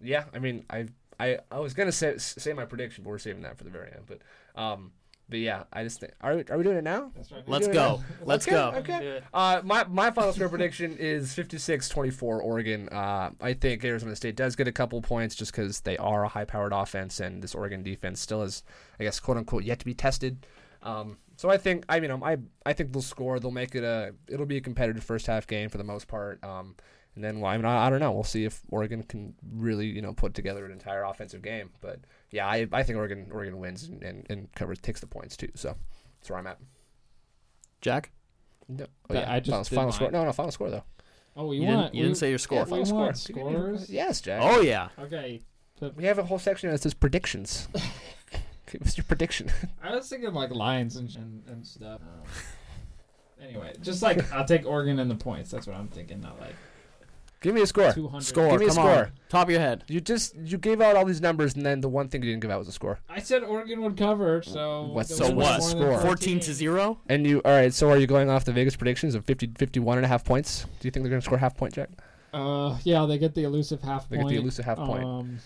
Yeah. 0.00 0.24
I 0.34 0.38
mean, 0.40 0.64
I. 0.68 0.86
I. 1.18 1.38
I 1.50 1.58
was 1.58 1.74
gonna 1.74 1.92
say 1.92 2.14
say 2.18 2.52
my 2.52 2.64
prediction, 2.64 3.04
but 3.04 3.10
we're 3.10 3.18
saving 3.18 3.42
that 3.42 3.58
for 3.58 3.64
the 3.64 3.70
very 3.70 3.92
end. 3.92 4.06
But. 4.06 4.20
Um. 4.60 4.92
But 5.28 5.40
yeah, 5.40 5.64
I 5.72 5.82
just 5.82 5.98
think. 5.98 6.12
Are 6.20 6.36
we, 6.36 6.44
are 6.50 6.56
we 6.56 6.62
doing 6.62 6.76
it 6.76 6.84
now? 6.84 7.10
That's 7.16 7.32
right. 7.32 7.42
Let's 7.48 7.66
go. 7.66 8.00
it? 8.20 8.26
Let's 8.26 8.46
Okay, 8.46 8.54
go. 8.56 8.72
Okay. 8.76 9.20
Uh, 9.34 9.60
my 9.64 9.84
my 9.88 10.12
final 10.12 10.32
score 10.32 10.48
prediction 10.48 10.96
is 11.00 11.34
56-24 11.34 12.22
Oregon. 12.22 12.88
Uh, 12.90 13.30
I 13.40 13.54
think 13.54 13.84
Arizona 13.84 14.14
State 14.14 14.36
does 14.36 14.54
get 14.54 14.68
a 14.68 14.72
couple 14.72 15.02
points 15.02 15.34
just 15.34 15.50
because 15.50 15.80
they 15.80 15.96
are 15.96 16.22
a 16.22 16.28
high-powered 16.28 16.72
offense, 16.72 17.18
and 17.18 17.42
this 17.42 17.56
Oregon 17.56 17.82
defense 17.82 18.20
still 18.20 18.42
is, 18.42 18.62
I 19.00 19.02
guess, 19.02 19.18
quote 19.18 19.36
unquote, 19.36 19.64
yet 19.64 19.80
to 19.80 19.84
be 19.84 19.94
tested. 19.94 20.46
Um, 20.84 21.18
so 21.36 21.50
I 21.50 21.56
think 21.58 21.84
I 21.88 21.98
mean 21.98 22.12
um, 22.12 22.22
I 22.22 22.38
I 22.64 22.72
think 22.72 22.92
they'll 22.92 23.02
score. 23.02 23.40
They'll 23.40 23.50
make 23.50 23.74
it 23.74 23.82
a 23.82 24.14
it'll 24.28 24.46
be 24.46 24.58
a 24.58 24.60
competitive 24.60 25.02
first 25.02 25.26
half 25.26 25.48
game 25.48 25.68
for 25.70 25.78
the 25.78 25.84
most 25.84 26.06
part. 26.06 26.42
Um, 26.44 26.76
and 27.16 27.24
then 27.24 27.40
well, 27.40 27.50
I 27.50 27.56
mean 27.56 27.66
I, 27.66 27.86
I 27.86 27.90
don't 27.90 27.98
know. 28.00 28.12
We'll 28.12 28.22
see 28.24 28.44
if 28.44 28.60
Oregon 28.70 29.02
can 29.02 29.34
really 29.52 29.86
you 29.86 30.00
know 30.02 30.12
put 30.12 30.34
together 30.34 30.64
an 30.64 30.70
entire 30.70 31.02
offensive 31.02 31.42
game. 31.42 31.70
But 31.80 32.00
yeah, 32.30 32.46
I, 32.46 32.68
I 32.72 32.82
think 32.84 32.98
Oregon 32.98 33.26
Oregon 33.32 33.58
wins 33.58 33.84
and, 33.84 34.02
and, 34.04 34.26
and 34.30 34.52
covers 34.54 34.78
takes 34.78 35.00
the 35.00 35.06
points 35.08 35.36
too. 35.36 35.48
So 35.56 35.74
that's 36.20 36.30
where 36.30 36.38
I'm 36.38 36.46
at. 36.46 36.58
Jack, 37.80 38.12
No, 38.68 38.86
oh, 39.10 39.14
yeah. 39.14 39.30
I 39.32 39.40
just 39.40 39.50
final, 39.50 39.64
final 39.64 39.92
score. 39.92 40.10
No, 40.10 40.24
no, 40.24 40.32
final 40.32 40.52
score 40.52 40.70
though. 40.70 40.84
Oh, 41.36 41.46
we 41.46 41.56
you 41.56 41.62
want 41.66 41.86
didn't 41.86 41.94
you 41.94 42.00
we- 42.02 42.08
didn't 42.08 42.18
say 42.18 42.30
your 42.30 42.38
score. 42.38 42.58
Yeah, 42.58 42.64
Final 42.64 42.78
we 42.78 42.84
score. 42.86 43.00
want 43.00 43.18
scores. 43.18 43.90
Yes, 43.90 44.20
Jack. 44.20 44.40
Oh 44.42 44.60
yeah. 44.60 44.88
Okay. 44.98 45.42
We 45.94 46.04
have 46.04 46.18
a 46.18 46.24
whole 46.24 46.38
section 46.38 46.70
that 46.70 46.80
says 46.80 46.94
predictions. 46.94 47.68
Give 48.70 48.82
us 48.82 48.96
your 48.96 49.04
prediction. 49.04 49.50
I 49.82 49.94
was 49.94 50.08
thinking 50.08 50.32
like 50.32 50.50
lines 50.50 50.96
and 50.96 51.14
and, 51.16 51.42
and 51.48 51.66
stuff. 51.66 52.00
Anyway, 53.40 53.74
just 53.82 54.02
like 54.02 54.32
I'll 54.32 54.46
take 54.46 54.64
Oregon 54.66 54.98
and 54.98 55.10
the 55.10 55.14
points. 55.14 55.50
That's 55.50 55.66
what 55.66 55.76
I'm 55.76 55.88
thinking. 55.88 56.20
Not 56.20 56.40
like 56.40 56.54
Give 57.46 57.54
me 57.54 57.60
a 57.62 57.66
score. 57.68 57.92
200. 57.92 58.24
Score. 58.24 58.50
Give 58.50 58.58
me 58.58 58.66
a 58.66 58.68
Come 58.70 58.74
score. 58.74 58.90
on. 59.04 59.12
Top 59.28 59.46
of 59.46 59.50
your 59.52 59.60
head. 59.60 59.84
You 59.86 60.00
just 60.00 60.34
you 60.34 60.58
gave 60.58 60.80
out 60.80 60.96
all 60.96 61.04
these 61.04 61.20
numbers, 61.20 61.54
and 61.54 61.64
then 61.64 61.80
the 61.80 61.88
one 61.88 62.08
thing 62.08 62.20
you 62.24 62.30
didn't 62.30 62.42
give 62.42 62.50
out 62.50 62.58
was 62.58 62.66
a 62.66 62.72
score. 62.72 62.98
I 63.08 63.20
said 63.20 63.44
Oregon 63.44 63.82
would 63.82 63.96
cover, 63.96 64.42
so 64.42 64.88
What's- 64.92 65.10
there 65.16 65.28
So 65.28 65.32
was 65.32 65.44
what? 65.46 65.76
more 65.78 65.86
than 65.90 65.98
Score. 66.00 66.08
14 66.08 66.40
to 66.40 66.52
0? 66.52 66.98
And 67.08 67.24
you, 67.24 67.40
all 67.44 67.52
right. 67.52 67.72
So 67.72 67.88
are 67.88 67.98
you 67.98 68.08
going 68.08 68.28
off 68.30 68.44
the 68.44 68.52
Vegas 68.52 68.74
predictions 68.74 69.14
of 69.14 69.24
50, 69.26 69.52
51 69.56 69.98
and 69.98 70.04
a 70.04 70.08
half 70.08 70.24
points? 70.24 70.64
Do 70.80 70.88
you 70.88 70.90
think 70.90 71.04
they're 71.04 71.10
going 71.10 71.20
to 71.22 71.24
score 71.24 71.38
half 71.38 71.56
point, 71.56 71.74
Jack? 71.74 71.90
Uh, 72.34 72.76
yeah, 72.82 73.06
they 73.06 73.16
get 73.16 73.32
the 73.36 73.44
elusive 73.44 73.80
half 73.80 74.08
point. 74.08 74.10
They 74.10 74.16
point. 74.16 74.28
get 74.30 74.34
the 74.34 74.40
elusive 74.42 74.64
half 74.64 74.78
point. 74.78 75.04
Um, 75.04 75.38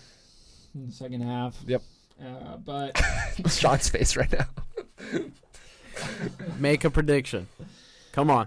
in 0.74 0.86
the 0.86 0.92
second 0.92 1.20
half. 1.20 1.54
Yep. 1.66 1.82
Uh, 2.24 2.56
but 2.56 2.98
Sean's 3.46 3.90
face 3.90 4.16
right 4.16 4.32
now. 4.32 4.46
Make 6.58 6.84
a 6.84 6.90
prediction. 6.90 7.46
Come 8.12 8.30
on. 8.30 8.46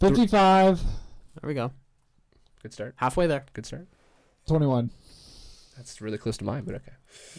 55, 0.00 0.80
There 0.80 1.48
we 1.48 1.54
go. 1.54 1.72
Good 2.62 2.72
start. 2.72 2.94
Halfway 2.96 3.26
there. 3.26 3.44
Good 3.52 3.66
start. 3.66 3.86
21. 4.46 4.90
That's 5.76 6.00
really 6.00 6.18
close 6.18 6.36
to 6.38 6.44
mine, 6.44 6.64
but 6.64 6.74
okay. 6.76 6.92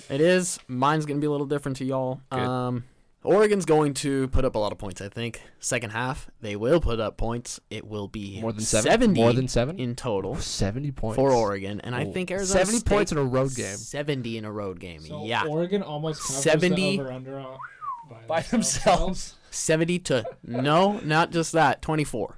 It 0.10 0.22
is. 0.22 0.60
Mine's 0.68 1.06
going 1.06 1.18
to 1.18 1.22
be 1.22 1.28
a 1.28 1.32
little 1.32 1.46
different 1.46 1.78
to 1.78 1.86
y'all. 1.86 2.22
Good. 2.32 2.40
Um, 2.40 2.84
Oregon's 3.24 3.64
going 3.66 3.94
to 3.96 4.28
put 4.30 4.44
up 4.44 4.56
a 4.56 4.60
lot 4.60 4.74
of 4.74 4.78
points, 4.78 5.00
I 5.00 5.08
think. 5.08 5.42
Second 5.60 5.92
half, 5.92 6.30
they 6.42 6.58
will 6.58 6.82
put 6.82 7.00
up 7.00 7.16
points. 7.16 7.60
It 7.70 7.88
will 7.88 8.10
be 8.10 8.42
More 8.42 8.52
than 8.52 8.62
seven. 8.62 8.92
70 8.92 9.22
More 9.22 9.32
than 9.32 9.48
seven. 9.48 9.80
in 9.80 9.96
total 9.96 10.36
Seventy 10.36 10.92
points 10.92 11.16
for 11.16 11.32
Oregon. 11.32 11.80
And 11.82 11.96
I 11.96 12.04
think 12.04 12.32
Arizona 12.32 12.66
70 12.66 12.80
State- 12.80 12.90
points 12.90 13.12
in 13.14 13.18
a 13.18 13.24
road 13.24 13.56
game. 13.56 13.78
70 13.78 14.38
in 14.38 14.44
a 14.46 14.52
road 14.52 14.80
game. 14.80 15.00
So 15.02 15.24
yeah. 15.26 15.46
Oregon 15.46 15.84
almost 15.84 16.22
covers 16.22 16.44
70 16.44 17.00
over 17.00 17.12
under 17.14 17.46
by, 18.10 18.18
by 18.28 18.42
themselves. 18.42 19.38
70 19.52 20.00
to 20.00 20.26
no, 20.46 21.00
not 21.00 21.32
just 21.32 21.54
that, 21.54 21.82
24. 21.82 22.38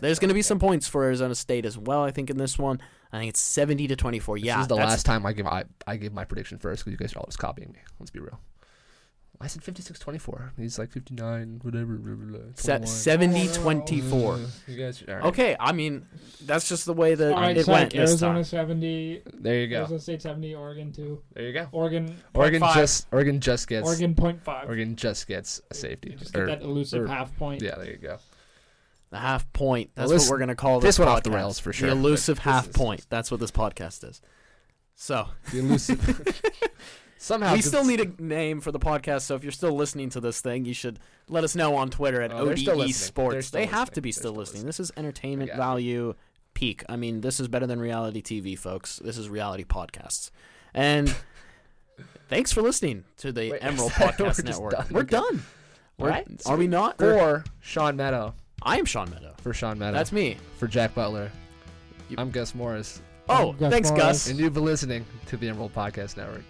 There's 0.00 0.18
going 0.18 0.28
to 0.28 0.34
be 0.34 0.42
some 0.42 0.58
points 0.58 0.88
for 0.88 1.04
Arizona 1.04 1.34
State 1.34 1.66
as 1.66 1.76
well. 1.76 2.02
I 2.02 2.10
think 2.10 2.30
in 2.30 2.38
this 2.38 2.58
one, 2.58 2.80
I 3.12 3.18
think 3.18 3.28
it's 3.30 3.40
70 3.40 3.88
to 3.88 3.96
24. 3.96 4.38
Yeah, 4.38 4.56
This 4.56 4.62
is 4.62 4.68
the 4.68 4.76
last 4.76 5.04
time 5.04 5.26
I 5.26 5.32
give 5.34 5.46
I, 5.46 5.64
I 5.86 5.96
give 5.96 6.12
my 6.14 6.24
prediction 6.24 6.58
first 6.58 6.84
because 6.84 6.92
you 6.92 6.96
guys 6.98 7.14
are 7.14 7.18
all 7.18 7.26
just 7.26 7.38
copying 7.38 7.72
me. 7.72 7.78
Let's 8.00 8.10
be 8.10 8.20
real. 8.20 8.40
I 9.40 9.48
said 9.48 9.62
56-24. 9.62 10.50
He's 10.56 10.78
like 10.78 10.92
59, 10.92 11.60
whatever. 11.64 11.96
blah, 11.96 12.14
blah, 12.14 12.38
blah, 12.38 12.46
Se- 12.54 12.84
70 12.84 13.40
Oh, 13.40 13.44
no. 13.46 13.52
24. 13.54 14.34
Uh, 14.34 14.38
You 14.68 14.76
guys, 14.76 15.02
all 15.08 15.14
right. 15.16 15.24
Okay, 15.24 15.56
I 15.58 15.72
mean, 15.72 16.06
that's 16.46 16.68
just 16.68 16.86
the 16.86 16.92
way 16.94 17.16
that 17.16 17.32
All 17.34 17.40
right, 17.40 17.56
it 17.56 17.66
so 17.66 17.72
went 17.72 17.90
this 17.92 18.10
Arizona 18.10 18.34
time. 18.34 18.44
70, 18.44 19.22
There 19.40 19.56
you 19.58 19.66
go. 19.66 19.78
Arizona 19.78 19.98
State 20.00 20.22
70, 20.22 20.54
Oregon 20.54 20.92
2. 20.92 21.22
There 21.34 21.42
you 21.44 21.52
go. 21.54 21.66
Oregon, 21.72 22.16
Oregon 22.34 22.62
0.5. 22.62 22.74
just 22.74 23.06
Oregon 23.10 23.40
just 23.40 23.66
gets 23.68 23.84
Oregon 23.88 24.14
point 24.14 24.40
five. 24.44 24.68
Oregon 24.68 24.94
just 24.94 25.26
gets 25.26 25.60
a 25.72 25.74
safety. 25.74 26.14
Just 26.16 26.32
get 26.32 26.42
Or- 26.42 26.46
that 26.46 26.62
elusive 26.62 27.02
or- 27.02 27.08
half 27.08 27.36
point. 27.36 27.62
yeah, 27.62 27.74
there 27.74 27.90
you 27.90 27.96
go. 27.98 28.18
The 29.12 29.18
half 29.18 29.50
point. 29.52 29.90
That's 29.94 30.08
Well, 30.08 30.18
this- 30.18 30.26
what 30.28 30.32
we're 30.32 30.38
going 30.38 30.48
to 30.48 30.54
call 30.56 30.80
this 30.80 30.96
this 30.96 30.98
went 30.98 31.10
off 31.10 31.22
the 31.22 31.30
rails 31.30 31.58
for 31.60 31.72
sure, 31.72 31.88
The 31.90 31.94
elusive 31.96 32.36
this 32.38 32.44
half 32.44 32.68
is- 32.68 32.74
point. 32.74 33.06
That's 33.10 33.30
what 33.30 33.38
this 33.40 33.50
podcast 33.52 34.08
is. 34.08 34.20
So, 34.96 35.28
The 35.52 35.58
elusive. 35.60 36.42
Somehow 37.18 37.52
we 37.54 37.60
still 37.62 37.84
need 37.84 38.00
a 38.00 38.20
name 38.22 38.60
for 38.60 38.72
the 38.72 38.80
podcast. 38.80 39.20
So 39.22 39.36
if 39.36 39.44
you're 39.44 39.52
still 39.52 39.72
listening 39.76 40.10
to 40.10 40.20
this 40.20 40.40
thing, 40.40 40.64
you 40.64 40.74
should 40.74 40.98
let 41.28 41.44
us 41.44 41.54
know 41.54 41.76
on 41.76 41.88
Twitter 41.88 42.20
at 42.20 42.32
Oh, 42.32 42.46
they're 42.46 42.74
ODE. 42.74 42.92
Sports. 42.92 43.32
They're 43.34 43.42
still 43.42 43.60
they 43.60 43.66
have 43.66 43.80
listening. 43.90 43.94
to 43.94 44.00
be 44.00 44.08
They're 44.08 44.12
still 44.12 44.32
still 44.32 44.40
listening. 44.40 44.66
This 44.66 44.80
is 44.80 44.90
entertainment 44.96 45.52
They 45.52 45.56
value 45.56 46.14
peak. 46.54 46.82
I 46.88 46.96
mean, 46.96 47.20
this 47.20 47.38
is 47.38 47.46
better 47.46 47.66
than 47.68 47.78
reality 47.80 48.22
TV, 48.22 48.58
folks. 48.58 48.96
This 49.04 49.18
is 49.18 49.28
reality 49.28 49.62
podcasts. 49.64 50.30
And 50.74 51.14
thanks 52.28 52.50
for 52.52 52.60
listening 52.60 53.04
to 53.18 53.30
the 53.30 53.52
Wait, 53.52 53.58
Emerald 53.62 53.92
we're 54.00 54.06
Podcast 54.08 54.44
Network. 54.44 54.72
done. 54.72 54.86
We're 54.90 55.00
Okay. 55.02 55.10
done. 55.16 55.42
We're, 55.98 56.08
Alright, 56.08 56.42
are 56.46 56.56
we 56.56 56.66
not? 56.66 57.00
Or- 57.00 57.12
for 57.18 57.44
Sean 57.60 57.94
Meadow. 57.96 58.34
I 58.64 58.78
am 58.78 58.84
Sean 58.84 59.10
Meadow. 59.10 59.32
For 59.42 59.52
Sean 59.52 59.78
Meadow. 59.78 59.96
That's 59.96 60.12
me. 60.12 60.36
for 60.58 60.66
Jack 60.66 60.94
Butler. 60.94 61.30
You- 62.08 62.16
I'm 62.18 62.30
Gus 62.30 62.54
Morris, 62.54 63.00
Oh, 63.28 63.52
Gus 63.52 63.72
thanks, 63.72 63.88
Morris. 63.90 64.04
Gus. 64.04 64.26
and 64.28 64.38
you've 64.38 64.54
been 64.54 64.64
listening 64.64 65.04
to 65.26 65.36
the 65.36 65.48
Emerald 65.48 65.74
Podcast 65.74 66.16
Network. 66.16 66.42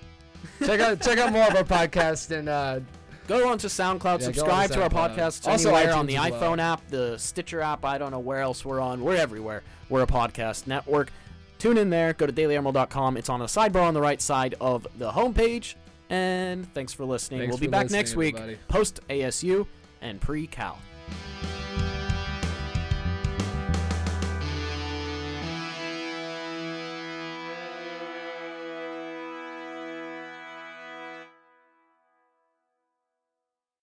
check 0.65 0.81
out 0.81 1.01
check 1.01 1.19
out 1.19 1.33
more 1.33 1.45
of 1.47 1.55
our 1.55 1.63
podcast 1.65 2.37
and 2.37 2.49
uh, 2.49 2.81
Go 3.29 3.49
on 3.49 3.57
to 3.59 3.69
SoundCloud, 3.69 4.03
Yeah, 4.03 4.03
go 4.03 4.13
on 4.15 4.21
subscribe 4.35 4.69
to 4.71 4.75
to 4.77 4.83
our 4.83 4.89
SoundCloud. 4.91 5.15
podcast 5.17 5.47
Also 5.49 5.73
anywhere 5.75 5.95
on 5.95 6.07
the 6.07 6.15
well. 6.17 6.31
iPhone 6.33 6.59
app, 6.59 6.87
the 6.89 7.17
Stitcher 7.19 7.61
app. 7.61 7.85
I 7.85 7.97
don't 7.97 8.11
know 8.11 8.19
where 8.19 8.41
else 8.41 8.65
we're 8.65 8.81
on. 8.81 9.01
We're 9.01 9.15
everywhere. 9.15 9.63
We're 9.89 10.03
a 10.03 10.07
podcast 10.09 10.67
network. 10.67 11.13
Tune 11.61 11.79
in 11.79 11.89
there. 11.89 12.15
Go 12.15 12.27
to 12.27 12.33
dailyemerald.com. 12.33 13.17
It's 13.17 13.29
on 13.29 13.39
the 13.39 13.47
sidebar 13.47 13.83
on 13.85 13.95
the 13.95 14.01
right 14.01 14.21
side 14.21 14.57
of 14.61 14.89
the 14.99 15.13
homepage. 15.13 15.77
And 16.11 16.67
thanks 16.75 16.93
for 16.93 17.05
listening. 17.05 17.41
thanks 17.43 17.53
we'll 17.53 17.61
be 17.61 17.69
back 17.69 17.91
next 17.91 18.17
week 18.17 18.35
everybody. 18.35 18.59
post 18.67 18.99
ASU 19.09 19.67
and 20.01 20.21
pre 20.21 20.49
Cal. 20.49 20.77